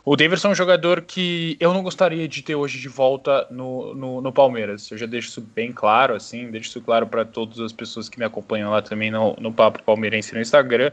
O 0.08 0.14
Daverson 0.14 0.46
é 0.46 0.50
um 0.52 0.54
jogador 0.54 1.00
que 1.00 1.56
eu 1.58 1.74
não 1.74 1.82
gostaria 1.82 2.28
de 2.28 2.40
ter 2.40 2.54
hoje 2.54 2.78
de 2.78 2.88
volta 2.88 3.44
no, 3.50 3.92
no, 3.92 4.20
no 4.20 4.32
Palmeiras. 4.32 4.88
Eu 4.88 4.96
já 4.96 5.04
deixo 5.04 5.30
isso 5.30 5.40
bem 5.40 5.72
claro, 5.72 6.14
assim, 6.14 6.48
deixo 6.48 6.68
isso 6.68 6.80
claro 6.80 7.08
para 7.08 7.24
todas 7.24 7.58
as 7.58 7.72
pessoas 7.72 8.08
que 8.08 8.16
me 8.16 8.24
acompanham 8.24 8.70
lá 8.70 8.80
também 8.80 9.10
no, 9.10 9.34
no 9.40 9.52
Papo 9.52 9.82
Palmeirense 9.82 10.32
no 10.32 10.40
Instagram. 10.40 10.92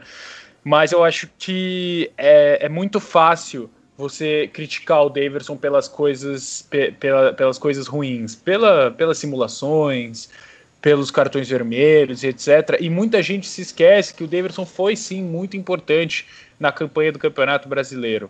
Mas 0.64 0.90
eu 0.90 1.04
acho 1.04 1.30
que 1.38 2.10
é, 2.18 2.66
é 2.66 2.68
muito 2.68 2.98
fácil 2.98 3.70
você 3.96 4.50
criticar 4.52 5.04
o 5.04 5.08
Daverson 5.08 5.56
pelas 5.56 5.86
coisas, 5.86 6.62
pe, 6.68 6.90
pela, 6.90 7.32
pelas 7.32 7.56
coisas 7.56 7.86
ruins, 7.86 8.34
pela, 8.34 8.90
pelas 8.90 9.16
simulações, 9.16 10.28
pelos 10.82 11.12
cartões 11.12 11.48
vermelhos, 11.48 12.24
etc. 12.24 12.78
E 12.80 12.90
muita 12.90 13.22
gente 13.22 13.46
se 13.46 13.62
esquece 13.62 14.12
que 14.12 14.24
o 14.24 14.26
Daverson 14.26 14.66
foi 14.66 14.96
sim 14.96 15.22
muito 15.22 15.56
importante 15.56 16.26
na 16.58 16.72
campanha 16.72 17.12
do 17.12 17.18
Campeonato 17.20 17.68
Brasileiro 17.68 18.28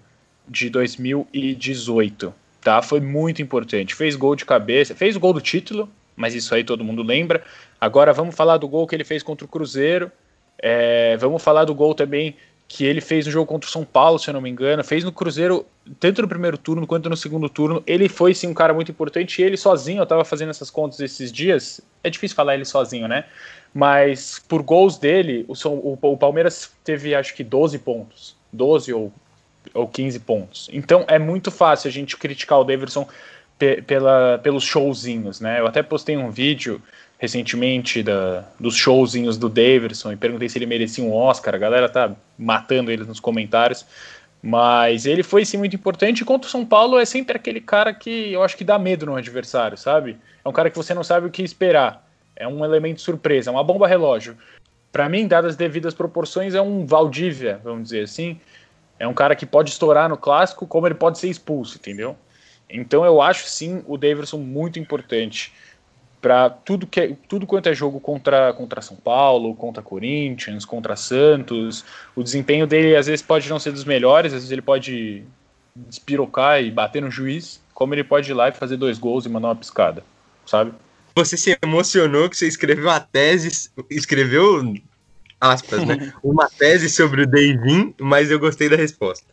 de 0.49 0.69
2018, 0.71 2.35
tá? 2.61 2.83
Foi 2.83 3.01
muito 3.01 3.43
importante. 3.43 3.95
Fez 3.95 4.17
gol 4.17 4.37
de 4.37 4.45
cabeça, 4.45 4.95
fez 4.95 5.17
o 5.17 5.21
gol 5.21 5.33
do 5.33 5.41
título, 5.41 5.89
mas 6.17 6.35
isso 6.35 6.55
aí 6.55 6.65
todo 6.65 6.85
mundo 6.85 7.03
lembra. 7.03 7.43
Agora 7.81 8.13
vamos 8.13 8.35
falar 8.35 8.57
do 8.57 8.69
gol 8.69 8.87
que 8.87 8.95
ele 8.95 9.05
fez 9.05 9.23
contra 9.23 9.45
o 9.45 9.49
Cruzeiro. 9.49 10.11
É, 10.59 11.17
vamos 11.17 11.43
falar 11.43 11.65
do 11.65 11.75
gol 11.75 11.95
também 11.95 12.37
que 12.67 12.85
ele 12.85 13.01
fez 13.01 13.27
no 13.27 13.33
jogo 13.33 13.47
contra 13.47 13.69
o 13.69 13.71
São 13.71 13.85
Paulo, 13.85 14.19
se 14.19 14.29
eu 14.29 14.35
não 14.35 14.41
me 14.41 14.49
engano, 14.49 14.83
fez 14.83 15.05
no 15.05 15.13
Cruzeiro, 15.13 15.67
tanto 16.01 16.23
no 16.23 16.29
primeiro 16.29 16.57
turno 16.57 16.87
quanto 16.87 17.11
no 17.11 17.17
segundo 17.17 17.49
turno. 17.49 17.83
Ele 17.87 18.09
foi 18.09 18.35
sim 18.35 18.47
um 18.47 18.55
cara 18.55 18.73
muito 18.73 18.91
importante 18.91 19.41
e 19.41 19.45
ele 19.45 19.57
sozinho, 19.57 20.01
eu 20.01 20.07
tava 20.07 20.25
fazendo 20.25 20.51
essas 20.51 20.71
contas 20.71 20.99
esses 21.01 21.31
dias. 21.31 21.81
É 22.03 22.11
difícil 22.11 22.35
falar 22.35 22.55
ele 22.55 22.65
sozinho, 22.65 23.07
né? 23.07 23.27
Mas 23.73 24.43
por 24.49 24.63
gols 24.63 24.99
dele, 24.99 25.45
o, 25.47 25.53
o, 25.69 25.99
o 26.01 26.17
Palmeiras 26.17 26.73
teve 26.83 27.15
acho 27.15 27.35
que 27.35 27.45
12 27.45 27.79
pontos. 27.81 28.35
12 28.53 28.93
ou 28.93 29.13
ou 29.73 29.89
15 29.89 30.21
pontos. 30.21 30.69
Então 30.73 31.05
é 31.09 31.19
muito 31.19 31.51
fácil 31.51 31.89
a 31.89 31.93
gente 31.93 32.17
criticar 32.17 32.61
o 32.61 32.65
Davidson 32.65 33.07
pe 33.59 33.83
pela, 33.83 34.39
pelos 34.43 34.65
showzinhos, 34.65 35.41
né? 35.41 35.61
Eu 35.61 35.67
até 35.67 35.83
postei 35.83 36.17
um 36.17 36.31
vídeo 36.31 36.83
recentemente 37.19 38.03
da, 38.03 38.45
dos 38.59 38.77
showzinhos 38.77 39.39
do 39.39 39.49
Davidson 39.49 40.13
e 40.13 40.17
perguntei 40.17 40.49
se 40.49 40.59
ele 40.59 40.67
merecia 40.67 41.03
um 41.03 41.13
Oscar. 41.13 41.55
A 41.55 41.59
galera 41.59 41.89
tá 41.89 42.15
matando 42.39 42.91
ele 42.91 43.05
nos 43.05 43.21
comentários. 43.21 43.87
Mas 44.47 45.07
ele 45.07 45.23
foi 45.23 45.43
sim 45.43 45.57
muito 45.57 45.75
importante. 45.75 46.21
E 46.21 46.25
o 46.25 46.45
São 46.45 46.67
Paulo 46.67 46.99
é 46.99 47.07
sempre 47.07 47.35
aquele 47.35 47.63
cara 47.63 47.95
que 47.95 48.31
eu 48.31 48.43
acho 48.43 48.59
que 48.59 48.63
dá 48.63 48.79
medo 48.79 49.07
no 49.07 49.17
adversário, 49.17 49.79
sabe? 49.79 50.19
É 50.45 50.47
um 50.47 50.53
cara 50.53 50.69
que 50.69 50.77
você 50.77 50.93
não 50.93 51.03
sabe 51.03 51.27
o 51.27 51.31
que 51.31 51.43
esperar. 51.43 52.07
É 52.37 52.47
um 52.47 52.63
elemento 52.63 53.01
surpresa, 53.01 53.49
é 53.49 53.53
uma 53.53 53.65
bomba 53.65 53.89
relógio. 53.89 54.37
Para 54.93 55.09
mim, 55.09 55.27
dadas 55.27 55.53
as 55.53 55.57
devidas 55.57 55.95
proporções, 55.95 56.55
é 56.55 56.61
um 56.61 56.85
Valdívia, 56.85 57.59
vamos 57.65 57.85
dizer 57.85 58.03
assim. 58.03 58.39
É 58.99 59.07
um 59.07 59.15
cara 59.15 59.35
que 59.35 59.45
pode 59.45 59.71
estourar 59.71 60.09
no 60.09 60.17
clássico, 60.17 60.67
como 60.67 60.87
ele 60.87 60.95
pode 60.95 61.19
ser 61.19 61.29
expulso, 61.29 61.77
entendeu? 61.77 62.17
Então 62.69 63.05
eu 63.05 63.21
acho 63.21 63.47
sim 63.47 63.83
o 63.87 63.97
Davidson 63.97 64.39
muito 64.39 64.79
importante 64.79 65.53
para 66.21 66.49
tudo 66.49 66.87
que 66.87 67.01
é, 67.01 67.17
tudo 67.29 67.47
quanto 67.47 67.69
é 67.69 67.75
jogo 67.75 68.01
contra 68.01 68.53
contra 68.55 68.81
São 68.81 68.97
Paulo, 68.97 69.55
contra 69.55 69.83
Corinthians, 69.83 70.65
contra 70.65 70.97
Santos. 70.97 71.85
O 72.17 72.23
desempenho 72.23 72.67
dele 72.67 72.97
às 72.97 73.07
vezes 73.07 73.21
pode 73.21 73.49
não 73.51 73.59
ser 73.59 73.73
dos 73.73 73.85
melhores, 73.85 74.33
às 74.33 74.39
vezes 74.39 74.51
ele 74.51 74.63
pode 74.63 75.23
despirocar 75.77 76.63
e 76.63 76.71
bater 76.71 77.03
no 77.03 77.11
juiz, 77.11 77.61
como 77.75 77.95
ele 77.95 78.05
pode 78.05 78.31
ir 78.31 78.35
lá 78.35 78.49
e 78.49 78.53
fazer 78.53 78.77
dois 78.77 78.99
gols 78.99 79.27
e 79.27 79.29
mandar 79.29 79.49
uma 79.49 79.57
piscada, 79.57 80.03
sabe? 80.47 80.73
Você 81.15 81.37
se 81.37 81.59
emocionou 81.63 82.31
que 82.31 82.37
você 82.37 82.49
escreveu 82.49 82.89
a 82.89 82.99
tese, 82.99 83.71
escreveu 83.91 84.63
aspas, 85.53 85.85
né? 85.85 86.13
Uma 86.23 86.49
tese 86.49 86.89
sobre 86.89 87.23
o 87.23 87.27
Davin, 87.27 87.95
mas 88.01 88.31
eu 88.31 88.39
gostei 88.39 88.69
da 88.69 88.77
resposta. 88.77 89.27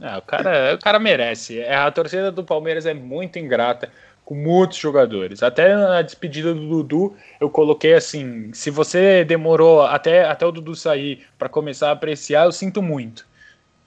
É, 0.00 0.16
o, 0.16 0.22
cara, 0.22 0.74
o 0.74 0.78
cara 0.78 0.98
merece. 0.98 1.60
É, 1.60 1.76
a 1.76 1.90
torcida 1.90 2.30
do 2.30 2.44
Palmeiras 2.44 2.86
é 2.86 2.94
muito 2.94 3.38
ingrata 3.38 3.90
com 4.24 4.34
muitos 4.34 4.78
jogadores. 4.78 5.42
Até 5.42 5.74
na 5.74 6.02
despedida 6.02 6.54
do 6.54 6.68
Dudu, 6.68 7.16
eu 7.40 7.48
coloquei 7.50 7.94
assim: 7.94 8.52
se 8.52 8.70
você 8.70 9.24
demorou 9.24 9.82
até, 9.82 10.24
até 10.24 10.46
o 10.46 10.52
Dudu 10.52 10.76
sair 10.76 11.26
para 11.38 11.48
começar 11.48 11.88
a 11.88 11.92
apreciar, 11.92 12.44
eu 12.44 12.52
sinto 12.52 12.82
muito. 12.82 13.26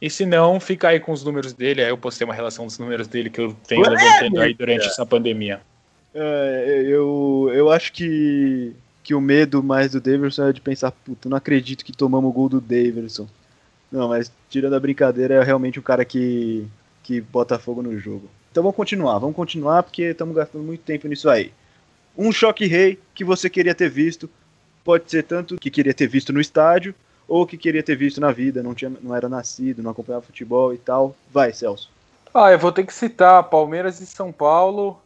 E 0.02 0.10
se 0.10 0.26
não, 0.26 0.60
fica 0.60 0.90
aí 0.90 1.00
com 1.00 1.12
os 1.12 1.24
números 1.24 1.54
dele. 1.54 1.84
Aí 1.84 1.90
eu 1.90 1.98
postei 1.98 2.26
uma 2.26 2.34
relação 2.34 2.66
dos 2.66 2.80
números 2.80 3.08
dele 3.08 3.30
que 3.30 3.40
eu 3.40 3.56
tenho 3.68 3.88
levantando 3.88 4.42
aí 4.42 4.54
durante 4.54 4.88
essa 4.88 5.06
pandemia. 5.06 5.62
É, 6.14 6.84
eu, 6.88 7.52
eu 7.54 7.72
acho 7.72 7.94
que 7.94 8.76
que 9.04 9.16
o 9.16 9.22
medo 9.22 9.64
mais 9.64 9.92
do 9.92 10.02
Davidson 10.02 10.50
é 10.50 10.54
de 10.54 10.62
pensar, 10.62 10.92
puta, 10.92 11.28
não 11.28 11.38
acredito 11.38 11.84
que 11.84 11.92
tomamos 11.92 12.30
o 12.30 12.34
gol 12.34 12.50
do 12.50 12.62
Davidson. 12.62 13.28
Não, 13.92 14.10
mas 14.10 14.32
tirando 14.50 14.74
a 14.76 14.80
brincadeira, 14.80 15.36
é 15.36 15.44
realmente 15.44 15.80
um 15.80 15.84
cara 15.84 16.06
que, 16.06 16.66
que 17.04 17.20
bota 17.20 17.60
fogo 17.60 17.82
no 17.82 17.98
jogo. 17.98 18.30
Então 18.52 18.64
vamos 18.64 18.76
continuar, 18.76 19.18
vamos 19.20 19.36
continuar 19.36 19.84
porque 19.84 20.04
estamos 20.04 20.36
gastando 20.36 20.64
muito 20.64 20.82
tempo 20.82 21.08
nisso 21.08 21.30
aí. 21.30 21.52
Um 22.18 22.32
choque 22.32 22.66
rei 22.66 23.00
que 23.16 23.24
você 23.24 23.50
queria 23.50 23.74
ter 23.74 23.90
visto, 23.90 24.30
pode 24.84 25.10
ser 25.10 25.24
tanto 25.24 25.58
que 25.58 25.70
queria 25.70 25.94
ter 25.94 26.08
visto 26.08 26.32
no 26.32 26.42
estádio, 26.42 26.94
ou 27.28 27.48
que 27.48 27.58
queria 27.58 27.82
ter 27.82 27.96
visto 27.96 28.20
na 28.20 28.32
vida, 28.32 28.62
não, 28.62 28.74
tinha, 28.74 28.92
não 29.02 29.16
era 29.16 29.30
nascido, 29.30 29.82
não 29.82 29.92
acompanhava 29.92 30.26
futebol 30.26 30.74
e 30.74 30.78
tal. 30.78 31.16
Vai, 31.32 31.54
Celso. 31.54 31.90
Ah, 32.34 32.52
eu 32.52 32.60
vou 32.60 32.72
ter 32.72 32.86
que 32.86 32.94
citar 32.94 33.44
Palmeiras 33.44 34.00
e 34.02 34.06
São 34.06 34.32
Paulo 34.32 35.01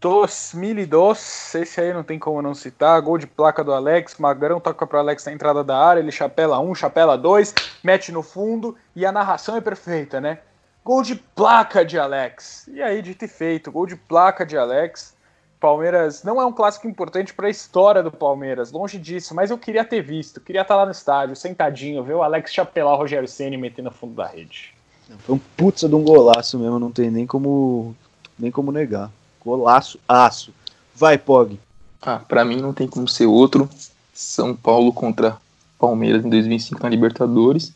2002, 0.00 1.54
esse 1.54 1.80
aí 1.80 1.92
não 1.92 2.02
tem 2.02 2.18
como 2.18 2.42
não 2.42 2.54
citar. 2.54 3.00
Gol 3.00 3.18
de 3.18 3.26
placa 3.26 3.64
do 3.64 3.72
Alex. 3.72 4.16
Magrão 4.18 4.60
toca 4.60 4.86
para 4.86 4.98
Alex 4.98 5.24
na 5.24 5.32
entrada 5.32 5.64
da 5.64 5.76
área. 5.76 6.00
Ele 6.00 6.12
chapela 6.12 6.60
um, 6.60 6.74
chapela 6.74 7.16
dois, 7.16 7.54
mete 7.82 8.12
no 8.12 8.22
fundo 8.22 8.76
e 8.94 9.06
a 9.06 9.12
narração 9.12 9.56
é 9.56 9.60
perfeita, 9.60 10.20
né? 10.20 10.38
Gol 10.84 11.02
de 11.02 11.16
placa 11.16 11.84
de 11.84 11.98
Alex. 11.98 12.68
E 12.68 12.80
aí, 12.80 13.02
dito 13.02 13.24
e 13.24 13.28
feito, 13.28 13.72
gol 13.72 13.86
de 13.86 13.96
placa 13.96 14.46
de 14.46 14.56
Alex. 14.56 15.16
Palmeiras 15.58 16.22
não 16.22 16.40
é 16.40 16.44
um 16.46 16.52
clássico 16.52 16.86
importante 16.86 17.32
para 17.32 17.46
a 17.46 17.50
história 17.50 18.02
do 18.02 18.10
Palmeiras, 18.10 18.70
longe 18.70 18.98
disso, 18.98 19.34
mas 19.34 19.50
eu 19.50 19.56
queria 19.56 19.84
ter 19.84 20.02
visto, 20.02 20.40
queria 20.40 20.60
estar 20.60 20.76
lá 20.76 20.84
no 20.84 20.92
estádio, 20.92 21.34
sentadinho, 21.34 22.04
ver 22.04 22.14
o 22.14 22.22
Alex 22.22 22.52
chapelar 22.52 22.94
o 22.94 22.98
Rogério 22.98 23.26
Ceni 23.26 23.56
metendo 23.56 23.88
no 23.88 23.94
fundo 23.94 24.14
da 24.14 24.26
rede. 24.26 24.74
Foi 25.20 25.34
um 25.34 25.40
putz 25.56 25.88
de 25.88 25.94
um 25.94 26.04
golaço 26.04 26.58
mesmo, 26.58 26.78
não 26.78 26.92
tem 26.92 27.10
nem 27.10 27.26
como 27.26 27.96
nem 28.38 28.50
como 28.50 28.70
negar. 28.70 29.10
Golaço, 29.46 30.00
aço. 30.08 30.52
Vai, 30.92 31.16
Pog. 31.16 31.56
Ah, 32.02 32.18
pra 32.18 32.44
mim 32.44 32.56
não 32.56 32.72
tem 32.72 32.88
como 32.88 33.06
ser 33.06 33.26
outro. 33.26 33.70
São 34.12 34.56
Paulo 34.56 34.92
contra 34.92 35.36
Palmeiras 35.78 36.24
em 36.24 36.28
2005 36.28 36.82
na 36.82 36.88
Libertadores. 36.88 37.72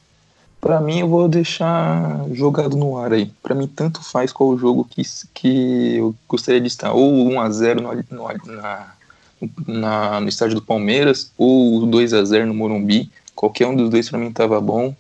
Para 0.61 0.81
mim, 0.81 0.99
eu 0.99 1.09
vou 1.09 1.29
deixar 1.29 2.27
jogado 2.33 2.77
no 2.77 2.99
ar 2.99 3.12
aí. 3.12 3.31
Para 3.41 3.55
mim, 3.55 3.68
tanto 3.68 4.03
faz 4.03 4.33
qual 4.33 4.51
o 4.51 4.59
jogo 4.59 4.85
que, 4.85 5.03
que 5.33 5.95
eu 5.95 6.12
gostaria 6.29 6.61
de 6.61 6.66
estar. 6.66 6.93
Ou 6.93 7.31
1x0 7.31 7.81
no, 7.81 8.16
no, 8.16 8.57
na, 8.57 8.95
na, 9.64 10.21
no 10.21 10.29
estádio 10.29 10.57
do 10.57 10.62
Palmeiras, 10.62 11.31
ou 11.39 11.87
2x0 11.87 12.47
no 12.47 12.55
Morumbi. 12.55 13.09
Qualquer 13.33 13.68
um 13.68 13.77
dos 13.77 13.89
dois 13.89 14.11
para 14.11 14.18
mim 14.18 14.33
tava 14.33 14.61
bom. 14.61 14.93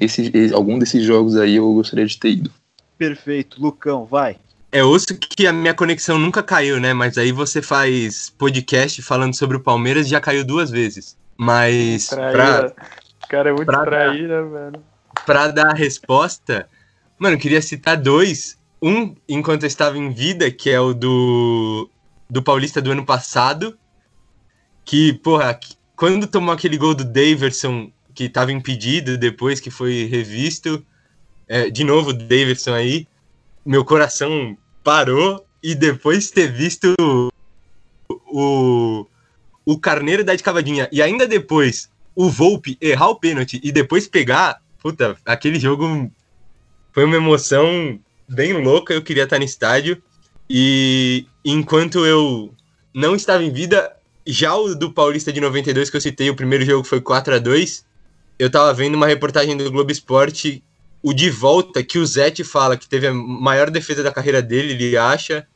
Esse, 0.00 0.52
algum 0.52 0.76
desses 0.76 1.04
jogos 1.04 1.36
aí 1.36 1.54
eu 1.54 1.72
gostaria 1.72 2.04
de 2.04 2.18
ter 2.18 2.30
ido. 2.30 2.50
Perfeito. 2.98 3.62
Lucão, 3.62 4.04
vai. 4.04 4.36
É 4.72 4.84
osso 4.84 5.06
que 5.18 5.48
a 5.48 5.52
minha 5.52 5.74
conexão 5.74 6.16
nunca 6.16 6.42
caiu, 6.42 6.78
né? 6.78 6.94
Mas 6.94 7.18
aí 7.18 7.32
você 7.32 7.60
faz 7.60 8.30
podcast 8.30 9.02
falando 9.02 9.34
sobre 9.34 9.56
o 9.56 9.60
Palmeiras 9.60 10.06
e 10.06 10.10
já 10.10 10.20
caiu 10.20 10.44
duas 10.44 10.70
vezes. 10.70 11.16
Mas. 11.36 12.08
Pra, 12.08 12.72
o 13.24 13.28
cara 13.28 13.50
é 13.50 13.52
muito 13.52 13.66
pra 13.66 13.84
traíra, 13.84 14.46
velho. 14.46 14.84
Pra 15.26 15.48
dar 15.48 15.72
a 15.72 15.74
resposta, 15.74 16.68
mano, 17.18 17.34
eu 17.34 17.40
queria 17.40 17.60
citar 17.60 17.96
dois. 17.96 18.58
Um, 18.80 19.14
enquanto 19.28 19.64
eu 19.64 19.66
estava 19.66 19.98
em 19.98 20.12
vida, 20.12 20.50
que 20.50 20.70
é 20.70 20.80
o 20.80 20.94
do, 20.94 21.90
do 22.28 22.40
Paulista 22.40 22.80
do 22.80 22.92
ano 22.92 23.04
passado. 23.04 23.76
Que, 24.84 25.12
porra, 25.14 25.58
quando 25.96 26.28
tomou 26.28 26.54
aquele 26.54 26.78
gol 26.78 26.94
do 26.94 27.04
Daverson, 27.04 27.90
que 28.14 28.24
estava 28.24 28.52
impedido 28.52 29.18
depois 29.18 29.58
que 29.58 29.70
foi 29.70 30.04
revisto. 30.04 30.84
É, 31.48 31.68
de 31.68 31.82
novo, 31.82 32.12
Daverson 32.12 32.72
aí 32.72 33.08
meu 33.64 33.84
coração 33.84 34.56
parou 34.82 35.44
e 35.62 35.74
depois 35.74 36.30
ter 36.30 36.50
visto 36.50 36.94
o, 38.08 39.06
o 39.64 39.78
Carneiro 39.78 40.24
dar 40.24 40.36
de 40.36 40.42
cavadinha 40.42 40.88
e 40.90 41.02
ainda 41.02 41.26
depois 41.26 41.90
o 42.14 42.28
Volpe 42.28 42.76
errar 42.80 43.08
o 43.08 43.16
pênalti 43.16 43.60
e 43.62 43.70
depois 43.70 44.08
pegar, 44.08 44.60
puta, 44.82 45.16
aquele 45.24 45.58
jogo 45.58 46.10
foi 46.92 47.04
uma 47.04 47.16
emoção 47.16 47.98
bem 48.28 48.52
louca, 48.52 48.92
eu 48.92 49.02
queria 49.02 49.24
estar 49.24 49.38
no 49.38 49.44
estádio. 49.44 50.02
E 50.48 51.26
enquanto 51.44 52.04
eu 52.04 52.52
não 52.92 53.14
estava 53.14 53.44
em 53.44 53.52
vida, 53.52 53.96
já 54.26 54.54
o 54.56 54.74
do 54.74 54.92
Paulista 54.92 55.32
de 55.32 55.40
92 55.40 55.88
que 55.88 55.96
eu 55.96 56.00
citei, 56.00 56.28
o 56.28 56.34
primeiro 56.34 56.64
jogo 56.64 56.84
foi 56.84 57.00
4 57.00 57.36
a 57.36 57.38
2 57.38 57.84
eu 58.40 58.48
tava 58.48 58.72
vendo 58.72 58.94
uma 58.94 59.06
reportagem 59.06 59.54
do 59.54 59.70
Globo 59.70 59.92
Esporte 59.92 60.64
o 61.02 61.12
de 61.12 61.30
volta 61.30 61.82
que 61.82 61.98
o 61.98 62.06
Zete 62.06 62.44
fala 62.44 62.76
que 62.76 62.88
teve 62.88 63.06
a 63.06 63.14
maior 63.14 63.70
defesa 63.70 64.02
da 64.02 64.12
carreira 64.12 64.42
dele, 64.42 64.72
ele 64.72 64.96
acha, 64.96 65.46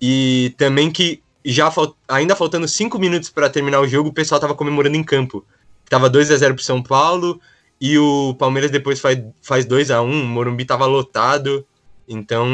e 0.00 0.54
também 0.56 0.90
que 0.90 1.22
já 1.44 1.70
falt... 1.70 1.94
ainda 2.08 2.34
faltando 2.34 2.66
cinco 2.66 2.98
minutos 2.98 3.28
para 3.28 3.50
terminar 3.50 3.80
o 3.80 3.88
jogo, 3.88 4.08
o 4.08 4.12
pessoal 4.12 4.40
tava 4.40 4.54
comemorando 4.54 4.96
em 4.96 5.04
campo. 5.04 5.44
Tava 5.88 6.08
2 6.08 6.30
a 6.30 6.36
0 6.36 6.54
pro 6.54 6.64
São 6.64 6.82
Paulo 6.82 7.40
e 7.80 7.98
o 7.98 8.34
Palmeiras 8.38 8.70
depois 8.70 8.98
faz, 8.98 9.22
faz 9.42 9.66
2 9.66 9.90
a 9.90 10.00
1 10.00 10.10
o 10.10 10.26
Morumbi 10.26 10.64
tava 10.64 10.86
lotado, 10.86 11.66
então 12.08 12.48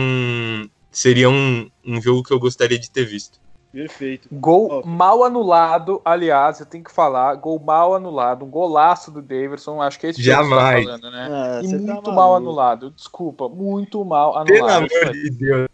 seria 0.90 1.30
um, 1.30 1.70
um 1.84 2.02
jogo 2.02 2.24
que 2.24 2.32
eu 2.32 2.40
gostaria 2.40 2.78
de 2.78 2.90
ter 2.90 3.04
visto. 3.04 3.39
Perfeito. 3.72 4.28
Gol 4.32 4.82
oh. 4.82 4.86
mal 4.86 5.22
anulado, 5.22 6.02
aliás, 6.04 6.58
eu 6.58 6.66
tenho 6.66 6.82
que 6.82 6.90
falar, 6.90 7.34
gol 7.36 7.58
mal 7.60 7.94
anulado, 7.94 8.44
um 8.44 8.50
golaço 8.50 9.12
do 9.12 9.22
Davidson, 9.22 9.80
acho 9.80 9.98
que 9.98 10.06
é 10.06 10.10
esse 10.10 10.22
Jamais. 10.22 10.84
que 10.84 10.90
tá 10.90 10.98
falando, 10.98 11.10
né? 11.12 11.28
Ah, 11.30 11.60
e 11.62 11.70
tá 11.70 11.76
muito 11.76 12.02
tá 12.02 12.12
mal 12.12 12.34
anulado, 12.34 12.90
desculpa, 12.90 13.48
muito 13.48 14.04
mal 14.04 14.36
anulado. 14.36 14.46
Pelo 14.46 14.68
amor 14.68 15.12
de 15.12 15.30
Deus. 15.30 15.68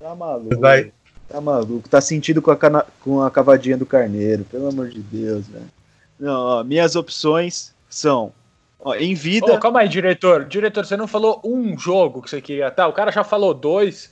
Tá 0.00 0.14
maluco. 0.14 0.58
Vai. 0.58 0.92
Tá 1.28 1.40
maluco, 1.40 1.88
tá 1.88 2.00
sentido 2.00 2.40
com 2.40 2.50
a, 2.50 2.56
cana... 2.56 2.86
com 3.00 3.22
a 3.22 3.30
cavadinha 3.30 3.76
do 3.76 3.86
carneiro, 3.86 4.44
pelo 4.44 4.68
amor 4.68 4.88
de 4.88 5.00
Deus, 5.00 5.46
velho. 5.46 5.66
Não, 6.18 6.40
ó, 6.40 6.64
minhas 6.64 6.96
opções 6.96 7.74
são 7.88 8.32
ó, 8.80 8.94
em 8.94 9.14
vida. 9.14 9.52
Oh, 9.52 9.58
calma 9.58 9.80
aí, 9.80 9.88
diretor. 9.88 10.44
Diretor, 10.44 10.86
você 10.86 10.96
não 10.96 11.08
falou 11.08 11.40
um 11.44 11.78
jogo 11.78 12.22
que 12.22 12.30
você 12.30 12.40
queria. 12.40 12.70
Tá, 12.70 12.86
o 12.86 12.92
cara 12.92 13.10
já 13.10 13.24
falou 13.24 13.52
dois. 13.52 14.10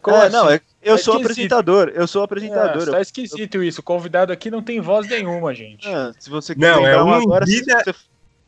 Como 0.00 0.16
é, 0.16 0.26
assim? 0.26 0.36
não, 0.36 0.50
é, 0.50 0.60
eu 0.84 0.96
tá 0.96 1.02
sou 1.02 1.14
esquisito. 1.14 1.54
apresentador, 1.54 1.92
eu 1.94 2.06
sou 2.06 2.22
apresentador. 2.22 2.88
É, 2.88 2.90
tá 2.90 3.00
esquisito 3.00 3.62
isso, 3.62 3.80
o 3.80 3.84
convidado 3.84 4.32
aqui 4.32 4.50
não 4.50 4.62
tem 4.62 4.80
voz 4.80 5.08
nenhuma, 5.08 5.54
gente. 5.54 5.88
É, 5.88 6.12
se 6.18 6.28
você 6.28 6.54
não, 6.54 6.86
é 6.86 7.02
um, 7.02 7.06
um 7.06 7.14
agora, 7.14 7.46
vida 7.46 7.82
você... 7.84 7.94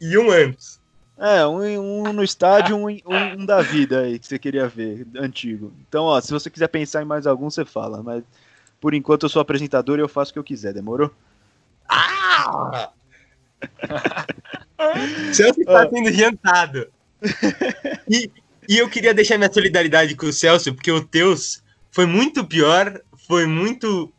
e 0.00 0.18
um 0.18 0.30
antes. 0.30 0.80
É, 1.18 1.46
um, 1.46 1.62
um 1.78 2.12
no 2.12 2.22
estádio, 2.22 2.76
um, 2.76 2.88
um, 2.88 3.46
da 3.46 3.62
vida 3.62 4.00
aí 4.00 4.18
que 4.18 4.26
você 4.26 4.38
queria 4.38 4.68
ver, 4.68 5.06
antigo. 5.16 5.72
Então, 5.88 6.04
ó, 6.04 6.20
se 6.20 6.30
você 6.30 6.50
quiser 6.50 6.68
pensar 6.68 7.02
em 7.02 7.06
mais 7.06 7.26
algum, 7.26 7.48
você 7.48 7.64
fala. 7.64 8.02
Mas 8.02 8.22
por 8.80 8.92
enquanto 8.92 9.24
eu 9.24 9.28
sou 9.30 9.40
apresentador 9.40 9.98
e 9.98 10.02
eu 10.02 10.08
faço 10.08 10.30
o 10.30 10.34
que 10.34 10.38
eu 10.38 10.44
quiser, 10.44 10.74
demorou? 10.74 11.10
Ah! 11.88 12.90
Celso 15.32 15.60
está 15.60 15.88
sendo 15.88 16.12
jantado. 16.12 16.88
E, 18.08 18.30
e 18.68 18.78
eu 18.78 18.88
queria 18.88 19.12
deixar 19.12 19.36
minha 19.36 19.52
solidariedade 19.52 20.14
com 20.14 20.26
o 20.26 20.32
Celso, 20.32 20.72
porque 20.72 20.92
o 20.92 21.04
Teus 21.04 21.60
foi 21.96 22.04
muito 22.04 22.44
pior, 22.44 23.00
foi 23.26 23.46
muito. 23.46 24.12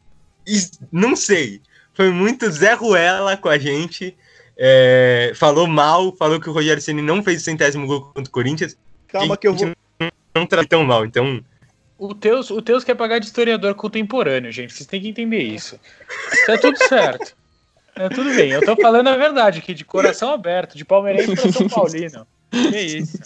Não 0.92 1.16
sei. 1.16 1.62
Foi 1.94 2.10
muito 2.10 2.50
Zé 2.50 2.74
Ruela 2.74 3.38
com 3.38 3.50
a 3.50 3.60
gente. 3.60 4.18
É, 4.58 5.32
falou 5.36 5.68
mal, 5.68 6.12
falou 6.16 6.42
que 6.42 6.50
o 6.50 6.54
Rogério 6.54 6.82
Ceni 6.82 7.04
não 7.04 7.22
fez 7.22 7.42
o 7.42 7.46
centésimo 7.46 7.86
gol 7.86 8.02
contra 8.02 8.24
o 8.24 8.32
Corinthians. 8.32 8.76
Calma 9.08 9.38
que 9.38 9.48
eu 9.48 9.54
vou. 9.54 9.68
Não, 10.00 10.10
não 10.36 10.48
tá 10.48 10.66
tão 10.66 10.84
mal, 10.84 11.06
então. 11.06 11.40
O 12.00 12.16
Teus, 12.16 12.50
o 12.50 12.64
Teus 12.64 12.84
quer 12.84 12.96
pagar 12.96 13.20
de 13.20 13.28
historiador 13.28 13.76
contemporâneo, 13.76 14.52
gente. 14.52 14.74
Vocês 14.74 14.88
têm 14.88 15.00
que 15.00 15.10
entender 15.10 15.44
isso. 15.44 15.80
Tá 16.48 16.58
tudo 16.58 16.80
certo. 16.80 17.38
É, 17.96 18.10
tudo 18.10 18.34
bem, 18.34 18.50
eu 18.54 18.66
tô 18.66 18.76
falando 18.76 19.08
a 19.08 19.18
verdade 19.18 19.60
aqui, 19.60 19.76
de 19.76 19.86
coração 19.86 20.32
aberto, 20.32 20.76
de 20.76 20.84
palmeirense 20.84 21.36
para 21.36 21.52
São 21.52 21.68
Paulino. 21.70 22.26
Que 22.50 22.80
isso. 22.80 23.20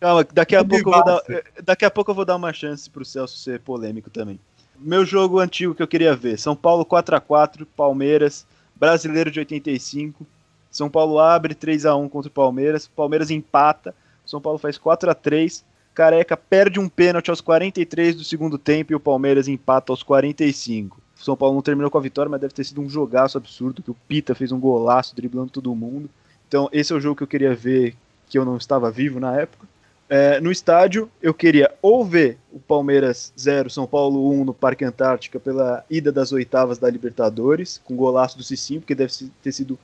Calma, 0.00 0.26
daqui 0.32 0.56
a, 0.56 0.64
pouco 0.64 0.88
eu 0.88 0.92
vou 0.92 1.04
dar, 1.04 1.22
daqui 1.62 1.84
a 1.84 1.90
pouco 1.90 2.10
eu 2.10 2.14
vou 2.14 2.24
dar 2.24 2.36
uma 2.36 2.52
chance 2.52 2.88
pro 2.88 3.04
Celso 3.04 3.36
ser 3.36 3.60
polêmico 3.60 4.08
também. 4.08 4.40
Meu 4.78 5.04
jogo 5.04 5.38
antigo 5.38 5.74
que 5.74 5.82
eu 5.82 5.88
queria 5.88 6.16
ver: 6.16 6.38
São 6.38 6.56
Paulo 6.56 6.84
4 6.84 7.16
x 7.16 7.26
4 7.26 7.66
Palmeiras, 7.66 8.46
Brasileiro 8.74 9.30
de 9.30 9.40
85. 9.40 10.26
São 10.70 10.88
Paulo 10.88 11.18
abre 11.18 11.54
3 11.54 11.84
x 11.84 11.94
1 11.94 12.08
contra 12.08 12.28
o 12.28 12.32
Palmeiras, 12.32 12.88
Palmeiras 12.88 13.30
empata, 13.30 13.94
São 14.24 14.40
Paulo 14.40 14.58
faz 14.58 14.78
4 14.78 15.10
x 15.10 15.20
3 15.22 15.64
Careca 15.92 16.36
perde 16.36 16.78
um 16.78 16.88
pênalti 16.88 17.30
aos 17.30 17.40
43 17.40 18.16
do 18.16 18.24
segundo 18.24 18.56
tempo 18.56 18.92
e 18.92 18.94
o 18.94 19.00
Palmeiras 19.00 19.48
empata 19.48 19.92
aos 19.92 20.02
45. 20.02 21.00
São 21.16 21.36
Paulo 21.36 21.54
não 21.54 21.62
terminou 21.62 21.90
com 21.90 21.98
a 21.98 22.00
vitória, 22.00 22.30
mas 22.30 22.40
deve 22.40 22.54
ter 22.54 22.64
sido 22.64 22.80
um 22.80 22.88
jogaço 22.88 23.36
absurdo, 23.36 23.82
que 23.82 23.90
o 23.90 23.96
Pita 24.08 24.34
fez 24.34 24.52
um 24.52 24.58
golaço 24.58 25.14
driblando 25.14 25.50
todo 25.50 25.74
mundo. 25.74 26.08
Então, 26.48 26.68
esse 26.72 26.92
é 26.92 26.96
o 26.96 27.00
jogo 27.00 27.16
que 27.16 27.22
eu 27.22 27.26
queria 27.26 27.54
ver, 27.54 27.94
que 28.28 28.38
eu 28.38 28.44
não 28.44 28.56
estava 28.56 28.90
vivo 28.90 29.20
na 29.20 29.36
época. 29.36 29.68
É, 30.12 30.40
no 30.40 30.50
estádio, 30.50 31.08
eu 31.22 31.32
queria 31.32 31.72
ou 31.80 32.04
ver 32.04 32.36
o 32.52 32.58
Palmeiras 32.58 33.32
0, 33.38 33.70
São 33.70 33.86
Paulo 33.86 34.28
1 34.32 34.44
no 34.44 34.52
Parque 34.52 34.84
Antártica 34.84 35.38
pela 35.38 35.84
ida 35.88 36.10
das 36.10 36.32
oitavas 36.32 36.78
da 36.78 36.90
Libertadores, 36.90 37.80
com 37.84 37.94
golaço 37.94 38.36
do 38.36 38.42
Cicinho, 38.42 38.80
porque 38.80 38.92
deve 38.92 39.12
ter 39.40 39.52
sido 39.52 39.78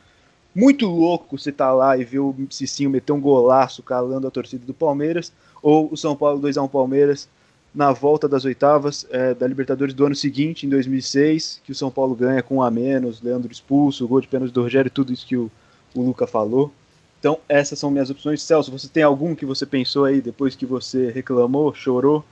muito 0.52 0.88
louco 0.88 1.38
você 1.38 1.50
estar 1.50 1.68
tá 1.68 1.72
lá 1.72 1.96
e 1.96 2.02
ver 2.02 2.18
o 2.18 2.34
Cicinho 2.50 2.90
meter 2.90 3.12
um 3.12 3.20
golaço 3.20 3.84
calando 3.84 4.26
a 4.26 4.30
torcida 4.30 4.66
do 4.66 4.74
Palmeiras, 4.74 5.32
ou 5.62 5.88
o 5.92 5.96
São 5.96 6.16
Paulo 6.16 6.40
2x1 6.40 6.68
Palmeiras 6.68 7.28
na 7.72 7.92
volta 7.92 8.28
das 8.28 8.44
oitavas 8.44 9.06
é, 9.10 9.32
da 9.32 9.46
Libertadores 9.46 9.94
do 9.94 10.06
ano 10.06 10.16
seguinte, 10.16 10.66
em 10.66 10.68
2006, 10.68 11.60
que 11.62 11.70
o 11.70 11.74
São 11.74 11.88
Paulo 11.88 12.16
ganha 12.16 12.42
com 12.42 12.56
um 12.56 12.62
a 12.62 12.70
menos, 12.70 13.22
Leandro 13.22 13.52
expulso, 13.52 14.08
gol 14.08 14.20
de 14.20 14.26
pênalti 14.26 14.50
do 14.50 14.62
Rogério, 14.62 14.90
tudo 14.90 15.12
isso 15.12 15.24
que 15.24 15.36
o, 15.36 15.48
o 15.94 16.02
Luca 16.02 16.26
falou. 16.26 16.72
Então, 17.26 17.40
essas 17.48 17.76
são 17.76 17.90
minhas 17.90 18.08
opções. 18.08 18.40
Celso, 18.40 18.70
você 18.70 18.86
tem 18.86 19.02
algum 19.02 19.34
que 19.34 19.44
você 19.44 19.66
pensou 19.66 20.04
aí 20.04 20.20
depois 20.20 20.54
que 20.54 20.64
você 20.64 21.10
reclamou, 21.10 21.74
chorou? 21.74 22.24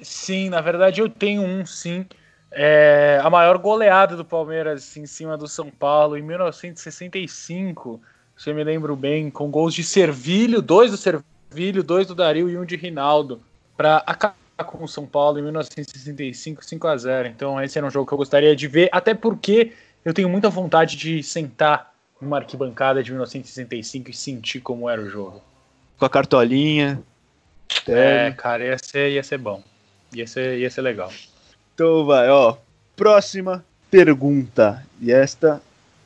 Sim, 0.00 0.50
na 0.50 0.60
verdade 0.60 1.00
eu 1.00 1.08
tenho 1.08 1.42
um, 1.42 1.64
sim. 1.64 2.04
É, 2.50 3.20
a 3.22 3.30
maior 3.30 3.58
goleada 3.58 4.16
do 4.16 4.24
Palmeiras 4.24 4.96
em 4.96 5.06
cima 5.06 5.38
do 5.38 5.46
São 5.46 5.70
Paulo 5.70 6.16
em 6.16 6.22
1965, 6.22 8.00
se 8.36 8.50
eu 8.50 8.54
me 8.56 8.64
lembro 8.64 8.96
bem, 8.96 9.30
com 9.30 9.48
gols 9.52 9.72
de 9.72 9.84
Servilho, 9.84 10.60
dois 10.60 10.90
do 10.90 10.96
Servilho, 10.96 11.84
dois 11.84 12.08
do 12.08 12.14
Dario 12.16 12.50
e 12.50 12.58
um 12.58 12.64
de 12.64 12.74
Rinaldo, 12.74 13.40
para 13.76 13.98
acabar 13.98 14.34
com 14.66 14.82
o 14.82 14.88
São 14.88 15.06
Paulo 15.06 15.38
em 15.38 15.42
1965, 15.42 16.64
5 16.64 16.88
a 16.88 16.96
0 16.96 17.28
Então, 17.28 17.62
esse 17.62 17.78
era 17.78 17.86
um 17.86 17.90
jogo 17.90 18.04
que 18.04 18.14
eu 18.14 18.18
gostaria 18.18 18.56
de 18.56 18.66
ver, 18.66 18.88
até 18.90 19.14
porque 19.14 19.74
eu 20.04 20.12
tenho 20.12 20.28
muita 20.28 20.50
vontade 20.50 20.96
de 20.96 21.22
sentar 21.22 21.89
uma 22.20 22.38
arquibancada 22.38 23.02
de 23.02 23.10
1965 23.10 24.10
e 24.10 24.14
sentir 24.14 24.60
como 24.60 24.88
era 24.88 25.00
o 25.00 25.08
jogo. 25.08 25.42
Com 25.98 26.04
a 26.04 26.10
cartolinha. 26.10 27.02
É, 27.86 28.30
cara, 28.32 28.64
ia 28.64 28.78
ser, 28.78 29.12
ia 29.12 29.22
ser 29.22 29.38
bom. 29.38 29.62
Ia 30.14 30.26
ser, 30.26 30.58
ia 30.58 30.70
ser 30.70 30.82
legal. 30.82 31.12
Então 31.74 32.04
vai, 32.04 32.28
ó. 32.28 32.56
Próxima 32.96 33.64
pergunta. 33.90 34.84
E 35.00 35.12
esta 35.12 35.62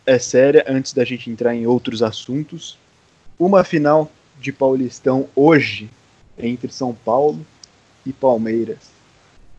é 0.06 0.18
séria, 0.18 0.64
antes 0.68 0.92
da 0.92 1.04
gente 1.04 1.30
entrar 1.30 1.54
em 1.54 1.66
outros 1.66 2.02
assuntos. 2.02 2.78
Uma 3.38 3.64
final 3.64 4.10
de 4.38 4.52
Paulistão 4.52 5.28
hoje 5.34 5.90
entre 6.38 6.70
São 6.72 6.94
Paulo 6.94 7.44
e 8.04 8.12
Palmeiras. 8.12 8.90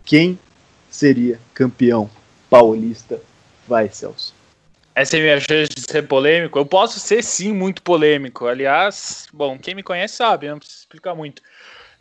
Quem 0.04 0.38
seria 0.90 1.40
campeão 1.54 2.10
paulista? 2.50 3.20
Vai, 3.68 3.90
Celso. 3.90 4.35
Essa 4.96 5.18
é 5.18 5.20
a 5.20 5.24
minha 5.24 5.40
chance 5.42 5.70
de 5.76 5.82
ser 5.82 6.08
polêmico. 6.08 6.58
Eu 6.58 6.66
posso 6.66 7.02
ser 7.02 7.22
sim 7.22 7.52
muito 7.52 7.82
polêmico. 7.82 8.48
Aliás, 8.48 9.28
bom, 9.34 9.60
quem 9.60 9.76
me 9.76 9.84
conhece 9.84 10.16
sabe, 10.16 10.48
não 10.48 10.58
preciso 10.58 10.80
explicar 10.80 11.14
muito. 11.14 11.42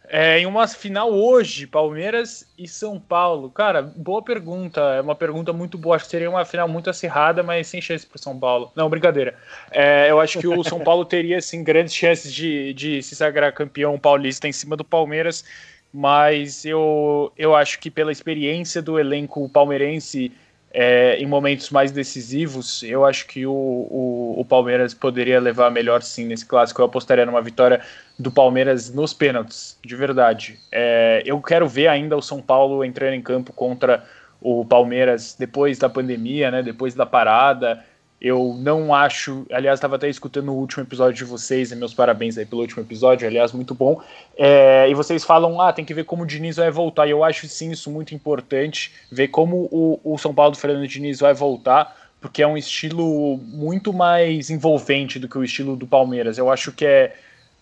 É, 0.06 0.38
em 0.38 0.46
uma 0.46 0.68
final 0.68 1.10
hoje, 1.10 1.66
Palmeiras 1.66 2.46
e 2.56 2.68
São 2.68 3.00
Paulo. 3.00 3.50
Cara, 3.50 3.82
boa 3.82 4.22
pergunta. 4.22 4.80
É 4.80 5.00
uma 5.00 5.16
pergunta 5.16 5.52
muito 5.52 5.76
boa. 5.76 5.96
Acho 5.96 6.04
que 6.04 6.10
seria 6.12 6.30
uma 6.30 6.44
final 6.44 6.68
muito 6.68 6.88
acirrada, 6.88 7.42
mas 7.42 7.66
sem 7.66 7.80
chance 7.80 8.06
para 8.06 8.18
São 8.18 8.38
Paulo. 8.38 8.70
Não, 8.76 8.88
brincadeira. 8.88 9.34
É, 9.72 10.08
eu 10.08 10.20
acho 10.20 10.38
que 10.38 10.46
o 10.46 10.62
São 10.62 10.78
Paulo 10.78 11.04
teria 11.04 11.40
sim 11.40 11.64
grandes 11.64 11.94
chances 11.94 12.32
de, 12.32 12.72
de 12.74 13.02
se 13.02 13.16
sagrar 13.16 13.52
campeão 13.52 13.98
paulista 13.98 14.46
em 14.46 14.52
cima 14.52 14.76
do 14.76 14.84
Palmeiras, 14.84 15.44
mas 15.92 16.64
eu, 16.64 17.32
eu 17.36 17.56
acho 17.56 17.80
que 17.80 17.90
pela 17.90 18.12
experiência 18.12 18.80
do 18.80 19.00
elenco 19.00 19.48
palmeirense 19.48 20.30
é, 20.76 21.16
em 21.20 21.26
momentos 21.26 21.70
mais 21.70 21.92
decisivos, 21.92 22.82
eu 22.82 23.04
acho 23.04 23.28
que 23.28 23.46
o, 23.46 23.52
o, 23.52 24.34
o, 24.40 24.44
Palmeiras 24.44 24.92
poderia 24.92 25.38
levar 25.38 25.70
melhor 25.70 26.02
sim 26.02 26.24
nesse 26.24 26.44
clássico. 26.44 26.82
Eu 26.82 26.86
apostaria 26.86 27.24
numa 27.24 27.40
vitória 27.40 27.80
do 28.18 28.28
Palmeiras 28.28 28.92
nos 28.92 29.14
pênaltis, 29.14 29.78
de 29.84 29.94
verdade. 29.94 30.58
É, 30.72 31.22
eu 31.24 31.40
quero 31.40 31.68
ver 31.68 31.86
ainda 31.86 32.16
o 32.16 32.22
São 32.22 32.42
Paulo 32.42 32.84
entrando 32.84 33.14
em 33.14 33.22
campo 33.22 33.52
contra 33.52 34.04
o 34.40 34.64
Palmeiras 34.64 35.36
depois 35.38 35.78
da 35.78 35.88
pandemia, 35.88 36.50
né, 36.50 36.60
depois 36.60 36.92
da 36.92 37.06
parada. 37.06 37.84
Eu 38.24 38.56
não 38.58 38.94
acho. 38.94 39.44
Aliás, 39.52 39.76
estava 39.76 39.96
até 39.96 40.08
escutando 40.08 40.48
o 40.48 40.54
último 40.54 40.82
episódio 40.82 41.12
de 41.12 41.24
vocês, 41.26 41.70
e 41.70 41.76
meus 41.76 41.92
parabéns 41.92 42.38
aí 42.38 42.46
pelo 42.46 42.62
último 42.62 42.82
episódio, 42.82 43.28
aliás, 43.28 43.52
muito 43.52 43.74
bom. 43.74 44.00
É, 44.34 44.88
e 44.88 44.94
vocês 44.94 45.22
falam, 45.22 45.60
ah, 45.60 45.70
tem 45.74 45.84
que 45.84 45.92
ver 45.92 46.04
como 46.04 46.22
o 46.22 46.26
Diniz 46.26 46.56
vai 46.56 46.70
voltar. 46.70 47.06
E 47.06 47.10
eu 47.10 47.22
acho 47.22 47.46
sim 47.46 47.70
isso 47.70 47.90
muito 47.90 48.14
importante, 48.14 48.90
ver 49.12 49.28
como 49.28 49.68
o, 49.70 50.00
o 50.02 50.16
São 50.16 50.32
Paulo 50.34 50.52
do 50.52 50.56
Fernando 50.56 50.88
Diniz 50.88 51.20
vai 51.20 51.34
voltar, 51.34 51.94
porque 52.18 52.42
é 52.42 52.46
um 52.46 52.56
estilo 52.56 53.36
muito 53.36 53.92
mais 53.92 54.48
envolvente 54.48 55.18
do 55.18 55.28
que 55.28 55.36
o 55.36 55.44
estilo 55.44 55.76
do 55.76 55.86
Palmeiras. 55.86 56.38
Eu 56.38 56.50
acho 56.50 56.72
que 56.72 56.86
é. 56.86 57.14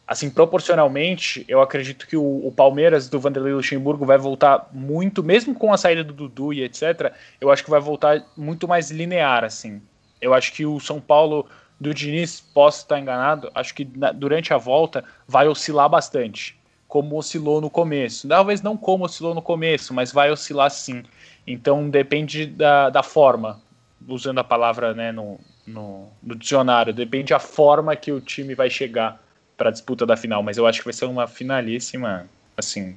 Assim, 0.07 0.31
proporcionalmente, 0.31 1.45
eu 1.49 1.61
acredito 1.61 2.07
que 2.07 2.17
o, 2.17 2.47
o 2.47 2.53
Palmeiras 2.55 3.09
do 3.09 3.19
Vanderlei 3.19 3.53
Luxemburgo 3.53 4.05
vai 4.05 4.19
voltar 4.19 4.69
muito, 4.73 5.25
mesmo 5.25 5.57
com 5.57 5.73
a 5.73 5.77
saída 5.77 6.05
do 6.05 6.13
Dudu 6.13 6.53
e 6.53 6.63
etc., 6.63 7.13
eu 7.41 7.51
acho 7.51 7.65
que 7.65 7.71
vai 7.71 7.81
voltar 7.81 8.25
muito 8.37 8.69
mais 8.69 8.93
linear, 8.93 9.43
assim 9.43 9.81
eu 10.23 10.33
acho 10.33 10.53
que 10.53 10.65
o 10.65 10.79
São 10.79 11.01
Paulo 11.01 11.47
do 11.83 11.93
Diniz, 11.93 12.41
posso 12.41 12.83
estar 12.83 13.01
enganado, 13.01 13.51
acho 13.55 13.75
que 13.75 13.87
na, 13.97 14.13
durante 14.13 14.55
a 14.55 14.57
volta 14.57 15.05
vai 15.27 15.49
oscilar 15.49 15.89
bastante, 15.89 16.57
como 16.87 17.17
oscilou 17.17 17.61
no 17.61 17.69
começo. 17.69 18.29
Talvez 18.29 18.63
não 18.63 18.77
como 18.77 19.05
oscilou 19.05 19.35
no 19.35 19.43
começo, 19.43 19.93
mas 19.93 20.13
vai 20.13 20.31
oscilar 20.31 20.71
sim. 20.71 21.03
Então 21.45 21.91
depende 21.91 22.47
da, 22.47 22.89
da 22.89 23.03
forma, 23.03 23.61
usando 24.07 24.39
a 24.39 24.45
palavra 24.45 24.95
né, 24.95 25.11
no, 25.11 25.41
no, 25.67 26.09
no 26.23 26.37
dicionário, 26.37 26.95
depende 26.95 27.31
da 27.31 27.41
forma 27.41 27.97
que 27.97 28.13
o 28.13 28.21
time 28.21 28.55
vai 28.55 28.71
chegar 28.71 29.21
para 29.57 29.69
a 29.69 29.73
disputa 29.73 30.07
da 30.07 30.17
final. 30.17 30.41
Mas 30.41 30.57
eu 30.57 30.67
acho 30.69 30.79
que 30.79 30.85
vai 30.85 30.95
ser 30.95 31.07
uma 31.07 31.27
finalíssima, 31.27 32.29
assim, 32.57 32.97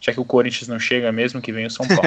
já 0.00 0.12
que 0.12 0.20
o 0.20 0.24
Corinthians 0.24 0.66
não 0.66 0.80
chega 0.80 1.12
mesmo, 1.12 1.40
que 1.40 1.52
vem 1.52 1.66
o 1.66 1.70
São 1.70 1.86
Paulo. 1.86 2.02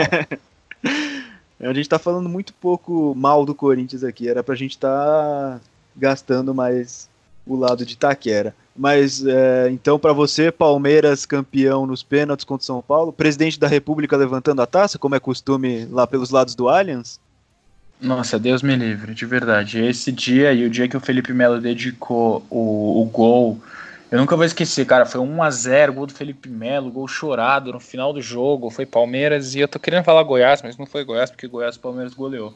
A 1.59 1.73
gente 1.73 1.89
tá 1.89 1.97
falando 1.97 2.29
muito 2.29 2.53
pouco 2.53 3.15
mal 3.15 3.45
do 3.45 3.55
Corinthians 3.55 4.03
aqui, 4.03 4.29
era 4.29 4.43
pra 4.43 4.55
gente 4.55 4.71
estar 4.71 4.89
tá 4.89 5.61
gastando 5.95 6.53
mais 6.53 7.09
o 7.45 7.55
lado 7.55 7.85
de 7.85 7.97
Taquera. 7.97 8.53
Mas 8.75 9.25
é, 9.25 9.69
então, 9.71 9.97
para 9.97 10.13
você, 10.13 10.51
Palmeiras 10.51 11.25
campeão 11.25 11.87
nos 11.87 12.03
pênaltis 12.03 12.45
contra 12.45 12.65
São 12.65 12.81
Paulo, 12.81 13.11
presidente 13.11 13.59
da 13.59 13.67
República 13.67 14.15
levantando 14.15 14.61
a 14.61 14.67
taça, 14.67 14.99
como 14.99 15.15
é 15.15 15.19
costume 15.19 15.85
lá 15.85 16.05
pelos 16.05 16.29
lados 16.29 16.53
do 16.53 16.69
Allianz? 16.69 17.19
Nossa, 17.99 18.37
Deus 18.37 18.61
me 18.61 18.75
livre, 18.75 19.15
de 19.15 19.25
verdade. 19.25 19.79
Esse 19.79 20.11
dia 20.11 20.53
e 20.53 20.63
o 20.63 20.69
dia 20.69 20.87
que 20.87 20.95
o 20.95 20.99
Felipe 20.99 21.33
Melo 21.33 21.59
dedicou 21.59 22.45
o, 22.51 23.01
o 23.01 23.05
gol 23.05 23.59
eu 24.11 24.17
nunca 24.17 24.35
vou 24.35 24.45
esquecer, 24.45 24.85
cara. 24.85 25.05
Foi 25.05 25.19
1x0, 25.21 25.91
gol 25.91 26.05
do 26.05 26.13
Felipe 26.13 26.49
Melo, 26.49 26.91
gol 26.91 27.07
chorado 27.07 27.73
no 27.73 27.79
final 27.79 28.13
do 28.13 28.21
jogo. 28.21 28.69
Foi 28.69 28.85
Palmeiras 28.85 29.55
e 29.55 29.59
eu 29.59 29.67
tô 29.67 29.79
querendo 29.79 30.03
falar 30.03 30.23
Goiás, 30.23 30.61
mas 30.61 30.77
não 30.77 30.85
foi 30.85 31.03
Goiás, 31.03 31.29
porque 31.29 31.47
Goiás 31.47 31.75
e 31.75 31.79
Palmeiras 31.79 32.13
goleou. 32.13 32.53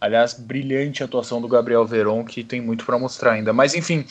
Aliás, 0.00 0.34
brilhante 0.34 1.04
atuação 1.04 1.40
do 1.40 1.48
Gabriel 1.48 1.84
Veron, 1.84 2.24
que 2.24 2.42
tem 2.42 2.60
muito 2.60 2.84
para 2.84 2.98
mostrar 2.98 3.32
ainda. 3.32 3.52
Mas 3.52 3.74
enfim, 3.74 4.04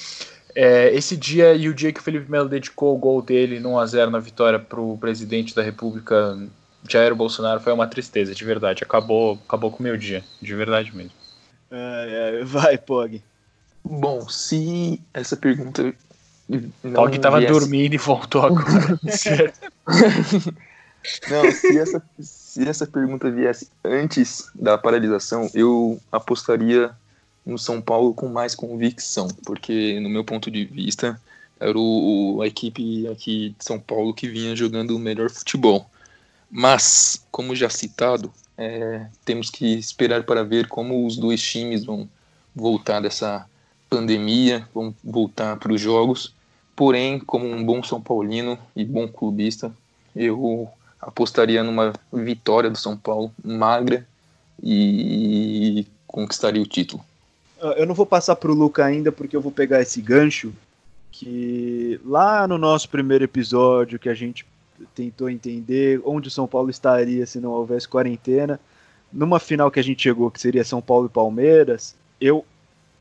é, 0.56 0.94
esse 0.94 1.18
dia 1.18 1.54
e 1.54 1.68
o 1.68 1.74
dia 1.74 1.92
que 1.92 2.00
o 2.00 2.04
Felipe 2.04 2.30
Melo 2.30 2.48
dedicou 2.48 2.96
o 2.96 3.00
gol 3.00 3.22
dele 3.22 3.60
no 3.60 3.72
1x0 3.72 4.10
na 4.10 4.20
vitória 4.20 4.60
pro 4.60 4.98
presidente 4.98 5.56
da 5.56 5.62
República, 5.62 6.38
Jair 6.88 7.14
Bolsonaro, 7.14 7.60
foi 7.60 7.74
uma 7.74 7.88
tristeza, 7.88 8.34
de 8.34 8.46
verdade. 8.46 8.84
Acabou, 8.84 9.40
acabou 9.48 9.72
com 9.72 9.80
o 9.80 9.84
meu 9.84 9.98
dia, 9.98 10.24
de 10.42 10.56
verdade 10.56 10.96
mesmo. 10.96 11.12
É, 11.72 12.40
é, 12.42 12.44
vai, 12.44 12.78
Pog. 12.78 13.22
Bom, 13.84 14.28
se 14.30 15.02
essa 15.14 15.36
pergunta 15.36 15.94
Paul 16.94 17.12
que 17.12 17.20
tava 17.20 17.40
viesse... 17.40 17.54
dormindo 17.54 17.94
e 17.94 17.98
voltou 17.98 18.42
agora. 18.42 19.00
não, 21.30 21.52
se 21.52 21.78
essa, 21.78 22.04
se 22.20 22.68
essa 22.68 22.88
pergunta 22.88 23.30
viesse 23.30 23.70
antes 23.84 24.50
da 24.56 24.78
paralisação, 24.78 25.50
eu 25.54 26.00
apostaria 26.12 26.92
no 27.46 27.58
São 27.58 27.80
Paulo 27.80 28.14
com 28.14 28.28
mais 28.28 28.56
convicção, 28.56 29.28
porque 29.46 30.00
no 30.00 30.10
meu 30.10 30.24
ponto 30.24 30.50
de 30.50 30.66
vista 30.66 31.20
era 31.60 31.78
o, 31.78 32.40
a 32.42 32.48
equipe 32.48 33.08
aqui 33.08 33.56
de 33.58 33.66
São 33.66 33.80
Paulo 33.80 34.14
que 34.14 34.28
vinha 34.28 34.56
jogando 34.56 34.96
o 34.96 35.00
melhor 35.00 35.30
futebol. 35.30 35.90
Mas, 36.50 37.24
como 37.30 37.56
já 37.56 37.70
citado, 37.70 38.34
é, 38.58 39.06
temos 39.24 39.52
que 39.52 39.78
esperar 39.78 40.24
para 40.24 40.44
ver 40.44 40.68
como 40.68 41.06
os 41.06 41.16
dois 41.16 41.42
times 41.42 41.86
vão 41.86 42.10
voltar 42.56 43.02
dessa 43.02 43.46
pandemia, 43.90 44.68
vão 44.74 44.94
voltar 45.04 45.58
para 45.58 45.74
os 45.74 45.80
jogos 45.80 46.34
Porém, 46.80 47.20
como 47.20 47.46
um 47.46 47.62
bom 47.62 47.84
São 47.84 48.00
Paulino 48.00 48.58
e 48.74 48.86
bom 48.86 49.06
clubista, 49.06 49.70
eu 50.16 50.66
apostaria 51.02 51.62
numa 51.62 51.92
vitória 52.14 52.70
do 52.70 52.78
São 52.78 52.96
Paulo 52.96 53.34
magra 53.44 54.08
e 54.64 55.86
conquistaria 56.08 56.62
o 56.62 56.66
título. 56.66 57.04
Ah, 57.62 57.76
eu 57.76 57.86
não 57.86 57.94
vou 57.94 58.06
passar 58.06 58.38
para 58.38 58.50
o 58.50 58.56
Luca 58.56 58.86
ainda 58.86 59.12
porque 59.12 59.36
eu 59.36 59.42
vou 59.42 59.52
pegar 59.52 59.82
esse 59.82 60.02
gancho 60.02 60.54
que 61.12 62.00
lá 62.06 62.48
no 62.48 62.58
nosso 62.58 62.88
primeiro 62.88 63.26
episódio 63.26 64.00
que 64.00 64.08
a 64.08 64.14
gente 64.14 64.46
tentou 64.96 65.30
entender 65.30 66.02
onde 66.06 66.30
o 66.30 66.32
São 66.32 66.48
Paulo 66.48 66.70
estaria 66.70 67.26
se 67.26 67.42
não 67.42 67.52
houvesse 67.52 67.90
quarentena, 67.90 68.58
numa 69.12 69.38
final 69.38 69.70
que 69.70 69.82
a 69.82 69.84
gente 69.84 70.04
chegou 70.04 70.32
que 70.32 70.40
seria 70.40 70.64
São 70.64 70.82
Paulo 70.82 71.08
e 71.08 71.10
Palmeiras, 71.10 71.94
eu 72.22 72.46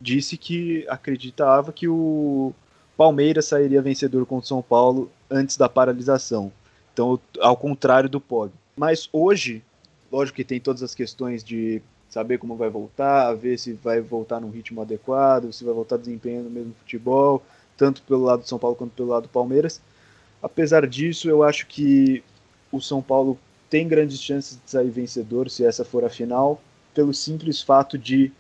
disse 0.00 0.36
que 0.36 0.84
acreditava 0.88 1.72
que 1.72 1.86
o 1.86 2.52
Palmeiras 2.98 3.44
sairia 3.44 3.80
vencedor 3.80 4.26
contra 4.26 4.44
o 4.44 4.48
São 4.48 4.60
Paulo 4.60 5.08
antes 5.30 5.56
da 5.56 5.68
paralisação. 5.68 6.50
Então, 6.92 7.20
ao 7.38 7.56
contrário 7.56 8.08
do 8.08 8.20
POG. 8.20 8.52
Mas 8.76 9.08
hoje, 9.12 9.62
lógico 10.10 10.34
que 10.34 10.44
tem 10.44 10.58
todas 10.58 10.82
as 10.82 10.96
questões 10.96 11.44
de 11.44 11.80
saber 12.10 12.38
como 12.38 12.56
vai 12.56 12.68
voltar, 12.68 13.32
ver 13.34 13.56
se 13.56 13.72
vai 13.72 14.00
voltar 14.00 14.40
num 14.40 14.50
ritmo 14.50 14.82
adequado, 14.82 15.52
se 15.52 15.64
vai 15.64 15.72
voltar 15.72 15.96
desempenhando 15.96 16.48
o 16.48 16.50
mesmo 16.50 16.74
futebol, 16.74 17.40
tanto 17.76 18.02
pelo 18.02 18.24
lado 18.24 18.42
do 18.42 18.48
São 18.48 18.58
Paulo 18.58 18.74
quanto 18.74 18.90
pelo 18.90 19.10
lado 19.10 19.22
do 19.22 19.28
Palmeiras. 19.28 19.80
Apesar 20.42 20.84
disso, 20.84 21.30
eu 21.30 21.44
acho 21.44 21.68
que 21.68 22.24
o 22.72 22.80
São 22.80 23.00
Paulo 23.00 23.38
tem 23.70 23.86
grandes 23.86 24.20
chances 24.20 24.58
de 24.64 24.68
sair 24.68 24.90
vencedor 24.90 25.48
se 25.48 25.64
essa 25.64 25.84
for 25.84 26.04
a 26.04 26.10
final, 26.10 26.60
pelo 26.92 27.14
simples 27.14 27.62
fato 27.62 27.96
de 27.96 28.32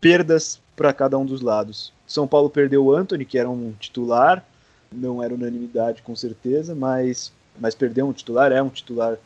perdas 0.00 0.58
para 0.76 0.92
cada 0.92 1.18
um 1.18 1.24
dos 1.24 1.40
lados. 1.40 1.92
São 2.06 2.28
Paulo 2.28 2.50
perdeu 2.50 2.84
o 2.84 2.94
Anthony, 2.94 3.24
que 3.24 3.38
era 3.38 3.48
um 3.48 3.72
titular, 3.80 4.44
não 4.92 5.22
era 5.22 5.34
unanimidade 5.34 6.02
com 6.02 6.14
certeza, 6.14 6.74
mas, 6.74 7.32
mas 7.58 7.74
perdeu 7.74 8.06
um 8.06 8.12
titular, 8.12 8.52
é 8.52 8.62
um 8.62 8.68
titular 8.68 9.16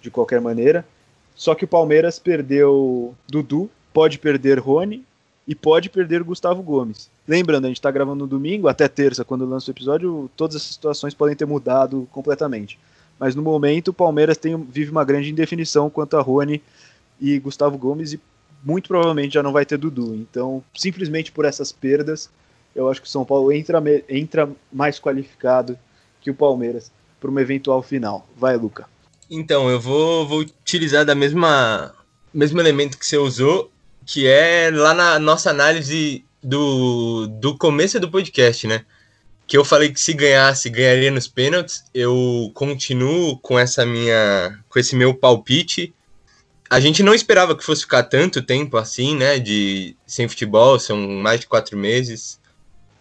de 0.00 0.10
qualquer 0.10 0.40
maneira. 0.40 0.84
Só 1.34 1.54
que 1.54 1.64
o 1.64 1.68
Palmeiras 1.68 2.18
perdeu 2.18 3.14
Dudu, 3.26 3.70
pode 3.92 4.18
perder 4.18 4.58
Rony 4.58 5.04
e 5.46 5.54
pode 5.54 5.88
perder 5.88 6.22
Gustavo 6.22 6.62
Gomes. 6.62 7.08
Lembrando, 7.26 7.64
a 7.64 7.68
gente 7.68 7.78
está 7.78 7.90
gravando 7.90 8.24
no 8.24 8.26
domingo, 8.26 8.68
até 8.68 8.86
terça, 8.86 9.24
quando 9.24 9.46
lança 9.46 9.70
o 9.70 9.72
episódio, 9.72 10.30
todas 10.36 10.56
as 10.56 10.62
situações 10.62 11.14
podem 11.14 11.34
ter 11.34 11.46
mudado 11.46 12.06
completamente. 12.12 12.78
Mas 13.18 13.34
no 13.34 13.42
momento, 13.42 13.88
o 13.88 13.94
Palmeiras 13.94 14.36
tem, 14.36 14.56
vive 14.56 14.90
uma 14.90 15.04
grande 15.04 15.30
indefinição 15.30 15.90
quanto 15.90 16.16
a 16.16 16.20
Rony 16.20 16.62
e 17.20 17.38
Gustavo 17.38 17.76
Gomes, 17.76 18.12
e 18.12 18.20
muito 18.64 18.88
provavelmente 18.88 19.34
já 19.34 19.42
não 19.42 19.52
vai 19.52 19.64
ter 19.64 19.78
Dudu. 19.78 20.14
Então, 20.14 20.62
simplesmente 20.74 21.32
por 21.32 21.44
essas 21.44 21.72
perdas, 21.72 22.30
eu 22.74 22.88
acho 22.88 23.00
que 23.00 23.08
o 23.08 23.10
São 23.10 23.24
Paulo 23.24 23.52
entra, 23.52 23.82
entra 24.08 24.48
mais 24.72 24.98
qualificado 25.00 25.78
que 26.20 26.30
o 26.30 26.34
Palmeiras 26.34 26.90
para 27.20 27.30
uma 27.30 27.42
eventual 27.42 27.82
final. 27.82 28.26
Vai, 28.36 28.56
Luca. 28.56 28.86
Então, 29.30 29.68
eu 29.68 29.80
vou, 29.80 30.26
vou 30.26 30.40
utilizar 30.40 31.04
da 31.04 31.14
mesma 31.14 31.94
mesmo 32.32 32.60
elemento 32.60 32.98
que 32.98 33.06
você 33.06 33.16
usou, 33.16 33.70
que 34.06 34.26
é 34.26 34.70
lá 34.72 34.94
na 34.94 35.18
nossa 35.18 35.50
análise 35.50 36.24
do, 36.42 37.26
do 37.26 37.56
começo 37.56 37.98
do 37.98 38.10
podcast, 38.10 38.66
né? 38.66 38.84
Que 39.46 39.56
eu 39.56 39.64
falei 39.64 39.90
que 39.90 40.00
se 40.00 40.12
ganhasse, 40.12 40.68
ganharia 40.68 41.10
nos 41.10 41.26
pênaltis. 41.26 41.84
Eu 41.92 42.50
continuo 42.54 43.38
com 43.38 43.58
essa 43.58 43.84
minha 43.84 44.58
com 44.68 44.78
esse 44.78 44.94
meu 44.94 45.14
palpite 45.14 45.94
a 46.70 46.80
gente 46.80 47.02
não 47.02 47.14
esperava 47.14 47.56
que 47.56 47.64
fosse 47.64 47.82
ficar 47.82 48.02
tanto 48.02 48.42
tempo 48.42 48.76
assim, 48.76 49.16
né? 49.16 49.38
De 49.38 49.96
sem 50.06 50.28
futebol, 50.28 50.78
são 50.78 50.96
mais 50.96 51.40
de 51.40 51.46
quatro 51.46 51.76
meses. 51.76 52.38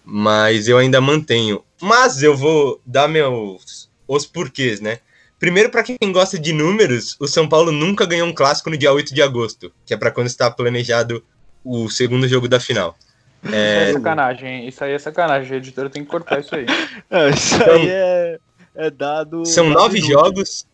Mas 0.04 0.68
eu 0.68 0.78
ainda 0.78 1.02
mantenho. 1.02 1.64
Mas 1.82 2.24
eu 2.24 2.36
vou 2.36 2.82
dar 2.86 3.08
meus 3.08 3.90
os 4.08 4.26
porquês, 4.26 4.80
né? 4.80 5.00
Primeiro, 5.40 5.70
para 5.70 5.84
quem 5.84 5.98
gosta 6.12 6.40
de 6.40 6.52
números, 6.52 7.16
o 7.20 7.28
São 7.28 7.48
Paulo 7.48 7.72
nunca 7.72 8.06
ganhou 8.06 8.28
um 8.28 8.34
clássico 8.34 8.70
no 8.70 8.78
dia 8.78 8.92
8 8.92 9.14
de 9.14 9.22
agosto, 9.22 9.72
que 9.86 9.94
é 9.94 9.98
para 9.98 10.10
quando 10.10 10.28
está 10.28 10.50
planejado 10.50 11.24
o 11.64 11.90
segundo 11.90 12.28
jogo 12.28 12.48
da 12.48 12.60
final. 12.60 12.96
É... 13.44 13.90
Isso 13.90 13.90
é 13.90 13.94
sacanagem, 13.94 14.68
isso 14.68 14.84
aí 14.84 14.94
é 14.94 15.00
sacanagem, 15.00 15.54
a 15.54 15.58
editora 15.58 15.90
tem 15.90 16.04
que 16.04 16.10
cortar 16.10 16.40
isso 16.40 16.56
aí. 16.56 16.66
É, 17.10 17.30
isso 17.30 17.56
então, 17.56 17.74
aí 17.76 17.90
é, 17.90 18.40
é 18.76 18.90
dado. 18.90 19.46
São 19.46 19.70
nove 19.70 20.02
jogos, 20.02 20.66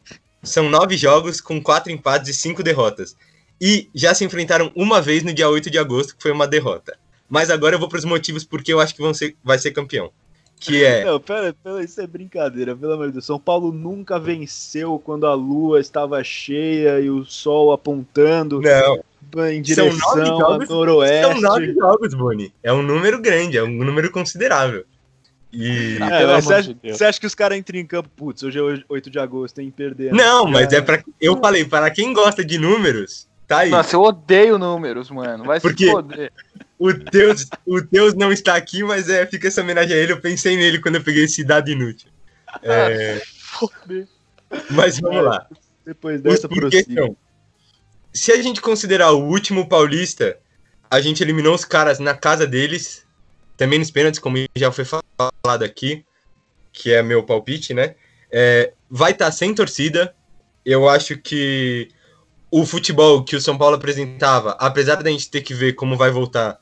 são 0.44 0.70
nove 0.70 0.98
jogos 0.98 1.40
com 1.40 1.62
quatro 1.62 1.92
empates 1.92 2.30
e 2.30 2.34
cinco 2.34 2.62
derrotas. 2.62 3.16
E 3.60 3.90
já 3.96 4.14
se 4.14 4.26
enfrentaram 4.26 4.72
uma 4.76 5.02
vez 5.02 5.24
no 5.24 5.34
dia 5.34 5.50
8 5.50 5.70
de 5.70 5.78
agosto, 5.78 6.16
que 6.16 6.22
foi 6.22 6.32
uma 6.32 6.46
derrota. 6.46 6.98
Mas 7.30 7.50
agora 7.50 7.76
eu 7.76 7.80
vou 7.80 7.88
para 7.88 7.98
os 7.98 8.06
motivos 8.06 8.44
porque 8.44 8.74
eu 8.74 8.80
acho 8.80 8.94
que 8.94 9.02
vão 9.02 9.14
ser, 9.14 9.36
vai 9.42 9.58
ser 9.58 9.72
campeão. 9.72 10.12
Que 10.60 10.84
é. 10.84 11.06
Não, 11.06 11.20
pera, 11.20 11.56
pera, 11.64 11.84
isso 11.84 12.02
é 12.02 12.06
brincadeira, 12.06 12.76
pelo 12.76 12.94
amor 12.94 13.08
de 13.08 13.14
Deus. 13.14 13.26
São 13.26 13.40
Paulo 13.40 13.72
nunca 13.72 14.20
venceu 14.20 15.00
quando 15.00 15.26
a 15.26 15.34
lua 15.34 15.80
estava 15.80 16.22
cheia 16.24 17.00
e 17.00 17.10
o 17.10 17.24
sol 17.24 17.72
apontando. 17.72 18.62
Não. 18.62 19.04
Em 19.50 19.62
direção 19.62 19.92
jogos, 19.92 20.70
ao 20.70 20.78
noroeste. 20.78 21.32
São 21.32 21.42
nove 21.42 21.74
jogos, 21.74 22.14
Boni. 22.14 22.54
É 22.62 22.72
um 22.72 22.84
número 22.84 23.20
grande, 23.20 23.58
é 23.58 23.64
um 23.64 23.84
número 23.84 24.12
considerável. 24.12 24.86
E. 25.54 26.00
Ah, 26.02 26.16
é, 26.16 26.42
você, 26.42 26.54
acha, 26.54 26.74
de 26.74 26.92
você, 26.92 27.06
acha, 27.06 27.20
que 27.20 27.28
os 27.28 27.36
caras 27.36 27.58
entram 27.58 27.80
em 27.80 27.86
campo, 27.86 28.10
putz, 28.16 28.42
hoje 28.42 28.60
é 28.60 28.84
8 28.90 29.10
de 29.10 29.20
agosto, 29.20 29.56
tem 29.56 29.70
que 29.70 29.78
perder. 29.78 30.12
Né? 30.12 30.24
Não, 30.24 30.48
mas 30.48 30.74
é 30.74 30.82
pra. 30.82 31.04
Eu 31.22 31.38
falei, 31.38 31.64
para 31.64 31.92
quem 31.92 32.12
gosta 32.12 32.44
de 32.44 32.58
números, 32.58 33.28
tá 33.48 33.60
aí. 33.60 33.70
Nossa, 33.70 33.96
eu 33.96 34.02
odeio 34.02 34.58
números, 34.58 35.12
mano. 35.12 35.44
Vai 35.44 35.60
Porque... 35.60 35.86
se 35.86 35.92
foder 35.92 36.32
o 36.84 36.92
Deus, 36.92 37.48
o 37.66 37.80
Deus 37.80 38.14
não 38.14 38.30
está 38.30 38.56
aqui, 38.56 38.84
mas 38.84 39.08
é, 39.08 39.26
fica 39.26 39.48
essa 39.48 39.62
homenagem 39.62 39.96
a 39.96 40.00
ele. 40.00 40.12
Eu 40.12 40.20
pensei 40.20 40.58
nele 40.58 40.82
quando 40.82 40.96
eu 40.96 41.04
peguei 41.04 41.24
esse 41.24 41.42
dado 41.42 41.70
inútil. 41.70 42.10
É... 42.62 43.22
mas 44.70 45.00
vamos 45.00 45.24
lá. 45.24 45.48
Depois 45.86 46.22
dessa 46.22 46.48
então, 46.74 47.16
Se 48.12 48.34
a 48.34 48.42
gente 48.42 48.60
considerar 48.60 49.12
o 49.12 49.26
último 49.26 49.68
paulista, 49.68 50.38
a 50.92 51.00
gente 51.00 51.24
eliminou 51.24 51.56
os 51.56 51.64
caras 51.64 52.00
na 52.00 52.14
casa 52.14 52.46
deles, 52.46 53.03
também 53.58 53.80
nos 53.80 53.92
pênaltis, 53.92 54.20
como 54.20 54.38
já 54.56 54.72
foi 54.72 54.86
falado 54.86 55.64
aqui, 55.64 56.06
que 56.72 56.92
é 56.92 57.04
meu 57.04 57.24
palpite, 57.24 57.74
né? 57.74 57.96
É, 58.32 58.74
vai 58.90 59.12
estar 59.12 59.26
tá 59.26 59.32
sem 59.32 59.54
torcida. 59.54 60.16
Eu 60.66 60.90
acho 60.90 61.18
que 61.18 61.90
o 62.50 62.66
futebol 62.66 63.24
que 63.24 63.36
o 63.36 63.42
São 63.42 63.58
Paulo 63.58 63.76
apresentava, 63.76 64.52
apesar 64.60 65.02
da 65.02 65.10
gente 65.10 65.30
ter 65.30 65.42
que 65.42 65.54
ver 65.54 65.74
como 65.74 65.98
vai 65.98 66.10
voltar, 66.10 66.60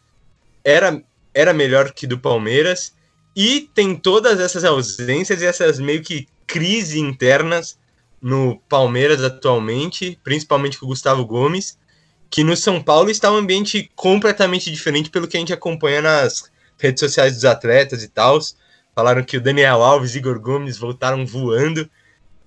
era, 0.63 1.01
era 1.33 1.53
melhor 1.53 1.91
que 1.91 2.05
do 2.05 2.19
Palmeiras. 2.19 2.93
E 3.35 3.69
tem 3.73 3.95
todas 3.95 4.39
essas 4.39 4.65
ausências 4.65 5.41
e 5.41 5.45
essas 5.45 5.79
meio 5.79 6.01
que 6.01 6.27
crises 6.45 6.95
internas 6.95 7.79
no 8.21 8.59
Palmeiras 8.67 9.23
atualmente, 9.23 10.19
principalmente 10.23 10.77
com 10.77 10.85
o 10.85 10.89
Gustavo 10.89 11.25
Gomes, 11.25 11.77
que 12.29 12.43
no 12.43 12.55
São 12.55 12.81
Paulo 12.81 13.09
está 13.09 13.31
um 13.31 13.37
ambiente 13.37 13.89
completamente 13.95 14.69
diferente 14.71 15.09
pelo 15.09 15.27
que 15.27 15.37
a 15.37 15.39
gente 15.39 15.53
acompanha 15.53 16.01
nas 16.01 16.51
redes 16.82 16.99
sociais 16.99 17.34
dos 17.34 17.45
atletas 17.45 18.03
e 18.03 18.07
tal. 18.07 18.39
Falaram 18.95 19.23
que 19.23 19.38
o 19.38 19.41
Daniel 19.41 19.82
Alves 19.82 20.15
e 20.15 20.17
Igor 20.17 20.39
Gomes 20.39 20.77
voltaram 20.77 21.25
voando. 21.25 21.89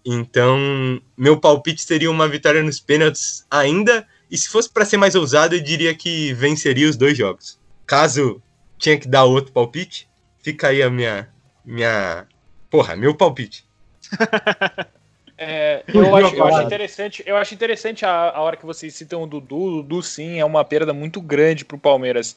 Então, 0.05 1.01
meu 1.17 1.41
palpite 1.41 1.81
seria 1.83 2.11
uma 2.11 2.29
vitória 2.29 2.63
nos 2.63 2.81
pênaltis 2.81 3.47
ainda. 3.51 4.07
E 4.31 4.37
se 4.37 4.49
fosse 4.49 4.71
para 4.71 4.85
ser 4.85 4.97
mais 4.97 5.15
ousado, 5.15 5.55
eu 5.55 5.61
diria 5.63 5.95
que 5.95 6.33
venceria 6.35 6.89
os 6.89 6.97
dois 6.97 7.17
jogos 7.17 7.59
caso 7.87 8.43
tinha 8.79 8.99
que 8.99 9.09
dar 9.09 9.25
outro 9.25 9.53
palpite, 9.53 10.09
fica 10.43 10.69
aí 10.69 10.83
a 10.83 10.91
minha. 10.91 11.29
minha 11.65 12.27
porra, 12.71 12.97
meu 12.97 13.15
palpite. 13.15 13.65
É, 15.37 15.83
eu, 15.89 16.15
acho, 16.15 16.37
eu, 16.37 16.45
acho, 16.45 16.63
interessante, 16.63 17.23
eu 17.27 17.37
acho 17.37 17.55
interessante 17.55 18.07
a, 18.07 18.31
a 18.31 18.41
hora 18.41 18.57
que 18.57 18.65
vocês 18.65 18.95
citam 18.95 19.21
o 19.21 19.27
Dudu. 19.27 19.57
O 19.57 19.83
Dudu, 19.83 20.01
sim, 20.01 20.39
é 20.39 20.45
uma 20.45 20.65
perda 20.65 20.95
muito 20.95 21.21
grande 21.21 21.65
para 21.65 21.75
o 21.75 21.81
Palmeiras. 21.81 22.37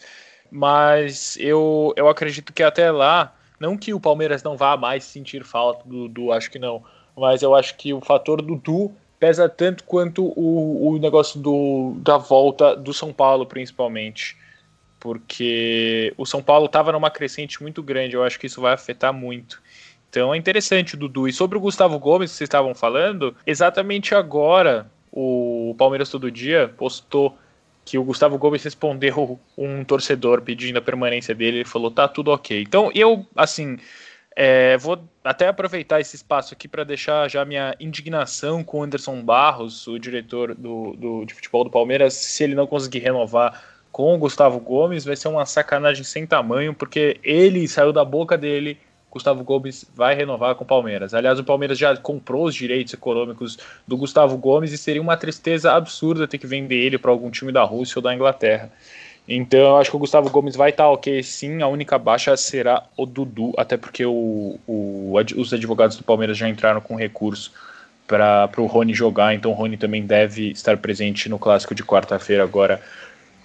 Mas 0.51 1.37
eu, 1.39 1.93
eu 1.95 2.07
acredito 2.07 2.53
que 2.53 2.63
até 2.63 2.91
lá, 2.91 3.33
não 3.59 3.77
que 3.77 3.93
o 3.93 3.99
Palmeiras 3.99 4.43
não 4.43 4.55
vá 4.57 4.77
mais 4.77 5.03
sentir 5.03 5.43
falta 5.43 5.87
do 5.87 6.07
Dudu, 6.07 6.31
acho 6.31 6.49
que 6.49 6.59
não. 6.59 6.83
Mas 7.15 7.41
eu 7.41 7.55
acho 7.55 7.75
que 7.75 7.93
o 7.93 8.01
fator 8.01 8.41
Dudu 8.41 8.93
pesa 9.19 9.49
tanto 9.49 9.83
quanto 9.83 10.25
o, 10.35 10.89
o 10.91 10.99
negócio 10.99 11.39
do, 11.39 11.95
da 11.97 12.17
volta 12.17 12.75
do 12.75 12.93
São 12.93 13.11
Paulo, 13.11 13.45
principalmente 13.45 14.37
porque 14.99 16.13
o 16.17 16.25
São 16.25 16.41
Paulo 16.41 16.65
estava 16.65 16.91
numa 16.91 17.09
crescente 17.09 17.61
muito 17.61 17.83
grande, 17.83 18.15
eu 18.15 18.23
acho 18.23 18.39
que 18.39 18.47
isso 18.47 18.61
vai 18.61 18.73
afetar 18.73 19.13
muito. 19.13 19.61
Então 20.09 20.33
é 20.33 20.37
interessante 20.37 20.97
Dudu. 20.97 21.27
E 21.27 21.33
sobre 21.33 21.57
o 21.57 21.61
Gustavo 21.61 21.99
Gomes 21.99 22.31
que 22.31 22.37
vocês 22.37 22.47
estavam 22.47 22.73
falando, 22.73 23.35
exatamente 23.45 24.15
agora 24.15 24.89
o 25.11 25.75
Palmeiras 25.77 26.09
Todo 26.09 26.31
Dia 26.31 26.73
postou 26.77 27.37
que 27.88 27.97
o 27.97 28.03
Gustavo 28.03 28.38
Gomes 28.38 28.61
respondeu 28.61 29.39
um 29.57 29.81
torcedor 29.81 30.41
pedindo 30.41 30.77
a 30.77 30.81
permanência 30.81 31.33
dele, 31.33 31.59
ele 31.59 31.65
falou, 31.65 31.89
tá 31.89 32.05
tudo 32.05 32.31
ok. 32.31 32.61
Então 32.61 32.91
eu, 32.93 33.25
assim, 33.33 33.77
é, 34.35 34.77
vou 34.77 35.01
até 35.23 35.47
aproveitar 35.47 36.01
esse 36.01 36.17
espaço 36.17 36.53
aqui 36.53 36.67
para 36.67 36.83
deixar 36.83 37.29
já 37.29 37.45
minha 37.45 37.73
indignação 37.79 38.61
com 38.61 38.79
o 38.79 38.83
Anderson 38.83 39.21
Barros, 39.21 39.88
o 39.88 39.97
diretor 39.97 40.53
do, 40.53 40.97
do, 40.97 41.25
de 41.25 41.33
futebol 41.33 41.63
do 41.63 41.69
Palmeiras, 41.69 42.13
se 42.13 42.43
ele 42.43 42.55
não 42.55 42.67
conseguir 42.67 42.99
renovar 42.99 43.63
com 43.89 44.13
o 44.13 44.17
Gustavo 44.17 44.59
Gomes 44.59 45.05
vai 45.05 45.15
ser 45.15 45.29
uma 45.29 45.45
sacanagem 45.45 46.03
sem 46.03 46.27
tamanho, 46.27 46.73
porque 46.73 47.17
ele 47.23 47.65
saiu 47.69 47.93
da 47.93 48.03
boca 48.03 48.38
dele. 48.38 48.77
Gustavo 49.11 49.43
Gomes 49.43 49.85
vai 49.95 50.15
renovar 50.15 50.55
com 50.55 50.63
o 50.63 50.67
Palmeiras. 50.67 51.13
Aliás, 51.13 51.39
o 51.39 51.43
Palmeiras 51.43 51.77
já 51.77 51.95
comprou 51.95 52.45
os 52.45 52.53
direitos 52.53 52.93
econômicos 52.93 53.57
do 53.87 53.97
Gustavo 53.97 54.37
Gomes 54.37 54.71
e 54.71 54.77
seria 54.77 55.01
uma 55.01 55.17
tristeza 55.17 55.73
absurda 55.73 56.27
ter 56.27 56.37
que 56.37 56.47
vender 56.47 56.75
ele 56.75 56.97
para 56.97 57.11
algum 57.11 57.31
time 57.31 57.51
da 57.51 57.63
Rússia 57.63 57.99
ou 57.99 58.03
da 58.03 58.13
Inglaterra. 58.13 58.71
Então, 59.27 59.59
eu 59.59 59.77
acho 59.77 59.89
que 59.89 59.95
o 59.95 59.99
Gustavo 59.99 60.29
Gomes 60.29 60.55
vai 60.55 60.69
estar 60.69 60.83
tá 60.83 60.89
ok 60.89 61.21
sim. 61.21 61.61
A 61.61 61.67
única 61.67 61.97
baixa 61.97 62.35
será 62.37 62.83
o 62.95 63.05
Dudu, 63.05 63.53
até 63.57 63.75
porque 63.75 64.05
o, 64.05 64.57
o, 64.65 65.13
os 65.35 65.53
advogados 65.53 65.97
do 65.97 66.03
Palmeiras 66.03 66.37
já 66.37 66.47
entraram 66.47 66.79
com 66.79 66.95
recurso 66.95 67.51
para 68.07 68.49
o 68.57 68.65
Rony 68.65 68.93
jogar. 68.93 69.33
Então, 69.33 69.51
o 69.51 69.53
Rony 69.53 69.75
também 69.75 70.05
deve 70.05 70.51
estar 70.51 70.77
presente 70.77 71.27
no 71.27 71.37
clássico 71.37 71.75
de 71.75 71.83
quarta-feira 71.83 72.43
agora 72.43 72.81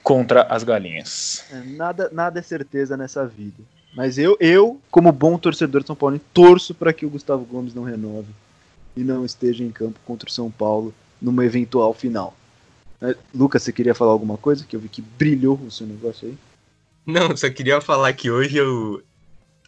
contra 0.03 0.43
as 0.43 0.63
galinhas. 0.63 1.45
É, 1.53 1.61
nada, 1.77 2.09
nada 2.13 2.39
é 2.39 2.43
certeza 2.43 2.97
nessa 2.97 3.27
vida. 3.27 3.63
Mas 3.95 4.17
eu, 4.17 4.37
eu, 4.41 4.81
como 4.91 5.13
bom 5.13 5.37
torcedor 5.37 5.83
de 5.83 5.87
São 5.87 5.97
Paulo, 5.97 6.21
torço 6.33 6.75
para 6.75 6.93
que 6.93 7.05
o 7.05 7.11
Gustavo 7.11 7.45
Gomes 7.45 7.75
não 7.75 7.83
renove 7.83 8.29
e 8.97 9.03
não 9.03 9.25
esteja 9.25 9.63
em 9.63 9.71
campo 9.71 9.99
contra 10.05 10.29
o 10.29 10.33
São 10.33 10.51
Paulo 10.51 10.95
numa 11.21 11.45
eventual 11.45 11.93
final. 11.93 12.35
É, 13.01 13.15
Lucas, 13.35 13.63
você 13.63 13.73
queria 13.73 13.95
falar 13.95 14.13
alguma 14.13 14.39
coisa? 14.39 14.65
Que 14.65 14.77
eu 14.77 14.81
vi 14.81 14.89
que 14.89 15.03
brilhou 15.03 15.57
o 15.67 15.71
seu 15.71 15.87
negócio 15.87 16.29
aí. 16.29 16.39
Não, 17.05 17.37
só 17.37 17.51
queria 17.51 17.81
falar 17.81 18.13
que 18.13 18.31
hoje 18.31 18.57
eu, 18.57 19.03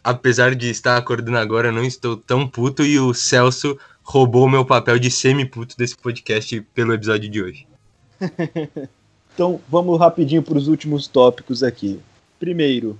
apesar 0.03 0.55
de 0.55 0.69
estar 0.69 0.97
acordando 0.97 1.37
agora, 1.37 1.71
não 1.71 1.83
estou 1.83 2.15
tão 2.17 2.47
puto 2.47 2.83
e 2.83 2.97
o 2.97 3.13
Celso 3.13 3.77
roubou 4.03 4.49
meu 4.49 4.65
papel 4.65 4.97
de 4.97 5.11
semi-puto 5.11 5.77
desse 5.77 5.97
podcast 5.97 6.61
pelo 6.73 6.93
episódio 6.93 7.29
de 7.29 7.41
hoje. 7.41 7.67
Então 9.35 9.59
vamos 9.67 9.99
rapidinho 9.99 10.41
para 10.41 10.57
os 10.57 10.69
últimos 10.69 11.07
tópicos 11.07 11.61
aqui. 11.61 11.99
Primeiro, 12.39 12.97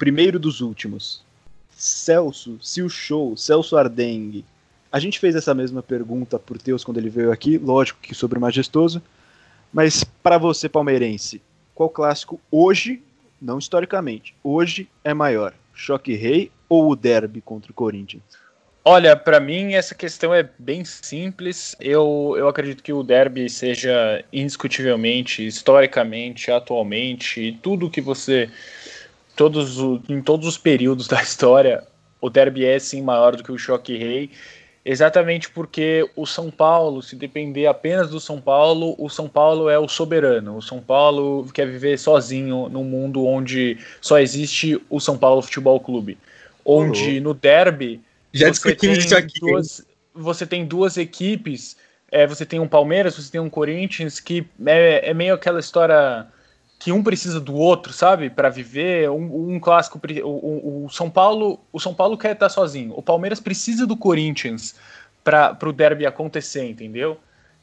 primeiro 0.00 0.38
dos 0.38 0.62
últimos. 0.62 1.22
Celso, 1.68 2.58
o 2.58 2.88
show, 2.88 3.36
Celso 3.36 3.76
Ardengue. 3.76 4.46
A 4.90 4.98
gente 4.98 5.20
fez 5.20 5.36
essa 5.36 5.52
mesma 5.52 5.82
pergunta 5.82 6.38
por 6.38 6.56
Teus 6.56 6.82
quando 6.82 6.96
ele 6.96 7.10
veio 7.10 7.30
aqui, 7.30 7.58
lógico 7.58 8.00
que 8.00 8.14
sobre 8.14 8.38
o 8.38 8.40
Majestoso. 8.40 9.02
Mas 9.70 10.02
para 10.02 10.38
você, 10.38 10.70
palmeirense, 10.70 11.42
qual 11.74 11.90
clássico 11.90 12.40
hoje, 12.50 13.02
não 13.38 13.58
historicamente, 13.58 14.34
hoje 14.42 14.88
é 15.04 15.12
maior? 15.12 15.52
Choque 15.74 16.14
Rei 16.14 16.50
ou 16.66 16.90
o 16.90 16.96
Derby 16.96 17.42
contra 17.42 17.70
o 17.70 17.74
Corinthians? 17.74 18.22
Olha, 18.82 19.14
para 19.14 19.38
mim 19.38 19.74
essa 19.74 19.94
questão 19.94 20.34
é 20.34 20.48
bem 20.58 20.84
simples. 20.84 21.76
Eu, 21.78 22.34
eu 22.38 22.48
acredito 22.48 22.82
que 22.82 22.92
o 22.92 23.02
derby 23.02 23.48
seja 23.50 24.24
indiscutivelmente, 24.32 25.46
historicamente, 25.46 26.50
atualmente, 26.50 27.58
tudo 27.62 27.90
que 27.90 28.00
você. 28.00 28.50
Todos, 29.40 29.78
em 30.06 30.20
todos 30.20 30.46
os 30.46 30.58
períodos 30.58 31.08
da 31.08 31.22
história, 31.22 31.82
o 32.20 32.28
derby 32.28 32.66
é 32.66 32.78
sim 32.78 33.00
maior 33.00 33.34
do 33.34 33.42
que 33.42 33.50
o 33.50 33.56
choque 33.56 33.96
rei. 33.96 34.30
Exatamente 34.84 35.48
porque 35.48 36.06
o 36.14 36.26
São 36.26 36.50
Paulo, 36.50 37.02
se 37.02 37.16
depender 37.16 37.66
apenas 37.66 38.10
do 38.10 38.20
São 38.20 38.38
Paulo, 38.38 38.94
o 38.98 39.08
São 39.08 39.26
Paulo 39.30 39.70
é 39.70 39.78
o 39.78 39.88
soberano. 39.88 40.58
O 40.58 40.60
São 40.60 40.78
Paulo 40.78 41.46
quer 41.54 41.66
viver 41.66 41.98
sozinho 41.98 42.68
num 42.68 42.84
mundo 42.84 43.26
onde 43.26 43.78
só 43.98 44.18
existe 44.18 44.78
o 44.90 45.00
São 45.00 45.16
Paulo 45.16 45.40
Futebol 45.40 45.80
Clube. 45.80 46.18
Onde 46.62 47.18
no 47.18 47.32
derby 47.32 48.02
já 48.34 48.50
discutimos 48.50 48.98
isso 48.98 49.16
aqui. 49.16 49.40
Duas, 49.40 49.82
você 50.14 50.44
tem 50.44 50.66
duas 50.66 50.98
equipes 50.98 51.78
é, 52.12 52.26
você 52.26 52.44
tem 52.44 52.60
um 52.60 52.68
Palmeiras, 52.68 53.14
você 53.14 53.30
tem 53.30 53.40
um 53.40 53.48
Corinthians, 53.48 54.18
que 54.18 54.44
é, 54.66 55.10
é 55.10 55.14
meio 55.14 55.32
aquela 55.32 55.60
história 55.60 56.26
que 56.80 56.90
um 56.90 57.02
precisa 57.02 57.38
do 57.38 57.54
outro, 57.54 57.92
sabe, 57.92 58.30
para 58.30 58.48
viver. 58.48 59.10
Um, 59.10 59.52
um 59.54 59.60
clássico, 59.60 60.00
o, 60.24 60.86
o, 60.86 60.88
São 60.88 61.10
Paulo, 61.10 61.60
o 61.70 61.78
São 61.78 61.92
Paulo 61.92 62.16
quer 62.16 62.32
estar 62.32 62.48
sozinho. 62.48 62.94
O 62.96 63.02
Palmeiras 63.02 63.38
precisa 63.38 63.86
do 63.86 63.94
Corinthians 63.94 64.74
para 65.22 65.58
o 65.62 65.72
derby 65.74 66.06
acontecer, 66.06 66.64
entendeu? 66.64 67.18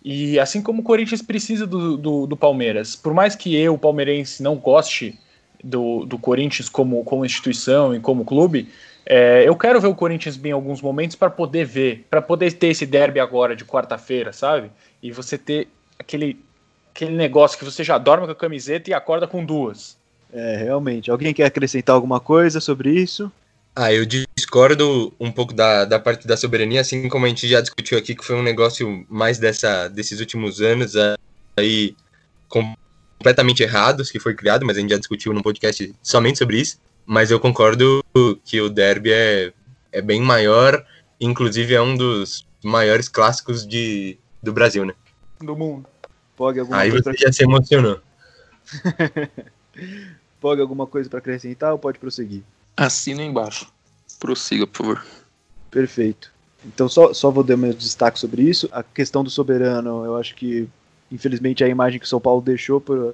E 0.05 0.39
assim 0.39 0.61
como 0.61 0.81
o 0.81 0.83
Corinthians 0.83 1.23
precisa 1.23 1.65
do, 1.65 1.97
do, 1.97 2.27
do, 2.27 2.37
Palmeiras, 2.37 2.95
por 2.95 3.11
mais 3.11 3.35
que 3.35 3.55
eu, 3.55 3.75
palmeirense, 3.75 4.43
não 4.43 4.55
goste 4.55 5.19
do, 5.63 6.05
do 6.05 6.19
Corinthians 6.19 6.69
como, 6.69 7.03
como 7.03 7.25
instituição 7.25 7.95
e 7.95 7.99
como 7.99 8.23
clube, 8.23 8.69
é, 9.03 9.43
eu 9.47 9.55
quero 9.55 9.81
ver 9.81 9.87
o 9.87 9.95
Corinthians 9.95 10.37
bem 10.37 10.51
em 10.51 10.53
alguns 10.53 10.79
momentos 10.79 11.15
para 11.15 11.31
poder 11.31 11.65
ver, 11.65 12.05
para 12.07 12.21
poder 12.21 12.53
ter 12.53 12.67
esse 12.67 12.85
derby 12.85 13.19
agora 13.19 13.55
de 13.55 13.65
quarta-feira, 13.65 14.31
sabe? 14.31 14.69
E 15.01 15.11
você 15.11 15.39
ter 15.39 15.67
aquele 15.97 16.39
aquele 16.97 17.15
negócio 17.15 17.59
que 17.59 17.63
você 17.63 17.83
já 17.83 17.99
dorme 17.99 18.25
com 18.25 18.31
a 18.31 18.35
camiseta 18.35 18.89
e 18.89 18.93
acorda 18.93 19.27
com 19.27 19.45
duas. 19.45 19.95
É, 20.33 20.57
realmente. 20.57 21.11
Alguém 21.11 21.33
quer 21.33 21.45
acrescentar 21.45 21.95
alguma 21.95 22.19
coisa 22.19 22.59
sobre 22.59 22.89
isso? 22.89 23.31
Ah, 23.75 23.93
eu 23.93 24.03
discordo 24.05 25.13
um 25.19 25.31
pouco 25.31 25.53
da, 25.53 25.85
da 25.85 25.99
parte 25.99 26.27
da 26.27 26.35
soberania, 26.35 26.81
assim 26.81 27.07
como 27.07 27.25
a 27.25 27.29
gente 27.29 27.47
já 27.47 27.61
discutiu 27.61 27.97
aqui, 27.97 28.15
que 28.15 28.25
foi 28.25 28.35
um 28.35 28.41
negócio 28.41 29.05
mais 29.07 29.37
dessa, 29.37 29.87
desses 29.87 30.19
últimos 30.19 30.59
anos 30.59 30.95
aí 31.55 31.95
completamente 32.49 33.61
errados 33.61 34.09
que 34.09 34.19
foi 34.19 34.33
criado, 34.33 34.65
mas 34.65 34.77
a 34.77 34.79
gente 34.79 34.89
já 34.89 34.97
discutiu 34.97 35.31
num 35.31 35.43
podcast 35.43 35.93
somente 36.01 36.39
sobre 36.39 36.59
isso. 36.59 36.79
Mas 37.05 37.29
eu 37.29 37.39
concordo 37.39 38.03
que 38.43 38.59
o 38.59 38.69
derby 38.69 39.13
é, 39.13 39.53
é 39.91 40.01
bem 40.01 40.21
maior, 40.21 40.83
inclusive 41.21 41.75
é 41.75 41.81
um 41.81 41.95
dos 41.95 42.47
maiores 42.63 43.07
clássicos 43.07 43.65
de, 43.65 44.17
do 44.41 44.51
Brasil, 44.51 44.83
né? 44.83 44.93
Do 45.39 45.55
mundo. 45.55 45.87
Pog, 46.37 46.59
alguma 46.59 46.77
Aí 46.77 46.91
coisa 46.91 47.03
você 47.03 47.17
pra... 47.17 47.27
já 47.27 47.33
se 47.33 47.43
emocionou. 47.43 47.99
Pog, 50.39 50.61
alguma 50.61 50.85
coisa 50.85 51.09
para 51.09 51.19
acrescentar 51.19 51.73
ou 51.73 51.79
pode 51.79 51.97
prosseguir? 51.97 52.43
Assina 52.77 53.23
embaixo. 53.23 53.67
Prossiga, 54.19 54.67
por 54.67 54.77
favor. 54.77 55.05
Perfeito. 55.71 56.31
Então 56.63 56.87
só, 56.87 57.11
só 57.13 57.31
vou 57.31 57.43
dar 57.43 57.57
meu 57.57 57.73
destaque 57.73 58.19
sobre 58.19 58.43
isso. 58.43 58.69
A 58.71 58.83
questão 58.83 59.23
do 59.23 59.29
soberano, 59.31 60.05
eu 60.05 60.15
acho 60.15 60.35
que 60.35 60.69
infelizmente 61.11 61.63
é 61.63 61.67
a 61.67 61.69
imagem 61.69 61.99
que 61.99 62.05
o 62.05 62.09
São 62.09 62.21
Paulo 62.21 62.41
deixou 62.41 62.79
para 62.79 63.13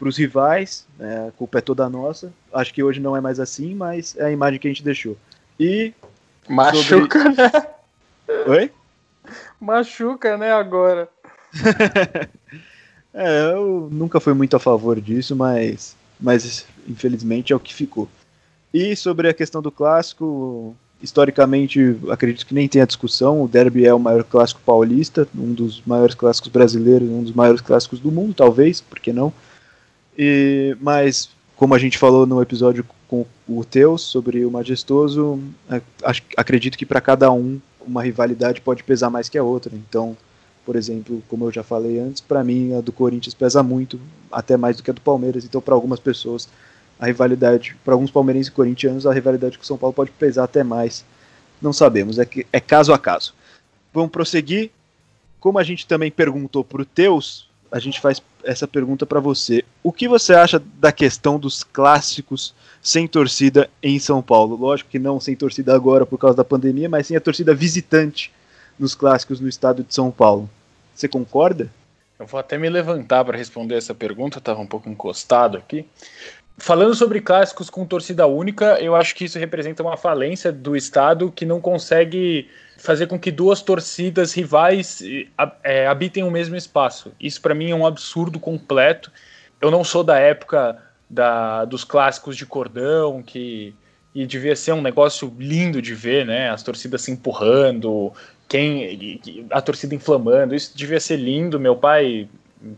os 0.00 0.16
rivais, 0.16 0.86
né, 0.98 1.28
a 1.28 1.32
culpa 1.32 1.58
é 1.58 1.60
toda 1.60 1.88
nossa. 1.90 2.32
Acho 2.52 2.72
que 2.72 2.82
hoje 2.82 3.00
não 3.00 3.16
é 3.16 3.20
mais 3.20 3.38
assim, 3.38 3.74
mas 3.74 4.16
é 4.16 4.24
a 4.26 4.32
imagem 4.32 4.58
que 4.58 4.66
a 4.66 4.70
gente 4.70 4.82
deixou. 4.82 5.16
E. 5.60 5.92
Machuca, 6.48 7.22
sobre... 7.22 7.42
né? 7.42 7.50
Oi? 8.46 8.72
Machuca, 9.60 10.36
né, 10.36 10.52
agora. 10.52 11.08
é, 13.14 13.52
eu 13.52 13.88
nunca 13.92 14.20
fui 14.20 14.34
muito 14.34 14.56
a 14.56 14.60
favor 14.60 15.00
disso, 15.00 15.36
mas, 15.36 15.96
mas 16.20 16.66
infelizmente 16.88 17.52
é 17.52 17.56
o 17.56 17.60
que 17.60 17.74
ficou. 17.74 18.08
E 18.72 18.96
sobre 18.96 19.28
a 19.28 19.34
questão 19.34 19.60
do 19.60 19.70
clássico, 19.70 20.74
historicamente, 21.02 21.96
acredito 22.08 22.46
que 22.46 22.54
nem 22.54 22.68
tem 22.68 22.80
a 22.80 22.86
discussão. 22.86 23.42
O 23.42 23.48
Derby 23.48 23.84
é 23.84 23.92
o 23.92 23.98
maior 23.98 24.24
clássico 24.24 24.60
paulista, 24.64 25.28
um 25.34 25.52
dos 25.52 25.82
maiores 25.84 26.14
clássicos 26.14 26.50
brasileiros, 26.50 27.08
um 27.08 27.22
dos 27.22 27.32
maiores 27.32 27.60
clássicos 27.60 28.00
do 28.00 28.10
mundo, 28.10 28.32
talvez, 28.32 28.80
por 28.80 28.98
que 28.98 29.12
não? 29.12 29.32
E, 30.16 30.76
mas, 30.80 31.28
como 31.56 31.74
a 31.74 31.78
gente 31.78 31.98
falou 31.98 32.26
no 32.26 32.40
episódio 32.40 32.84
com 33.08 33.26
o 33.46 33.64
Teus 33.64 34.00
sobre 34.00 34.44
o 34.44 34.50
Majestoso, 34.50 35.38
é, 35.68 35.82
acredito 36.36 36.78
que 36.78 36.86
para 36.86 37.00
cada 37.00 37.30
um 37.30 37.60
uma 37.86 38.02
rivalidade 38.02 38.60
pode 38.60 38.84
pesar 38.84 39.10
mais 39.10 39.28
que 39.28 39.36
a 39.36 39.42
outra. 39.42 39.74
Então, 39.74 40.16
por 40.64 40.76
exemplo, 40.76 41.22
como 41.28 41.46
eu 41.46 41.52
já 41.52 41.62
falei 41.62 41.98
antes, 41.98 42.20
para 42.20 42.44
mim 42.44 42.74
a 42.74 42.80
do 42.80 42.92
Corinthians 42.92 43.34
pesa 43.34 43.62
muito, 43.62 44.00
até 44.30 44.56
mais 44.56 44.76
do 44.76 44.82
que 44.82 44.90
a 44.90 44.94
do 44.94 45.00
Palmeiras. 45.00 45.44
Então, 45.44 45.60
para 45.60 45.74
algumas 45.74 45.98
pessoas, 45.98 46.48
a 46.98 47.06
rivalidade, 47.06 47.76
para 47.84 47.94
alguns 47.94 48.10
palmeirenses 48.10 48.48
e 48.48 48.52
corintianos, 48.52 49.06
a 49.06 49.12
rivalidade 49.12 49.58
com 49.58 49.64
o 49.64 49.66
São 49.66 49.76
Paulo 49.76 49.92
pode 49.92 50.10
pesar 50.12 50.44
até 50.44 50.62
mais. 50.62 51.04
Não 51.60 51.72
sabemos, 51.72 52.18
é, 52.18 52.24
que, 52.24 52.46
é 52.52 52.60
caso 52.60 52.92
a 52.92 52.98
caso. 52.98 53.34
Vamos 53.92 54.10
prosseguir. 54.10 54.70
Como 55.40 55.58
a 55.58 55.64
gente 55.64 55.86
também 55.86 56.10
perguntou 56.10 56.62
para 56.62 56.82
o 56.82 56.84
Teus, 56.84 57.48
a 57.70 57.80
gente 57.80 58.00
faz 58.00 58.22
essa 58.44 58.68
pergunta 58.68 59.04
para 59.04 59.18
você. 59.18 59.64
O 59.82 59.92
que 59.92 60.06
você 60.06 60.34
acha 60.34 60.62
da 60.78 60.92
questão 60.92 61.38
dos 61.38 61.64
clássicos 61.64 62.54
sem 62.80 63.08
torcida 63.08 63.68
em 63.82 63.98
São 63.98 64.22
Paulo? 64.22 64.54
Lógico 64.56 64.90
que 64.90 64.98
não 64.98 65.18
sem 65.18 65.34
torcida 65.34 65.74
agora 65.74 66.06
por 66.06 66.18
causa 66.18 66.36
da 66.36 66.44
pandemia, 66.44 66.88
mas 66.88 67.08
sim 67.08 67.16
a 67.16 67.20
torcida 67.20 67.54
visitante 67.54 68.30
nos 68.78 68.94
clássicos 68.94 69.40
no 69.40 69.48
estado 69.48 69.82
de 69.82 69.94
São 69.94 70.10
Paulo. 70.10 70.48
Você 70.94 71.08
concorda? 71.08 71.70
Eu 72.18 72.26
vou 72.26 72.38
até 72.38 72.56
me 72.56 72.68
levantar 72.68 73.24
para 73.24 73.36
responder 73.36 73.76
essa 73.76 73.94
pergunta, 73.94 74.38
estava 74.38 74.60
um 74.60 74.66
pouco 74.66 74.88
encostado 74.88 75.56
aqui. 75.56 75.86
Falando 76.58 76.94
sobre 76.94 77.20
clássicos 77.20 77.70
com 77.70 77.84
torcida 77.84 78.26
única, 78.26 78.78
eu 78.80 78.94
acho 78.94 79.14
que 79.14 79.24
isso 79.24 79.38
representa 79.38 79.82
uma 79.82 79.96
falência 79.96 80.52
do 80.52 80.76
Estado 80.76 81.32
que 81.32 81.46
não 81.46 81.60
consegue 81.60 82.48
fazer 82.78 83.06
com 83.06 83.18
que 83.18 83.30
duas 83.30 83.62
torcidas 83.62 84.32
rivais 84.32 85.02
é, 85.64 85.86
habitem 85.86 86.22
o 86.22 86.30
mesmo 86.30 86.54
espaço. 86.54 87.12
Isso 87.18 87.40
para 87.40 87.54
mim 87.54 87.70
é 87.70 87.74
um 87.74 87.86
absurdo 87.86 88.38
completo. 88.38 89.10
Eu 89.60 89.70
não 89.70 89.82
sou 89.82 90.04
da 90.04 90.18
época 90.18 90.80
da, 91.08 91.64
dos 91.64 91.84
clássicos 91.84 92.36
de 92.36 92.46
cordão, 92.46 93.22
que 93.22 93.74
e 94.14 94.26
devia 94.26 94.54
ser 94.54 94.72
um 94.72 94.82
negócio 94.82 95.34
lindo 95.38 95.80
de 95.80 95.94
ver, 95.94 96.26
né? 96.26 96.50
As 96.50 96.62
torcidas 96.62 97.02
se 97.02 97.10
empurrando, 97.10 98.12
quem 98.52 99.18
a 99.50 99.62
torcida 99.62 99.94
inflamando, 99.94 100.54
isso 100.54 100.76
devia 100.76 101.00
ser 101.00 101.16
lindo. 101.16 101.58
Meu 101.58 101.74
pai, 101.74 102.28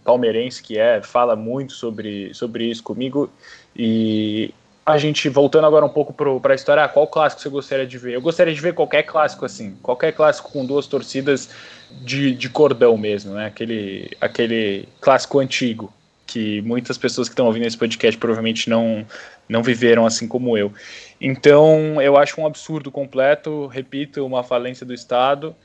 palmeirense 0.05 0.63
que 0.63 0.79
é, 0.79 1.03
fala 1.03 1.35
muito 1.35 1.73
sobre, 1.73 2.33
sobre 2.33 2.67
isso 2.67 2.81
comigo. 2.81 3.29
E 3.75 4.55
a 4.87 4.97
gente, 4.99 5.29
voltando 5.29 5.67
agora 5.67 5.85
um 5.85 5.89
pouco 5.89 6.13
para 6.41 6.53
a 6.53 6.55
história, 6.55 6.85
ah, 6.85 6.89
qual 6.89 7.09
clássico 7.09 7.43
você 7.43 7.49
gostaria 7.49 7.87
de 7.89 7.99
ver? 7.99 8.15
Eu 8.15 8.21
gostaria 8.21 8.55
de 8.55 8.61
ver 8.61 8.73
qualquer 8.73 9.03
clássico 9.03 9.45
assim, 9.45 9.77
qualquer 9.83 10.13
clássico 10.13 10.53
com 10.53 10.65
duas 10.65 10.87
torcidas 10.87 11.51
de, 11.91 12.37
de 12.37 12.49
cordão 12.49 12.97
mesmo, 12.97 13.35
né? 13.35 13.47
Aquele, 13.47 14.13
aquele 14.21 14.89
clássico 15.01 15.41
antigo, 15.41 15.93
que 16.25 16.63
muitas 16.63 16.97
pessoas 16.97 17.29
que 17.29 17.33
estão 17.33 17.47
ouvindo 17.47 17.67
esse 17.67 17.77
podcast 17.77 18.17
provavelmente 18.17 18.71
não, 18.71 19.05
não 19.49 19.61
viveram 19.61 20.07
assim 20.07 20.29
como 20.29 20.57
eu. 20.57 20.73
Então, 21.21 22.01
eu 22.01 22.17
acho 22.17 22.41
um 22.41 22.47
absurdo 22.47 22.93
completo, 22.93 23.67
repito, 23.67 24.25
uma 24.25 24.45
falência 24.45 24.87
do 24.87 24.95
Estado. 24.95 25.57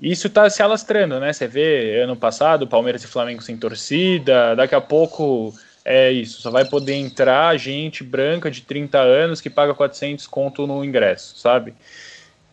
Isso 0.00 0.28
está 0.28 0.48
se 0.48 0.62
alastrando, 0.62 1.18
né? 1.18 1.32
Você 1.32 1.46
vê 1.46 2.00
ano 2.02 2.16
passado, 2.16 2.66
Palmeiras 2.66 3.02
e 3.02 3.06
Flamengo 3.06 3.42
sem 3.42 3.56
torcida, 3.56 4.54
daqui 4.54 4.74
a 4.74 4.80
pouco 4.80 5.52
é 5.84 6.12
isso, 6.12 6.40
só 6.42 6.50
vai 6.50 6.64
poder 6.64 6.94
entrar 6.94 7.56
gente 7.56 8.04
branca 8.04 8.50
de 8.50 8.60
30 8.60 8.98
anos 8.98 9.40
que 9.40 9.48
paga 9.48 9.74
400 9.74 10.26
conto 10.26 10.66
no 10.66 10.84
ingresso, 10.84 11.38
sabe? 11.38 11.74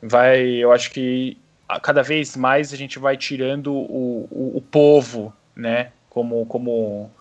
Vai, 0.02 0.42
eu 0.42 0.72
acho 0.72 0.92
que 0.92 1.38
cada 1.82 2.02
vez 2.02 2.36
mais 2.36 2.74
a 2.74 2.78
gente 2.78 2.98
vai 2.98 3.18
tirando 3.18 3.74
o, 3.74 4.28
o, 4.32 4.58
o 4.58 4.62
povo, 4.62 5.34
né? 5.56 5.92
Como, 6.10 6.46
como, 6.46 7.12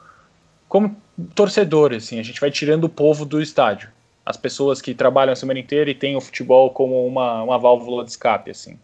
como 0.69 0.97
torcedor, 1.35 1.93
assim, 1.93 2.21
a 2.21 2.23
gente 2.23 2.41
vai 2.41 2.51
tirando 2.51 2.85
o 2.85 2.89
povo 2.89 3.25
do 3.25 3.43
estádio 3.43 3.91
as 4.25 4.37
pessoas 4.37 4.81
que 4.81 4.95
trabalham 4.95 5.33
a 5.33 5.37
semana 5.37 5.59
inteira 5.59 5.91
e 5.91 5.95
têm 5.95 6.17
o 6.17 6.21
futebol 6.21 6.71
como 6.71 7.07
uma, 7.07 7.43
uma 7.43 7.59
válvula 7.59 8.05
de 8.05 8.11
escape, 8.11 8.51
assim. 8.51 8.79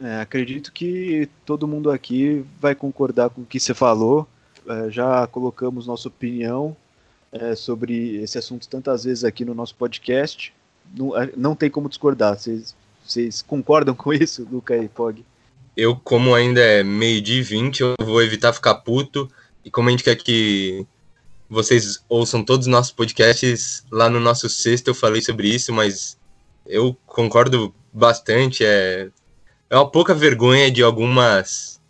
É, 0.00 0.20
acredito 0.20 0.72
que 0.72 1.28
todo 1.44 1.66
mundo 1.66 1.90
aqui 1.90 2.44
vai 2.60 2.74
concordar 2.74 3.30
com 3.30 3.42
o 3.42 3.46
que 3.46 3.58
você 3.58 3.74
falou. 3.74 4.28
É, 4.66 4.90
já 4.90 5.26
colocamos 5.26 5.86
nossa 5.86 6.08
opinião 6.08 6.76
é, 7.32 7.54
sobre 7.54 8.16
esse 8.22 8.38
assunto 8.38 8.68
tantas 8.68 9.04
vezes 9.04 9.24
aqui 9.24 9.44
no 9.44 9.54
nosso 9.54 9.74
podcast. 9.74 10.52
Não, 10.96 11.16
é, 11.20 11.30
não 11.36 11.54
tem 11.54 11.68
como 11.68 11.88
discordar. 11.88 12.38
Vocês, 12.38 13.42
concordam 13.42 13.94
com 13.94 14.12
isso, 14.12 14.46
Luca 14.50 14.76
e 14.76 14.88
Pog? 14.88 15.24
Eu, 15.76 15.96
como 15.96 16.34
ainda 16.34 16.60
é 16.60 16.82
meio-dia 16.82 17.38
e 17.38 17.42
vinte, 17.42 17.80
eu 17.80 17.94
vou 18.00 18.22
evitar 18.22 18.52
ficar 18.52 18.74
puto. 18.76 19.30
E 19.64 19.70
como 19.70 19.88
a 19.88 19.90
gente 19.90 20.04
quer 20.04 20.16
que 20.16 20.86
vocês 21.48 22.04
ouçam 22.08 22.44
todos 22.44 22.66
os 22.66 22.70
nossos 22.70 22.92
podcasts. 22.92 23.84
Lá 23.90 24.10
no 24.10 24.20
nosso 24.20 24.48
sexto 24.48 24.88
eu 24.88 24.94
falei 24.94 25.22
sobre 25.22 25.48
isso, 25.48 25.72
mas 25.72 26.16
eu 26.66 26.96
concordo 27.06 27.74
bastante. 27.92 28.64
É, 28.64 29.08
é 29.70 29.76
uma 29.76 29.90
pouca 29.90 30.14
vergonha 30.14 30.70
de 30.70 30.82
algumas 30.82 31.80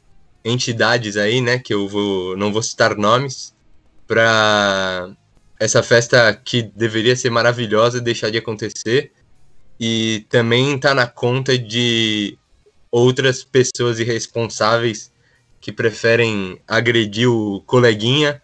entidades 0.45 1.17
aí, 1.17 1.41
né, 1.41 1.59
que 1.59 1.73
eu 1.73 1.89
vou, 1.89 2.37
não 2.37 2.53
vou 2.53 2.63
citar 2.63 2.97
nomes, 2.97 3.55
para 4.07 5.11
essa 5.61 5.83
festa 5.83 6.33
que 6.33 6.63
deveria 6.63 7.17
ser 7.17 7.31
maravilhosa 7.31 8.01
deixar 8.01 8.31
de 8.31 8.39
acontecer. 8.39 9.13
E 9.79 10.27
também 10.29 10.77
está 10.77 10.95
na 10.95 11.07
conta 11.07 11.59
de 11.59 12.39
outras 12.91 13.45
pessoas 13.45 14.01
irresponsáveis 14.01 15.13
que 15.61 15.71
preferem 15.71 16.61
agredir 16.67 17.29
o 17.29 17.61
coleguinha 17.67 18.41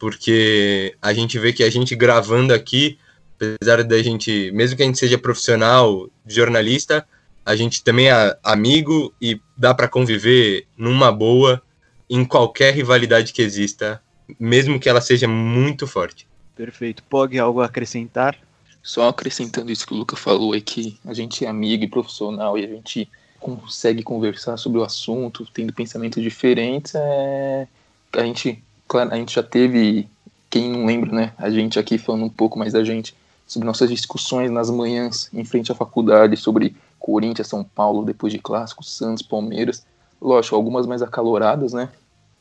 porque 0.00 0.96
a 1.02 1.12
gente 1.12 1.38
vê 1.38 1.52
que 1.52 1.62
a 1.62 1.70
gente 1.70 1.94
gravando 1.94 2.54
aqui, 2.54 2.98
apesar 3.36 3.84
da 3.84 4.02
gente, 4.02 4.50
mesmo 4.52 4.74
que 4.74 4.82
a 4.82 4.86
gente 4.86 4.98
seja 4.98 5.18
profissional, 5.18 6.08
jornalista, 6.26 7.06
a 7.44 7.56
gente 7.56 7.82
também 7.82 8.10
é 8.10 8.38
amigo 8.42 9.12
e 9.20 9.40
dá 9.56 9.74
para 9.74 9.88
conviver 9.88 10.66
numa 10.76 11.10
boa 11.10 11.62
em 12.08 12.24
qualquer 12.24 12.74
rivalidade 12.74 13.32
que 13.32 13.42
exista, 13.42 14.02
mesmo 14.38 14.80
que 14.80 14.88
ela 14.88 15.00
seja 15.00 15.28
muito 15.28 15.86
forte. 15.86 16.26
Perfeito. 16.56 17.02
Pog, 17.04 17.38
algo 17.38 17.60
a 17.60 17.66
acrescentar? 17.66 18.36
Só 18.82 19.08
acrescentando 19.08 19.70
isso 19.70 19.86
que 19.86 19.94
o 19.94 19.96
Luca 19.96 20.16
falou, 20.16 20.54
é 20.54 20.60
que 20.60 20.98
a 21.04 21.14
gente 21.14 21.44
é 21.44 21.48
amigo 21.48 21.84
e 21.84 21.88
profissional 21.88 22.58
e 22.58 22.64
a 22.64 22.68
gente 22.68 23.08
consegue 23.38 24.02
conversar 24.02 24.56
sobre 24.56 24.78
o 24.78 24.84
assunto, 24.84 25.46
tendo 25.52 25.72
pensamentos 25.72 26.22
diferentes, 26.22 26.94
é... 26.94 27.66
a 28.12 28.22
gente, 28.22 28.62
claro, 28.86 29.12
a 29.12 29.16
gente 29.16 29.34
já 29.34 29.42
teve, 29.42 30.06
quem 30.50 30.70
não 30.70 30.84
lembra, 30.84 31.10
né, 31.10 31.32
a 31.38 31.48
gente 31.48 31.78
aqui 31.78 31.96
falando 31.96 32.26
um 32.26 32.30
pouco 32.30 32.58
mais 32.58 32.72
da 32.72 32.84
gente, 32.84 33.14
sobre 33.46 33.66
nossas 33.66 33.90
discussões 33.90 34.50
nas 34.50 34.70
manhãs 34.70 35.30
em 35.32 35.44
frente 35.44 35.72
à 35.72 35.74
faculdade, 35.74 36.36
sobre 36.36 36.76
Corinthians, 37.10 37.48
São 37.48 37.64
Paulo, 37.64 38.04
depois 38.04 38.32
de 38.32 38.38
clássicos, 38.38 38.96
Santos, 38.96 39.22
Palmeiras, 39.22 39.84
lógico, 40.20 40.54
algumas 40.54 40.86
mais 40.86 41.02
acaloradas, 41.02 41.72
né, 41.72 41.88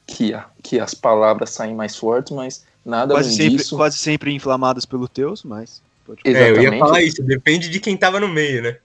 que, 0.05 0.33
a, 0.33 0.45
que 0.61 0.79
as 0.79 0.93
palavras 0.93 1.49
saem 1.49 1.75
mais 1.75 1.95
fortes, 1.95 2.31
mas 2.35 2.65
nada 2.85 3.13
quase 3.13 3.29
além 3.29 3.37
sempre, 3.37 3.57
disso... 3.57 3.75
Quase 3.75 3.97
sempre 3.97 4.33
inflamadas 4.33 4.85
pelo 4.85 5.07
Teus, 5.07 5.43
mas... 5.43 5.81
Pode... 6.05 6.21
É, 6.25 6.49
eu 6.49 6.61
ia 6.61 6.77
falar 6.77 7.01
isso, 7.01 7.23
depende 7.23 7.69
de 7.69 7.79
quem 7.79 7.95
tava 7.97 8.19
no 8.19 8.27
meio, 8.27 8.61
né? 8.61 8.77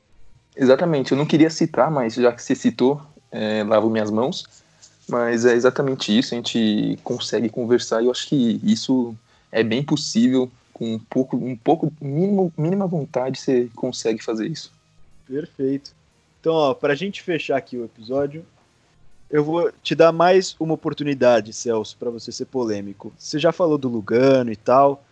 Exatamente, 0.56 1.12
eu 1.12 1.18
não 1.18 1.26
queria 1.26 1.50
citar, 1.50 1.90
mas 1.90 2.14
já 2.14 2.32
que 2.32 2.42
você 2.42 2.54
citou, 2.54 3.00
é, 3.30 3.64
lavo 3.64 3.90
minhas 3.90 4.10
mãos. 4.10 4.44
Mas 5.06 5.44
é 5.44 5.52
exatamente 5.52 6.16
isso, 6.16 6.34
a 6.34 6.36
gente 6.36 6.98
consegue 7.04 7.50
conversar 7.50 8.00
e 8.00 8.06
eu 8.06 8.10
acho 8.10 8.26
que 8.26 8.58
isso 8.62 9.14
é 9.52 9.62
bem 9.62 9.82
possível, 9.82 10.50
com 10.72 10.94
um 10.94 10.98
pouco, 10.98 11.36
um 11.36 11.56
pouco 11.56 11.92
mínimo, 12.00 12.52
mínima 12.56 12.86
vontade 12.86 13.38
você 13.38 13.68
consegue 13.74 14.24
fazer 14.24 14.46
isso. 14.46 14.72
Perfeito. 15.26 15.92
Então, 16.40 16.52
ó, 16.52 16.74
pra 16.74 16.94
gente 16.94 17.22
fechar 17.22 17.56
aqui 17.56 17.76
o 17.76 17.84
episódio, 17.84 18.44
eu 19.30 19.42
vou 19.42 19.72
te 19.82 19.94
dar 19.94 20.12
mais 20.12 20.54
uma 20.60 20.74
oportunidade, 20.74 21.52
Celso, 21.52 21.96
para 21.98 22.10
você 22.10 22.30
ser 22.30 22.44
polêmico. 22.44 23.12
Você 23.18 23.38
já 23.38 23.50
falou 23.50 23.78
do 23.78 23.88
Lugano 23.88 24.52
e 24.52 24.56
tal, 24.56 25.02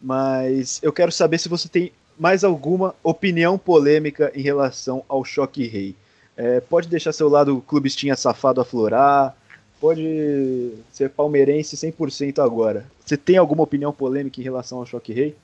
mas 0.00 0.80
eu 0.82 0.92
quero 0.92 1.10
saber 1.10 1.38
se 1.38 1.48
você 1.48 1.68
tem 1.68 1.92
mais 2.18 2.44
alguma 2.44 2.94
opinião 3.02 3.58
polêmica 3.58 4.30
em 4.34 4.42
relação 4.42 5.04
ao 5.08 5.24
Choque 5.24 5.66
Rei. 5.66 5.96
É, 6.36 6.60
pode 6.60 6.88
deixar 6.88 7.12
seu 7.12 7.28
lado 7.28 7.62
clubistinha 7.66 8.16
safado 8.16 8.60
aflorar, 8.60 9.36
pode 9.80 10.72
ser 10.92 11.10
palmeirense 11.10 11.76
100% 11.76 12.44
agora. 12.44 12.86
Você 13.04 13.16
tem 13.16 13.36
alguma 13.36 13.62
opinião 13.62 13.92
polêmica 13.92 14.40
em 14.40 14.44
relação 14.44 14.78
ao 14.78 14.86
Choque 14.86 15.12
Rei? 15.12 15.36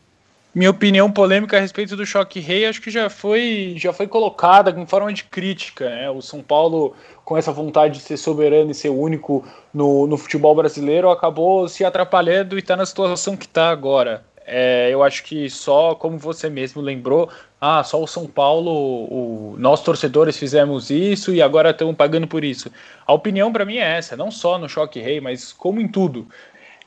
Minha 0.52 0.70
opinião 0.70 1.08
polêmica 1.08 1.56
a 1.56 1.60
respeito 1.60 1.94
do 1.94 2.04
Choque 2.04 2.40
Rei 2.40 2.66
acho 2.66 2.82
que 2.82 2.90
já 2.90 3.08
foi, 3.08 3.74
já 3.76 3.92
foi 3.92 4.08
colocada 4.08 4.72
em 4.72 4.84
forma 4.84 5.12
de 5.12 5.22
crítica. 5.22 5.88
Né? 5.88 6.10
O 6.10 6.20
São 6.20 6.42
Paulo, 6.42 6.92
com 7.24 7.38
essa 7.38 7.52
vontade 7.52 7.98
de 7.98 8.00
ser 8.00 8.16
soberano 8.16 8.72
e 8.72 8.74
ser 8.74 8.88
único 8.88 9.46
no, 9.72 10.08
no 10.08 10.16
futebol 10.16 10.52
brasileiro, 10.52 11.08
acabou 11.08 11.68
se 11.68 11.84
atrapalhando 11.84 12.56
e 12.56 12.58
está 12.58 12.76
na 12.76 12.84
situação 12.84 13.36
que 13.36 13.46
está 13.46 13.70
agora. 13.70 14.24
É, 14.44 14.88
eu 14.90 15.04
acho 15.04 15.22
que 15.22 15.48
só, 15.48 15.94
como 15.94 16.18
você 16.18 16.50
mesmo 16.50 16.82
lembrou, 16.82 17.30
ah, 17.60 17.84
só 17.84 18.02
o 18.02 18.06
São 18.06 18.26
Paulo, 18.26 18.72
o, 18.72 19.54
nós 19.56 19.80
torcedores 19.80 20.36
fizemos 20.36 20.90
isso 20.90 21.32
e 21.32 21.40
agora 21.40 21.70
estamos 21.70 21.94
pagando 21.94 22.26
por 22.26 22.42
isso. 22.42 22.68
A 23.06 23.12
opinião 23.12 23.52
para 23.52 23.64
mim 23.64 23.76
é 23.76 23.98
essa, 23.98 24.16
não 24.16 24.30
só 24.30 24.58
no 24.58 24.68
Choque 24.68 24.98
Rei, 24.98 25.20
mas 25.20 25.52
como 25.52 25.80
em 25.80 25.86
tudo. 25.86 26.26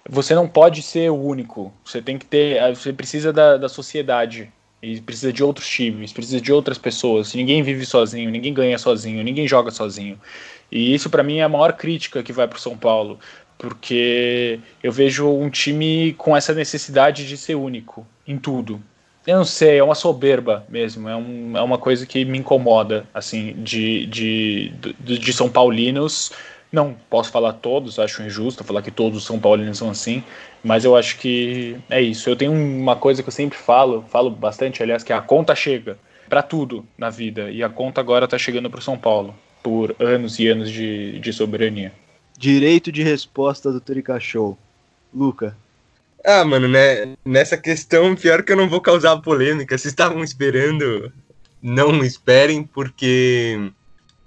Você 0.09 0.35
não 0.35 0.47
pode 0.47 0.81
ser 0.81 1.09
o 1.09 1.15
único. 1.15 1.73
Você 1.83 2.01
tem 2.01 2.17
que 2.17 2.25
ter. 2.25 2.59
Você 2.75 2.91
precisa 2.91 3.31
da, 3.31 3.57
da 3.57 3.69
sociedade. 3.69 4.51
E 4.81 4.99
precisa 4.99 5.31
de 5.31 5.41
outros 5.41 5.65
times, 5.65 6.11
precisa 6.11 6.41
de 6.41 6.51
outras 6.51 6.77
pessoas. 6.77 7.33
Ninguém 7.33 7.63
vive 7.63 7.85
sozinho, 7.85 8.29
ninguém 8.29 8.53
ganha 8.53 8.77
sozinho, 8.77 9.23
ninguém 9.23 9.47
joga 9.47 9.71
sozinho. 9.71 10.19
E 10.69 10.93
isso 10.93 11.09
para 11.09 11.23
mim 11.23 11.37
é 11.37 11.43
a 11.43 11.47
maior 11.47 11.71
crítica 11.71 12.21
que 12.21 12.33
vai 12.33 12.49
para 12.49 12.57
o 12.57 12.61
São 12.61 12.75
Paulo 12.75 13.17
porque 13.63 14.59
eu 14.83 14.91
vejo 14.91 15.25
um 15.29 15.49
time 15.49 16.13
com 16.17 16.35
essa 16.35 16.53
necessidade 16.53 17.25
de 17.25 17.37
ser 17.37 17.55
único 17.55 18.05
em 18.27 18.37
tudo. 18.37 18.81
Eu 19.25 19.37
não 19.37 19.45
sei, 19.45 19.77
é 19.77 19.83
uma 19.83 19.95
soberba 19.95 20.65
mesmo, 20.67 21.07
é, 21.07 21.15
um, 21.15 21.57
é 21.57 21.61
uma 21.61 21.77
coisa 21.77 22.05
que 22.05 22.25
me 22.25 22.37
incomoda, 22.37 23.07
assim, 23.13 23.53
de, 23.63 24.05
de, 24.07 24.73
de, 24.99 25.17
de 25.17 25.31
São 25.31 25.49
Paulinos. 25.49 26.33
Não 26.73 26.97
posso 27.07 27.31
falar 27.31 27.53
todos, 27.53 27.99
acho 27.99 28.23
injusto 28.23 28.63
falar 28.63 28.81
que 28.81 28.89
todos 28.89 29.19
os 29.19 29.25
São 29.25 29.39
Paulinos 29.39 29.77
são 29.77 29.91
assim, 29.91 30.23
mas 30.63 30.83
eu 30.83 30.95
acho 30.95 31.19
que 31.19 31.77
é 31.87 32.01
isso. 32.01 32.27
Eu 32.27 32.35
tenho 32.35 32.51
uma 32.51 32.95
coisa 32.95 33.21
que 33.21 33.29
eu 33.29 33.33
sempre 33.33 33.55
falo, 33.55 34.03
falo 34.09 34.31
bastante, 34.31 34.81
aliás, 34.81 35.03
que 35.03 35.13
é 35.13 35.15
a 35.15 35.21
conta 35.21 35.53
chega 35.53 35.99
para 36.27 36.41
tudo 36.41 36.83
na 36.97 37.11
vida, 37.11 37.51
e 37.51 37.61
a 37.61 37.69
conta 37.69 38.01
agora 38.01 38.25
está 38.25 38.39
chegando 38.39 38.71
para 38.71 38.79
o 38.79 38.81
São 38.81 38.97
Paulo, 38.97 39.35
por 39.61 39.95
anos 39.99 40.39
e 40.39 40.47
anos 40.47 40.71
de, 40.71 41.19
de 41.19 41.31
soberania. 41.31 41.93
Direito 42.35 42.91
de 42.91 43.03
resposta 43.03 43.71
do 43.71 43.79
Trica 43.79 44.19
Show. 44.19 44.57
Luca. 45.13 45.55
Ah, 46.25 46.43
mano, 46.43 46.67
né? 46.67 47.15
Nessa 47.23 47.55
questão, 47.55 48.15
pior 48.15 48.41
que 48.41 48.51
eu 48.51 48.57
não 48.57 48.67
vou 48.67 48.81
causar 48.81 49.15
polêmica. 49.17 49.77
Vocês 49.77 49.91
estavam 49.91 50.23
esperando, 50.23 51.13
não 51.61 52.03
esperem, 52.03 52.63
porque 52.63 53.71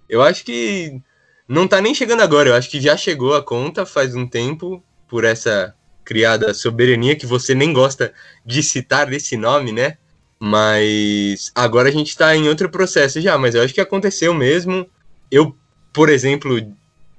eu 0.08 0.22
acho 0.22 0.44
que 0.44 1.00
não 1.48 1.68
tá 1.68 1.80
nem 1.80 1.94
chegando 1.94 2.22
agora. 2.22 2.50
Eu 2.50 2.54
acho 2.54 2.70
que 2.70 2.80
já 2.80 2.96
chegou 2.96 3.34
a 3.34 3.42
conta 3.42 3.86
faz 3.86 4.14
um 4.14 4.26
tempo 4.26 4.82
por 5.08 5.24
essa 5.24 5.74
criada 6.04 6.54
soberania 6.54 7.16
que 7.16 7.26
você 7.26 7.54
nem 7.54 7.72
gosta 7.72 8.12
de 8.44 8.62
citar 8.62 9.12
esse 9.12 9.36
nome, 9.36 9.72
né? 9.72 9.98
Mas 10.38 11.50
agora 11.54 11.88
a 11.88 11.92
gente 11.92 12.16
tá 12.16 12.36
em 12.36 12.48
outro 12.48 12.68
processo 12.68 13.20
já, 13.20 13.38
mas 13.38 13.54
eu 13.54 13.62
acho 13.62 13.74
que 13.74 13.80
aconteceu 13.80 14.34
mesmo. 14.34 14.86
Eu, 15.30 15.56
por 15.92 16.08
exemplo, 16.08 16.60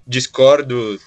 discordo 0.06 1.00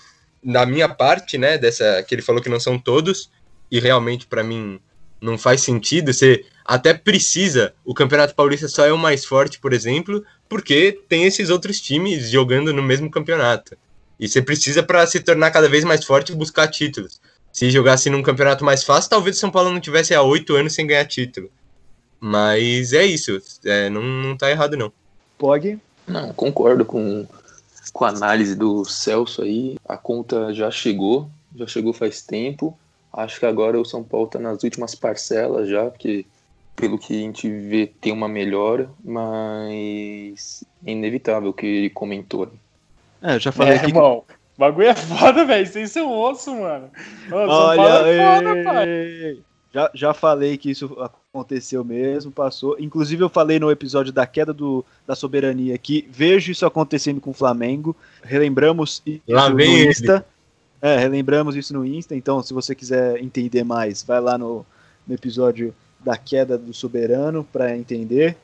na 0.42 0.66
minha 0.66 0.88
parte, 0.88 1.38
né, 1.38 1.56
dessa 1.56 2.02
que 2.02 2.14
ele 2.14 2.22
falou 2.22 2.42
que 2.42 2.48
não 2.48 2.58
são 2.58 2.78
todos 2.78 3.30
e 3.70 3.78
realmente 3.78 4.26
para 4.26 4.42
mim 4.42 4.80
não 5.20 5.38
faz 5.38 5.62
sentido. 5.62 6.12
Você 6.12 6.44
até 6.70 6.94
precisa, 6.94 7.74
o 7.84 7.92
Campeonato 7.92 8.32
Paulista 8.32 8.68
só 8.68 8.86
é 8.86 8.92
o 8.92 8.96
mais 8.96 9.24
forte, 9.24 9.58
por 9.58 9.72
exemplo, 9.72 10.24
porque 10.48 11.00
tem 11.08 11.24
esses 11.24 11.50
outros 11.50 11.80
times 11.80 12.30
jogando 12.30 12.72
no 12.72 12.80
mesmo 12.80 13.10
campeonato. 13.10 13.76
E 14.20 14.28
você 14.28 14.40
precisa 14.40 14.80
para 14.80 15.04
se 15.04 15.18
tornar 15.18 15.50
cada 15.50 15.68
vez 15.68 15.82
mais 15.82 16.04
forte 16.04 16.30
e 16.30 16.36
buscar 16.36 16.68
títulos. 16.68 17.20
Se 17.52 17.72
jogasse 17.72 18.08
num 18.08 18.22
campeonato 18.22 18.64
mais 18.64 18.84
fácil, 18.84 19.10
talvez 19.10 19.36
o 19.36 19.40
São 19.40 19.50
Paulo 19.50 19.72
não 19.72 19.80
tivesse 19.80 20.14
há 20.14 20.22
oito 20.22 20.54
anos 20.54 20.72
sem 20.72 20.86
ganhar 20.86 21.04
título. 21.06 21.50
Mas 22.20 22.92
é 22.92 23.04
isso, 23.04 23.42
é, 23.64 23.90
não, 23.90 24.00
não 24.00 24.36
tá 24.36 24.48
errado 24.48 24.76
não. 24.76 24.92
Pog? 25.36 25.76
Não, 26.06 26.32
concordo 26.32 26.84
com 26.84 27.26
com 27.92 28.04
a 28.04 28.10
análise 28.10 28.54
do 28.54 28.84
Celso 28.84 29.42
aí, 29.42 29.76
a 29.84 29.96
conta 29.96 30.54
já 30.54 30.70
chegou, 30.70 31.28
já 31.56 31.66
chegou 31.66 31.92
faz 31.92 32.22
tempo. 32.22 32.78
Acho 33.12 33.40
que 33.40 33.46
agora 33.46 33.80
o 33.80 33.84
São 33.84 34.04
Paulo 34.04 34.26
está 34.26 34.38
nas 34.38 34.62
últimas 34.62 34.94
parcelas 34.94 35.68
já, 35.68 35.86
porque 35.86 36.24
pelo 36.76 36.98
que 36.98 37.14
a 37.14 37.18
gente 37.18 37.48
vê 37.48 37.86
tem 38.00 38.12
uma 38.12 38.28
melhora, 38.28 38.90
mas 39.04 40.64
é 40.84 40.92
inevitável 40.92 41.50
o 41.50 41.54
que 41.54 41.66
ele 41.66 41.90
comentou. 41.90 42.50
É, 43.22 43.34
eu 43.34 43.40
já 43.40 43.52
falei 43.52 43.74
é, 43.74 43.78
que... 43.78 43.86
irmão, 43.86 44.24
o 44.56 44.60
bagulho 44.60 44.88
é 44.88 44.94
foda, 44.94 45.44
velho. 45.44 45.66
Vocês 45.66 45.92
são 45.92 46.10
osso, 46.10 46.54
mano. 46.54 46.90
Ô, 47.30 47.36
Olha, 47.36 48.08
é 48.08 48.36
foda, 48.36 48.64
pai. 48.64 49.38
Já, 49.72 49.90
já 49.94 50.14
falei 50.14 50.58
que 50.58 50.70
isso 50.70 50.96
aconteceu 51.00 51.84
mesmo, 51.84 52.32
passou. 52.32 52.76
Inclusive, 52.78 53.22
eu 53.22 53.28
falei 53.28 53.60
no 53.60 53.70
episódio 53.70 54.12
da 54.12 54.26
queda 54.26 54.52
do, 54.52 54.84
da 55.06 55.14
soberania 55.14 55.78
que 55.78 56.08
vejo 56.10 56.50
isso 56.50 56.66
acontecendo 56.66 57.20
com 57.20 57.30
o 57.30 57.34
Flamengo. 57.34 57.94
Relembramos 58.22 59.00
isso 59.06 59.22
lá 59.28 59.48
no 59.48 59.60
Insta. 59.60 60.26
É, 60.82 60.96
relembramos 60.96 61.54
isso 61.54 61.72
no 61.72 61.86
Insta. 61.86 62.16
Então, 62.16 62.42
se 62.42 62.52
você 62.52 62.74
quiser 62.74 63.22
entender 63.22 63.62
mais, 63.62 64.02
vai 64.02 64.20
lá 64.20 64.36
no, 64.36 64.66
no 65.06 65.14
episódio 65.14 65.72
da 66.04 66.16
queda 66.16 66.56
do 66.56 66.72
soberano 66.72 67.44
para 67.44 67.76
entender. 67.76 68.36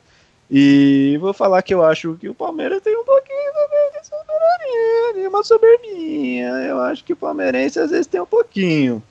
E 0.49 1.17
vou 1.19 1.33
falar 1.33 1.61
que 1.61 1.73
eu 1.73 1.83
acho 1.83 2.15
que 2.15 2.29
o 2.29 2.33
Palmeiras 2.33 2.81
tem 2.81 2.95
um 2.95 3.03
pouquinho 3.03 3.51
de 3.93 4.07
soberania, 4.07 5.29
uma 5.29 5.43
soberbinha. 5.43 6.47
Eu 6.67 6.79
acho 6.79 7.03
que 7.03 7.13
o 7.13 7.17
palmeirense 7.17 7.79
às 7.79 7.91
vezes 7.91 8.07
tem 8.07 8.21
um 8.21 8.25
pouquinho. 8.25 9.03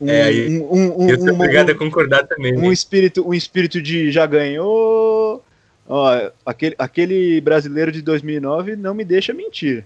Um, 0.00 0.08
é, 0.08 0.22
aí, 0.22 0.58
um, 0.58 1.02
um, 1.02 1.08
eu 1.08 1.20
sou 1.20 1.34
obrigado 1.34 1.70
a 1.70 1.74
concordar 1.74 2.26
também. 2.26 2.56
Um, 2.56 2.62
né? 2.62 2.72
espírito, 2.72 3.28
um 3.28 3.34
espírito 3.34 3.80
de 3.80 4.10
já 4.10 4.26
ganhou. 4.26 5.44
Ó, 5.86 6.30
aquele, 6.44 6.74
aquele 6.78 7.40
brasileiro 7.40 7.92
de 7.92 8.02
2009 8.02 8.76
não 8.76 8.94
me 8.94 9.04
deixa 9.04 9.32
mentir. 9.32 9.84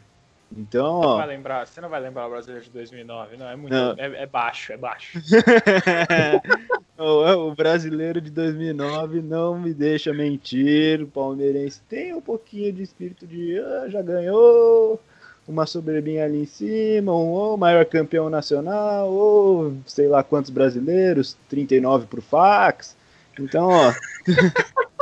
Então, 0.56 1.00
ó. 1.00 1.00
Você 1.00 1.08
não 1.08 1.16
vai 1.16 1.26
lembrar, 1.26 1.66
você 1.66 1.80
não 1.80 1.88
vai 1.88 2.00
lembrar 2.00 2.26
o 2.26 2.30
brasileiro 2.30 2.64
de 2.64 2.70
2009, 2.70 3.36
não, 3.36 3.48
é 3.48 3.56
muito. 3.56 3.72
Não. 3.72 3.94
É, 3.98 4.22
é, 4.22 4.26
baixo, 4.26 4.72
é 4.72 4.76
baixo. 4.76 5.18
o, 6.98 7.48
o, 7.48 7.54
brasileiro 7.54 8.20
de 8.20 8.30
2009 8.30 9.20
não 9.20 9.58
me 9.58 9.74
deixa 9.74 10.12
mentir. 10.12 11.02
O 11.02 11.06
palmeirense 11.06 11.80
tem 11.88 12.14
um 12.14 12.20
pouquinho 12.20 12.72
de 12.72 12.82
espírito 12.82 13.26
de 13.26 13.58
ah, 13.58 13.86
já 13.88 14.00
ganhou 14.00 15.00
uma 15.46 15.66
soberbinha 15.66 16.24
ali 16.24 16.42
em 16.42 16.46
cima, 16.46 17.12
um 17.12 17.30
ou 17.30 17.56
maior 17.56 17.84
campeão 17.84 18.30
nacional, 18.30 19.12
ou 19.12 19.76
sei 19.86 20.08
lá 20.08 20.22
quantos 20.22 20.50
brasileiros, 20.50 21.36
39 21.48 22.06
pro 22.06 22.22
fax. 22.22 22.96
Então, 23.38 23.68
ó. 23.68 23.92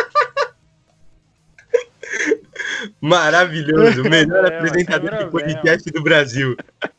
Maravilhoso, 3.01 4.03
melhor 4.05 4.45
é, 4.45 4.57
apresentador 4.57 5.18
de 5.18 5.30
podcast 5.30 5.91
do 5.91 6.03
Brasil. 6.03 6.57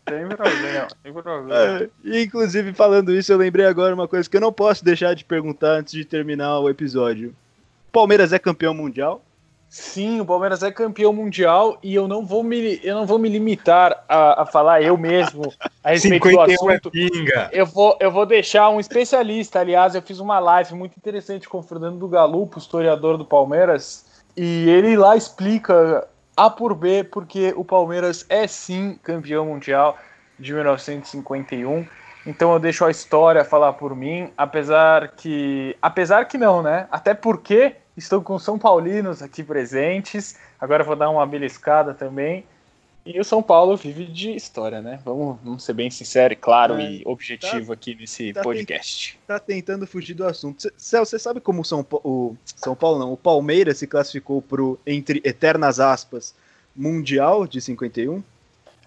Sem 0.10 0.28
problema, 0.28 0.88
sem 1.02 1.14
problema. 1.14 1.56
É, 1.56 1.90
inclusive, 2.24 2.74
falando 2.74 3.14
isso, 3.14 3.32
eu 3.32 3.38
lembrei 3.38 3.66
agora 3.66 3.94
uma 3.94 4.08
coisa 4.08 4.30
que 4.30 4.38
eu 4.38 4.42
não 4.42 4.54
posso 4.54 4.84
deixar 4.84 5.14
de 5.14 5.26
perguntar 5.26 5.80
antes 5.80 5.94
de 5.94 6.06
terminar 6.06 6.60
o 6.60 6.70
episódio. 6.70 7.36
Palmeiras 7.92 8.34
é 8.34 8.40
campeão 8.40 8.74
mundial? 8.74 9.24
Sim, 9.74 10.22
o 10.22 10.26
Palmeiras 10.26 10.62
é 10.62 10.72
campeão 10.72 11.12
mundial 11.12 11.80
e 11.82 11.96
eu 11.96 12.08
não 12.08 12.24
vou 12.24 12.44
me, 12.44 12.80
eu 12.84 12.94
não 12.94 13.08
vou 13.08 13.18
me 13.18 13.28
limitar 13.28 14.06
a, 14.08 14.44
a 14.44 14.46
falar 14.46 14.84
eu 14.84 14.96
mesmo 14.96 15.52
a 15.84 15.90
respeito 15.90 16.30
do 16.30 16.42
é 16.42 16.54
assunto. 16.54 16.92
pinga. 16.92 17.50
Eu 17.52 17.66
vou, 17.66 17.98
eu 18.00 18.12
vou 18.12 18.24
deixar 18.24 18.70
um 18.70 18.80
especialista, 18.80 19.60
aliás, 19.60 19.96
eu 19.96 20.02
fiz 20.04 20.20
uma 20.20 20.38
live 20.38 20.76
muito 20.76 20.96
interessante 20.96 21.50
com 21.50 21.58
o 21.58 21.64
Fernando 21.64 22.08
Galupo, 22.08 22.60
historiador 22.60 23.18
do 23.18 23.26
Palmeiras, 23.26 24.06
e 24.36 24.70
ele 24.70 24.98
lá 24.98 25.16
explica 25.16 26.08
A 26.36 26.50
por 26.50 26.74
B 26.74 27.04
porque 27.04 27.54
o 27.56 27.64
Palmeiras 27.64 28.26
é 28.30 28.48
sim 28.48 29.00
campeão 29.04 29.46
mundial 29.46 29.98
de 30.40 30.54
1951. 30.54 31.86
Então 32.26 32.54
eu 32.54 32.60
deixo 32.60 32.86
a 32.86 32.92
história 32.92 33.44
falar 33.44 33.74
por 33.74 33.96
mim, 33.96 34.32
apesar 34.38 35.10
que 35.10 35.76
apesar 35.82 36.26
que 36.26 36.38
não, 36.38 36.62
né? 36.62 36.88
Até 36.90 37.14
porque 37.14 37.76
Estou 37.96 38.22
com 38.24 38.40
São 38.40 38.58
Paulinos 38.58 39.22
aqui 39.22 39.44
presentes. 39.44 40.38
Agora 40.60 40.84
vou 40.84 40.96
dar 40.96 41.10
uma 41.10 41.26
beliscada 41.28 41.94
também. 41.94 42.44
E 43.06 43.20
o 43.20 43.24
São 43.24 43.44
Paulo 43.44 43.76
vive 43.76 44.06
de 44.06 44.32
história, 44.32 44.82
né? 44.82 45.00
Vamos, 45.04 45.38
vamos 45.44 45.64
ser 45.64 45.74
bem 45.74 45.92
sincero, 45.92 46.36
claro 46.38 46.76
é, 46.76 46.90
e 46.90 47.02
objetivo 47.06 47.68
tá, 47.68 47.74
aqui 47.74 47.96
nesse 47.96 48.32
tá 48.32 48.42
podcast. 48.42 49.20
tá 49.28 49.40
tentando 49.40 49.86
fugir 49.86 50.14
do 50.14 50.26
assunto. 50.26 50.72
Céu, 50.78 51.06
você 51.06 51.20
sabe 51.20 51.42
como 51.42 51.62
o 51.62 51.66
São, 51.66 51.86
o 51.92 52.36
São 52.46 52.76
Paulo, 52.76 53.00
não, 53.00 53.12
o 53.12 53.18
Palmeiras 53.18 53.78
se 53.78 53.88
classificou 53.88 54.42
pro, 54.42 54.80
entre 54.88 55.22
eternas 55.26 55.82
aspas, 55.82 56.34
Mundial 56.74 57.46
de 57.46 57.60
51? 57.60 58.24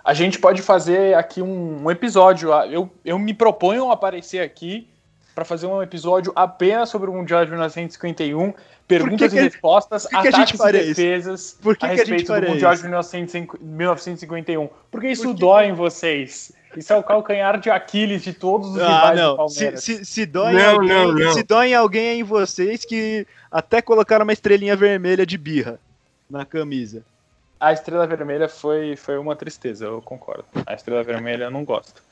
A 0.03 0.15
gente 0.15 0.39
pode 0.39 0.63
fazer 0.63 1.15
aqui 1.15 1.43
um, 1.43 1.85
um 1.85 1.91
episódio. 1.91 2.51
Eu, 2.71 2.91
eu 3.05 3.19
me 3.19 3.35
proponho 3.35 3.91
aparecer 3.91 4.41
aqui 4.41 4.89
para 5.37 5.45
fazer 5.45 5.67
um 5.67 5.83
episódio 5.83 6.33
apenas 6.35 6.89
sobre 6.89 7.11
o 7.11 7.13
Mundial 7.13 7.45
de 7.45 7.51
1951 7.51 8.55
perguntas 8.89 9.31
que 9.31 9.37
que, 9.37 9.43
e 9.43 9.45
respostas, 9.45 10.07
que 10.07 10.17
ataques 10.17 10.59
e 10.59 10.73
defesas 10.73 11.59
Por 11.61 11.77
que 11.77 11.85
a 11.85 11.91
respeito 11.91 12.33
a 12.33 12.41
do 12.41 12.49
Mundial 12.49 12.75
de 12.75 12.83
1951. 12.85 14.71
Porque 14.91 15.09
isso 15.09 15.25
Por 15.25 15.35
dói 15.35 15.67
em 15.67 15.75
vocês. 15.75 16.53
Isso 16.75 16.91
é 16.91 16.97
o 16.97 17.03
calcanhar 17.03 17.61
de 17.61 17.69
Aquiles 17.69 18.23
de 18.23 18.33
todos 18.33 18.71
os 18.71 18.81
ah, 18.81 18.95
rivais 18.95 19.21
não. 19.21 19.31
do 19.33 19.37
Palmeiras. 19.37 19.85
Se, 19.85 19.97
se, 19.99 20.07
se, 20.07 20.25
dói 20.25 20.55
não, 20.55 20.71
alguém, 20.71 20.89
não, 20.89 21.13
não. 21.13 21.33
se 21.35 21.43
dói 21.43 21.69
em 21.69 21.75
alguém 21.75 22.07
é 22.07 22.15
em 22.15 22.23
vocês 22.23 22.87
que 22.87 23.27
até 23.51 23.83
colocaram 23.83 24.23
uma 24.23 24.33
estrelinha 24.33 24.75
vermelha 24.75 25.27
de 25.27 25.37
birra 25.37 25.79
na 26.31 26.47
camisa. 26.47 27.05
A 27.61 27.75
estrela 27.75 28.07
vermelha 28.07 28.49
foi, 28.49 28.97
foi 28.97 29.19
uma 29.19 29.37
tristeza, 29.37 29.85
eu 29.85 30.01
concordo. 30.01 30.47
A 30.65 30.73
estrela 30.73 31.03
vermelha 31.03 31.45
eu 31.45 31.51
não 31.51 31.63
gosto. 31.63 32.03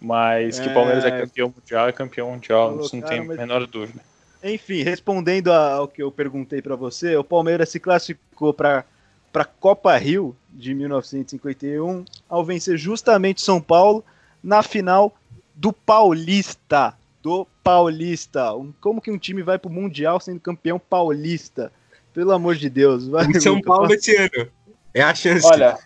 Mas 0.00 0.58
que 0.58 0.68
o 0.68 0.74
Palmeiras 0.74 1.04
é, 1.04 1.08
é 1.08 1.20
campeão 1.20 1.54
mundial 1.56 1.88
é 1.88 1.92
campeão 1.92 2.30
mundial, 2.30 2.80
isso 2.80 2.96
não 2.96 3.06
tem 3.06 3.20
a 3.20 3.24
menor 3.24 3.66
dúvida. 3.66 4.00
Enfim, 4.42 4.82
respondendo 4.82 5.52
ao 5.52 5.86
que 5.86 6.02
eu 6.02 6.10
perguntei 6.10 6.62
para 6.62 6.74
você, 6.74 7.16
o 7.16 7.24
Palmeiras 7.24 7.68
se 7.68 7.78
classificou 7.78 8.54
para 8.54 8.84
para 9.32 9.44
Copa 9.44 9.96
Rio 9.96 10.36
de 10.50 10.74
1951 10.74 12.04
ao 12.28 12.44
vencer 12.44 12.76
justamente 12.76 13.40
São 13.40 13.60
Paulo 13.60 14.04
na 14.42 14.62
final 14.62 15.14
do 15.54 15.72
Paulista, 15.72 16.94
do 17.22 17.46
Paulista. 17.62 18.50
Como 18.80 19.00
que 19.00 19.10
um 19.10 19.18
time 19.18 19.42
vai 19.42 19.58
para 19.58 19.70
o 19.70 19.72
Mundial 19.72 20.18
sendo 20.18 20.40
campeão 20.40 20.78
paulista? 20.78 21.72
Pelo 22.12 22.32
amor 22.32 22.56
de 22.56 22.68
Deus. 22.68 23.06
Vai, 23.06 23.32
São 23.40 23.60
Paulo 23.60 23.92
esse 23.92 24.16
ano. 24.16 24.48
É 24.92 25.02
a 25.02 25.14
chance. 25.14 25.46
Olha, 25.46 25.78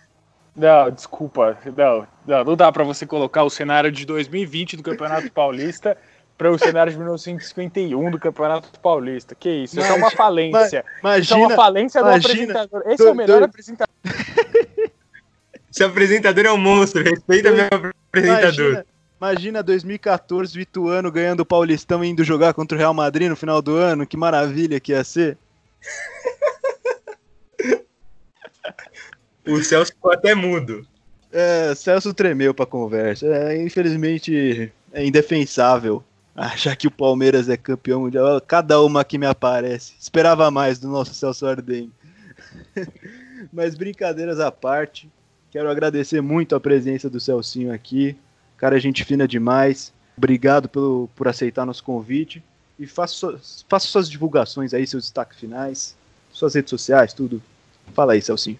não, 0.55 0.89
desculpa. 0.89 1.57
Não, 1.75 2.07
não, 2.25 2.43
não 2.43 2.55
dá 2.55 2.71
para 2.71 2.83
você 2.83 3.05
colocar 3.05 3.43
o 3.43 3.49
cenário 3.49 3.91
de 3.91 4.05
2020 4.05 4.77
do 4.77 4.83
Campeonato 4.83 5.29
Paulista 5.31 5.97
para 6.37 6.49
o 6.49 6.57
cenário 6.57 6.91
de 6.91 6.97
1951 6.97 8.11
do 8.11 8.19
Campeonato 8.19 8.79
Paulista. 8.79 9.35
Que 9.35 9.49
isso? 9.49 9.79
Isso 9.79 9.91
é 9.91 9.93
uma 9.93 10.11
falência. 10.11 10.85
Imagina, 10.99 11.23
isso 11.23 11.33
é 11.33 11.37
uma 11.37 11.55
falência 11.55 12.01
do 12.01 12.09
apresentador. 12.09 12.83
Esse 12.85 12.97
do, 12.97 13.07
é 13.07 13.11
o 13.11 13.15
melhor 13.15 13.39
do... 13.39 13.45
apresentador. 13.45 13.95
Esse 15.69 15.83
apresentador 15.83 16.45
é 16.45 16.51
um 16.53 16.57
monstro. 16.57 17.03
Respeita 17.03 17.51
meu 17.51 17.65
apresentador. 17.65 18.65
Imagina, 18.65 18.85
imagina 19.19 19.63
2014, 19.63 20.57
o 20.57 20.61
Ituano 20.61 21.11
ganhando 21.11 21.41
o 21.41 21.45
Paulistão 21.45 22.01
e 22.01 22.07
indo 22.07 22.23
jogar 22.23 22.53
contra 22.53 22.77
o 22.77 22.79
Real 22.79 22.93
Madrid 22.93 23.29
no 23.29 23.35
final 23.35 23.61
do 23.61 23.75
ano. 23.75 24.07
Que 24.07 24.15
maravilha 24.15 24.79
que 24.79 24.93
ia 24.93 25.03
ser. 25.03 25.37
o 29.47 29.63
Celso 29.63 29.91
ficou 29.91 30.11
até 30.11 30.33
mudo. 30.33 30.85
É, 31.31 31.73
Celso 31.75 32.13
tremeu 32.13 32.53
pra 32.53 32.65
conversa. 32.65 33.27
É, 33.27 33.61
infelizmente, 33.61 34.71
é 34.93 35.05
indefensável 35.05 36.03
achar 36.35 36.75
que 36.75 36.87
o 36.87 36.91
Palmeiras 36.91 37.49
é 37.49 37.57
campeão 37.57 38.01
mundial. 38.01 38.39
Cada 38.41 38.81
uma 38.81 39.03
que 39.03 39.17
me 39.17 39.25
aparece. 39.25 39.93
Esperava 39.99 40.49
mais 40.49 40.79
do 40.79 40.87
nosso 40.87 41.13
Celso 41.13 41.45
Arden. 41.45 41.91
Mas 43.51 43.75
brincadeiras 43.75 44.39
à 44.39 44.51
parte, 44.51 45.09
quero 45.51 45.69
agradecer 45.69 46.21
muito 46.21 46.55
a 46.55 46.59
presença 46.59 47.09
do 47.09 47.19
Celcinho 47.19 47.73
aqui. 47.73 48.15
Cara, 48.57 48.79
gente 48.79 49.03
fina 49.03 49.27
demais. 49.27 49.93
Obrigado 50.17 50.69
pelo, 50.69 51.09
por 51.15 51.27
aceitar 51.27 51.65
nosso 51.65 51.83
convite. 51.83 52.41
E 52.79 52.87
faça, 52.87 53.39
faça 53.69 53.87
suas 53.87 54.09
divulgações 54.09 54.73
aí, 54.73 54.85
seus 54.85 55.03
destaques 55.03 55.39
finais, 55.39 55.95
suas 56.31 56.55
redes 56.55 56.69
sociais, 56.69 57.13
tudo. 57.13 57.41
Fala 57.93 58.13
aí, 58.13 58.21
Celcinho 58.21 58.59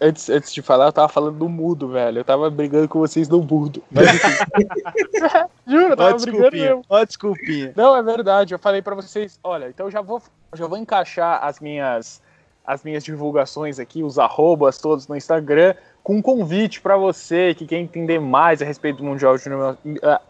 antes, 0.00 0.28
antes 0.28 0.52
de 0.52 0.62
falar, 0.62 0.86
eu 0.86 0.92
tava 0.92 1.08
falando 1.08 1.38
do 1.38 1.48
mudo, 1.48 1.88
velho. 1.88 2.18
Eu 2.18 2.24
tava 2.24 2.50
brigando 2.50 2.88
com 2.88 2.98
vocês 2.98 3.28
no 3.28 3.42
mudo. 3.42 3.82
Mas, 3.90 4.06
Juro, 5.66 5.92
eu 5.92 5.96
tava 5.96 6.14
ó, 6.14 6.18
brigando 6.18 6.56
mesmo. 6.56 6.84
Ó, 6.88 7.04
desculpinha. 7.04 7.72
Não, 7.76 7.96
é 7.96 8.02
verdade. 8.02 8.54
Eu 8.54 8.58
falei 8.58 8.82
para 8.82 8.94
vocês, 8.94 9.38
olha, 9.42 9.68
então 9.68 9.86
eu 9.86 9.90
já 9.90 10.00
vou, 10.00 10.22
já 10.54 10.66
vou 10.66 10.78
encaixar 10.78 11.44
as 11.44 11.60
minhas, 11.60 12.22
as 12.66 12.82
minhas 12.82 13.04
divulgações 13.04 13.78
aqui, 13.78 14.02
os 14.02 14.18
arrobas 14.18 14.78
todos 14.78 15.08
no 15.08 15.16
Instagram, 15.16 15.74
com 16.02 16.16
um 16.16 16.22
convite 16.22 16.80
para 16.80 16.96
você 16.96 17.54
que 17.54 17.66
quer 17.66 17.78
entender 17.78 18.20
mais 18.20 18.62
a 18.62 18.64
respeito 18.64 18.98
do 18.98 19.04
Mundial 19.04 19.36
de, 19.36 19.48
uh, 19.48 20.20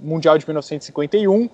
Mundial 0.00 0.38
de 0.38 0.46
1951 0.46 1.50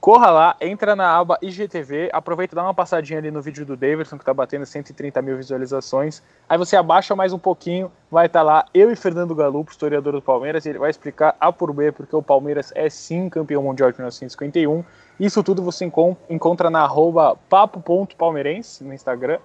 Corra 0.00 0.30
lá, 0.30 0.56
entra 0.60 0.94
na 0.94 1.18
aba 1.18 1.38
IGTV, 1.42 2.08
aproveita 2.12 2.54
e 2.54 2.56
dá 2.56 2.62
uma 2.62 2.72
passadinha 2.72 3.18
ali 3.18 3.32
no 3.32 3.42
vídeo 3.42 3.66
do 3.66 3.76
Davidson, 3.76 4.16
que 4.16 4.24
tá 4.24 4.32
batendo 4.32 4.64
130 4.64 5.20
mil 5.20 5.36
visualizações. 5.36 6.22
Aí 6.48 6.56
você 6.56 6.76
abaixa 6.76 7.16
mais 7.16 7.32
um 7.32 7.38
pouquinho, 7.38 7.90
vai 8.08 8.26
estar 8.26 8.40
tá 8.40 8.44
lá 8.44 8.64
eu 8.72 8.92
e 8.92 8.96
Fernando 8.96 9.34
Galupo, 9.34 9.72
historiador 9.72 10.12
do 10.12 10.22
Palmeiras, 10.22 10.64
e 10.64 10.68
ele 10.68 10.78
vai 10.78 10.88
explicar 10.88 11.34
A 11.40 11.52
por 11.52 11.72
B, 11.72 11.90
porque 11.90 12.14
o 12.14 12.22
Palmeiras 12.22 12.72
é 12.76 12.88
sim 12.88 13.28
campeão 13.28 13.64
mundial 13.64 13.90
de 13.90 13.98
1951. 13.98 14.84
Isso 15.18 15.42
tudo 15.42 15.64
você 15.64 15.90
encontra 16.30 16.70
na 16.70 16.82
arroba 16.82 17.36
papo.palmeirense 17.48 18.84
no 18.84 18.94
Instagram. 18.94 19.40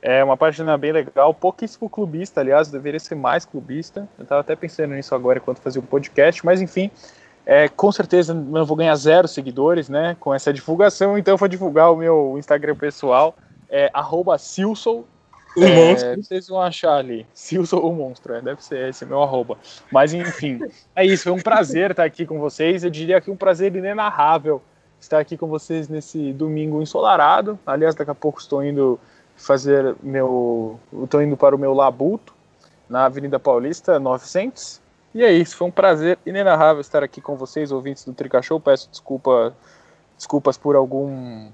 É 0.00 0.22
uma 0.22 0.36
página 0.36 0.78
bem 0.78 0.92
legal, 0.92 1.34
pouquíssimo 1.34 1.90
clubista, 1.90 2.40
aliás, 2.40 2.68
deveria 2.68 3.00
ser 3.00 3.16
mais 3.16 3.44
clubista. 3.44 4.08
Eu 4.16 4.24
tava 4.24 4.42
até 4.42 4.54
pensando 4.54 4.94
nisso 4.94 5.12
agora 5.12 5.40
enquanto 5.40 5.58
fazia 5.58 5.80
o 5.80 5.84
podcast, 5.84 6.46
mas 6.46 6.62
enfim, 6.62 6.88
é, 7.50 7.66
com 7.66 7.90
certeza 7.90 8.36
eu 8.54 8.66
vou 8.66 8.76
ganhar 8.76 8.94
zero 8.94 9.26
seguidores, 9.26 9.88
né? 9.88 10.14
Com 10.20 10.34
essa 10.34 10.52
divulgação, 10.52 11.16
então 11.16 11.32
eu 11.32 11.38
vou 11.38 11.48
divulgar 11.48 11.90
o 11.90 11.96
meu 11.96 12.36
Instagram 12.36 12.76
pessoal, 12.76 13.34
é 13.70 13.90
Silson. 14.38 15.04
O 15.56 15.64
é, 15.64 15.74
monstro. 15.74 16.22
Vocês 16.22 16.46
vão 16.46 16.60
achar 16.60 16.96
ali. 16.96 17.26
Silson 17.32 17.78
o 17.78 17.90
monstro, 17.90 18.34
é, 18.34 18.42
deve 18.42 18.62
ser 18.62 18.90
esse 18.90 19.06
meu 19.06 19.22
arroba. 19.22 19.56
Mas 19.90 20.12
enfim, 20.12 20.60
é 20.94 21.06
isso. 21.06 21.24
Foi 21.24 21.32
um 21.32 21.40
prazer 21.40 21.92
estar 21.92 22.04
aqui 22.04 22.26
com 22.26 22.38
vocês. 22.38 22.84
Eu 22.84 22.90
diria 22.90 23.18
que 23.18 23.30
um 23.30 23.36
prazer 23.36 23.74
inenarrável 23.74 24.60
estar 25.00 25.18
aqui 25.18 25.38
com 25.38 25.46
vocês 25.46 25.88
nesse 25.88 26.34
domingo 26.34 26.82
ensolarado. 26.82 27.58
Aliás, 27.66 27.94
daqui 27.94 28.10
a 28.10 28.14
pouco 28.14 28.40
estou 28.40 28.62
indo 28.62 29.00
fazer 29.34 29.96
meu. 30.02 30.78
Estou 31.02 31.22
indo 31.22 31.34
para 31.34 31.56
o 31.56 31.58
meu 31.58 31.72
labuto 31.72 32.34
na 32.90 33.06
Avenida 33.06 33.40
Paulista 33.40 33.98
900 33.98 34.86
e 35.14 35.22
é 35.22 35.32
isso, 35.32 35.56
foi 35.56 35.66
um 35.66 35.70
prazer 35.70 36.18
inenarrável 36.26 36.80
estar 36.80 37.02
aqui 37.02 37.20
com 37.20 37.36
vocês, 37.36 37.72
ouvintes 37.72 38.04
do 38.04 38.12
Trica. 38.12 38.40
Peço 38.62 38.90
desculpa, 38.90 39.54
desculpas 40.16 40.56
por 40.56 40.76
algum 40.76 41.48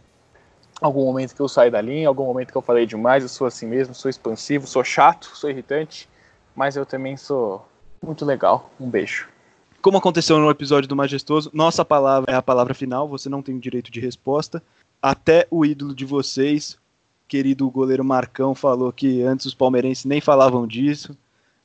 algum 0.80 1.04
momento 1.04 1.34
que 1.34 1.40
eu 1.40 1.48
saí 1.48 1.70
da 1.70 1.80
linha, 1.80 2.08
algum 2.08 2.24
momento 2.24 2.50
que 2.50 2.58
eu 2.58 2.62
falei 2.62 2.84
demais. 2.84 3.22
Eu 3.22 3.28
sou 3.28 3.46
assim 3.46 3.66
mesmo, 3.66 3.94
sou 3.94 4.10
expansivo, 4.10 4.66
sou 4.66 4.82
chato, 4.82 5.30
sou 5.34 5.48
irritante, 5.48 6.08
mas 6.54 6.76
eu 6.76 6.84
também 6.84 7.16
sou 7.16 7.66
muito 8.02 8.24
legal. 8.24 8.70
Um 8.78 8.88
beijo. 8.88 9.28
Como 9.80 9.98
aconteceu 9.98 10.38
no 10.38 10.50
episódio 10.50 10.88
do 10.88 10.96
Majestoso, 10.96 11.50
nossa 11.52 11.84
palavra 11.84 12.32
é 12.32 12.34
a 12.34 12.42
palavra 12.42 12.74
final, 12.74 13.06
você 13.06 13.28
não 13.28 13.42
tem 13.42 13.58
direito 13.58 13.90
de 13.90 14.00
resposta. 14.00 14.62
Até 15.00 15.46
o 15.50 15.64
ídolo 15.64 15.94
de 15.94 16.06
vocês, 16.06 16.78
querido 17.28 17.70
goleiro 17.70 18.02
Marcão, 18.02 18.54
falou 18.54 18.90
que 18.90 19.22
antes 19.22 19.44
os 19.46 19.54
palmeirenses 19.54 20.06
nem 20.06 20.20
falavam 20.20 20.66
disso, 20.66 21.16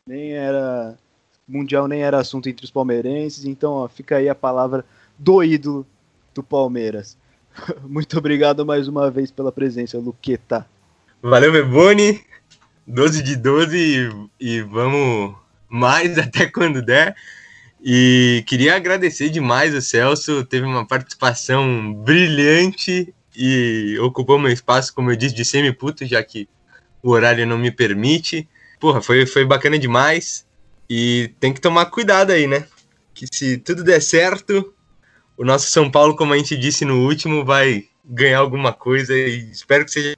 nem 0.05 0.33
era 0.33 0.97
Mundial 1.49 1.87
nem 1.87 2.03
era 2.03 2.19
assunto 2.19 2.47
entre 2.47 2.63
os 2.63 2.71
palmeirenses, 2.71 3.43
então 3.43 3.71
ó, 3.73 3.87
fica 3.87 4.17
aí 4.17 4.29
a 4.29 4.35
palavra 4.35 4.85
do 5.17 5.43
ídolo 5.43 5.85
do 6.33 6.43
Palmeiras. 6.43 7.17
Muito 7.83 8.17
obrigado 8.17 8.65
mais 8.65 8.87
uma 8.87 9.09
vez 9.09 9.31
pela 9.31 9.51
presença, 9.51 9.97
Luqueta. 9.97 10.65
Valeu, 11.21 11.51
Beboni. 11.51 12.21
12 12.87 13.21
de 13.21 13.35
12 13.35 13.77
e, 13.77 14.57
e 14.57 14.61
vamos 14.61 15.35
mais 15.67 16.17
até 16.19 16.47
quando 16.47 16.81
der. 16.81 17.15
E 17.83 18.43
queria 18.47 18.75
agradecer 18.75 19.29
demais 19.29 19.73
o 19.73 19.81
Celso, 19.81 20.43
teve 20.43 20.65
uma 20.65 20.85
participação 20.85 21.93
brilhante 21.93 23.13
e 23.35 23.97
ocupou 24.01 24.37
meu 24.37 24.51
espaço, 24.51 24.93
como 24.93 25.11
eu 25.11 25.15
disse, 25.15 25.33
de 25.33 25.45
semi-puto, 25.45 26.05
já 26.05 26.21
que 26.21 26.47
o 27.01 27.11
horário 27.11 27.45
não 27.45 27.57
me 27.57 27.71
permite. 27.71 28.47
Porra, 28.79 29.01
foi, 29.01 29.25
foi 29.25 29.45
bacana 29.45 29.79
demais. 29.79 30.45
E 30.89 31.33
tem 31.39 31.53
que 31.53 31.61
tomar 31.61 31.85
cuidado 31.87 32.31
aí, 32.31 32.47
né? 32.47 32.65
Que 33.13 33.27
se 33.31 33.57
tudo 33.57 33.83
der 33.83 34.01
certo, 34.01 34.73
o 35.37 35.45
nosso 35.45 35.69
São 35.69 35.89
Paulo, 35.89 36.15
como 36.15 36.33
a 36.33 36.37
gente 36.37 36.57
disse 36.57 36.83
no 36.83 37.05
último, 37.05 37.45
vai 37.45 37.87
ganhar 38.03 38.39
alguma 38.39 38.73
coisa 38.73 39.13
e 39.13 39.51
espero 39.51 39.85
que 39.85 39.91
seja 39.91 40.15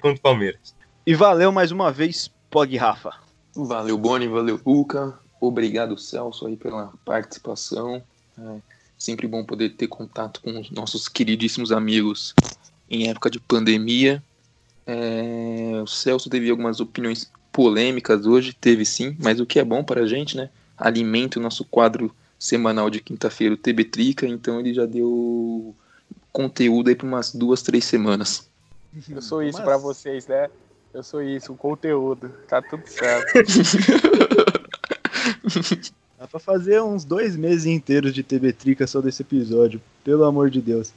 contra 0.00 0.18
o 0.18 0.20
Palmeiras. 0.20 0.74
E 1.04 1.14
valeu 1.14 1.50
mais 1.50 1.72
uma 1.72 1.90
vez, 1.90 2.30
Pog 2.50 2.76
Rafa. 2.76 3.12
Valeu, 3.54 3.98
Boni, 3.98 4.28
valeu, 4.28 4.60
Luca. 4.64 5.18
Obrigado, 5.40 5.98
Celso, 5.98 6.46
aí 6.46 6.56
pela 6.56 6.92
participação. 7.04 8.02
É 8.38 8.60
sempre 8.96 9.26
bom 9.26 9.44
poder 9.44 9.70
ter 9.70 9.88
contato 9.88 10.40
com 10.40 10.60
os 10.60 10.70
nossos 10.70 11.08
queridíssimos 11.08 11.72
amigos 11.72 12.34
em 12.88 13.08
época 13.08 13.28
de 13.28 13.40
pandemia. 13.40 14.22
É, 14.86 15.80
o 15.82 15.86
Celso 15.86 16.30
teve 16.30 16.48
algumas 16.48 16.78
opiniões 16.78 17.30
polêmicas 17.52 18.26
hoje, 18.26 18.52
teve 18.52 18.84
sim, 18.84 19.16
mas 19.20 19.38
o 19.38 19.46
que 19.46 19.60
é 19.60 19.64
bom 19.64 19.84
para 19.84 20.02
a 20.02 20.06
gente, 20.06 20.36
né? 20.36 20.50
Alimenta 20.76 21.38
o 21.38 21.42
nosso 21.42 21.64
quadro 21.64 22.12
semanal 22.38 22.90
de 22.90 23.00
quinta-feira, 23.00 23.54
o 23.54 23.58
TB 23.58 23.84
Trica, 23.84 24.26
então 24.26 24.58
ele 24.58 24.74
já 24.74 24.86
deu 24.86 25.76
conteúdo 26.32 26.88
aí 26.88 26.96
para 26.96 27.06
umas 27.06 27.32
duas, 27.32 27.62
três 27.62 27.84
semanas. 27.84 28.50
Eu 29.08 29.22
sou 29.22 29.42
isso 29.42 29.58
mas... 29.58 29.64
para 29.64 29.76
vocês, 29.76 30.26
né? 30.26 30.48
Eu 30.92 31.02
sou 31.02 31.22
isso, 31.22 31.52
o 31.52 31.56
conteúdo. 31.56 32.30
Tá 32.48 32.60
tudo 32.60 32.82
certo. 32.86 33.32
Dá 36.18 36.26
pra 36.26 36.38
fazer 36.38 36.82
uns 36.82 37.04
dois 37.04 37.36
meses 37.36 37.66
inteiros 37.66 38.14
de 38.14 38.22
TB 38.22 38.52
Trica 38.52 38.86
só 38.86 39.00
desse 39.00 39.22
episódio, 39.22 39.80
pelo 40.04 40.24
amor 40.24 40.50
de 40.50 40.60
Deus. 40.60 40.92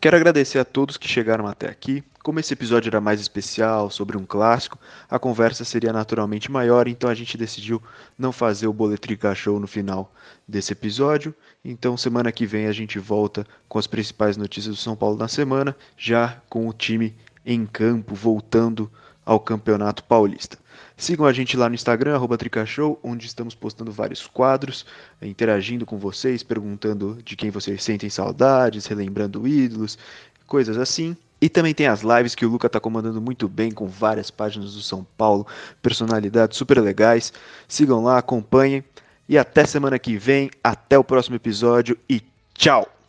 Quero 0.00 0.16
agradecer 0.16 0.58
a 0.58 0.64
todos 0.64 0.96
que 0.96 1.08
chegaram 1.08 1.46
até 1.46 1.68
aqui. 1.68 2.02
Como 2.22 2.38
esse 2.38 2.52
episódio 2.52 2.88
era 2.88 3.00
mais 3.00 3.20
especial, 3.20 3.90
sobre 3.90 4.16
um 4.16 4.24
clássico, 4.24 4.78
a 5.10 5.18
conversa 5.18 5.64
seria 5.64 5.92
naturalmente 5.92 6.52
maior, 6.52 6.86
então 6.86 7.10
a 7.10 7.14
gente 7.14 7.36
decidiu 7.36 7.82
não 8.16 8.30
fazer 8.30 8.68
o 8.68 8.72
Boletrica 8.72 9.34
Show 9.34 9.58
no 9.58 9.66
final 9.66 10.14
desse 10.46 10.72
episódio. 10.72 11.34
Então, 11.64 11.96
semana 11.96 12.30
que 12.30 12.46
vem 12.46 12.66
a 12.66 12.72
gente 12.72 12.96
volta 13.00 13.44
com 13.68 13.76
as 13.76 13.88
principais 13.88 14.36
notícias 14.36 14.76
do 14.76 14.80
São 14.80 14.94
Paulo 14.94 15.16
na 15.16 15.26
semana, 15.26 15.76
já 15.96 16.40
com 16.48 16.68
o 16.68 16.72
time 16.72 17.12
em 17.44 17.66
campo, 17.66 18.14
voltando 18.14 18.88
ao 19.26 19.40
Campeonato 19.40 20.04
Paulista. 20.04 20.56
Sigam 20.96 21.26
a 21.26 21.32
gente 21.32 21.56
lá 21.56 21.68
no 21.68 21.74
Instagram, 21.74 22.20
Tricashow, 22.38 23.00
onde 23.02 23.26
estamos 23.26 23.56
postando 23.56 23.90
vários 23.90 24.28
quadros, 24.28 24.86
interagindo 25.20 25.84
com 25.84 25.98
vocês, 25.98 26.44
perguntando 26.44 27.18
de 27.24 27.34
quem 27.34 27.50
vocês 27.50 27.82
sentem 27.82 28.08
saudades, 28.08 28.86
relembrando 28.86 29.46
ídolos, 29.48 29.98
coisas 30.46 30.78
assim. 30.78 31.16
E 31.42 31.48
também 31.48 31.74
tem 31.74 31.88
as 31.88 32.02
lives 32.02 32.36
que 32.36 32.46
o 32.46 32.48
Luca 32.48 32.68
está 32.68 32.78
comandando 32.78 33.20
muito 33.20 33.48
bem, 33.48 33.72
com 33.72 33.88
várias 33.88 34.30
páginas 34.30 34.74
do 34.74 34.80
São 34.80 35.04
Paulo, 35.18 35.44
personalidades 35.82 36.56
super 36.56 36.78
legais. 36.80 37.32
Sigam 37.66 38.04
lá, 38.04 38.16
acompanhem. 38.18 38.84
E 39.28 39.36
até 39.36 39.64
semana 39.64 39.98
que 39.98 40.16
vem, 40.16 40.52
até 40.62 40.96
o 40.96 41.02
próximo 41.02 41.34
episódio 41.34 41.98
e 42.08 42.22
tchau! 42.54 43.01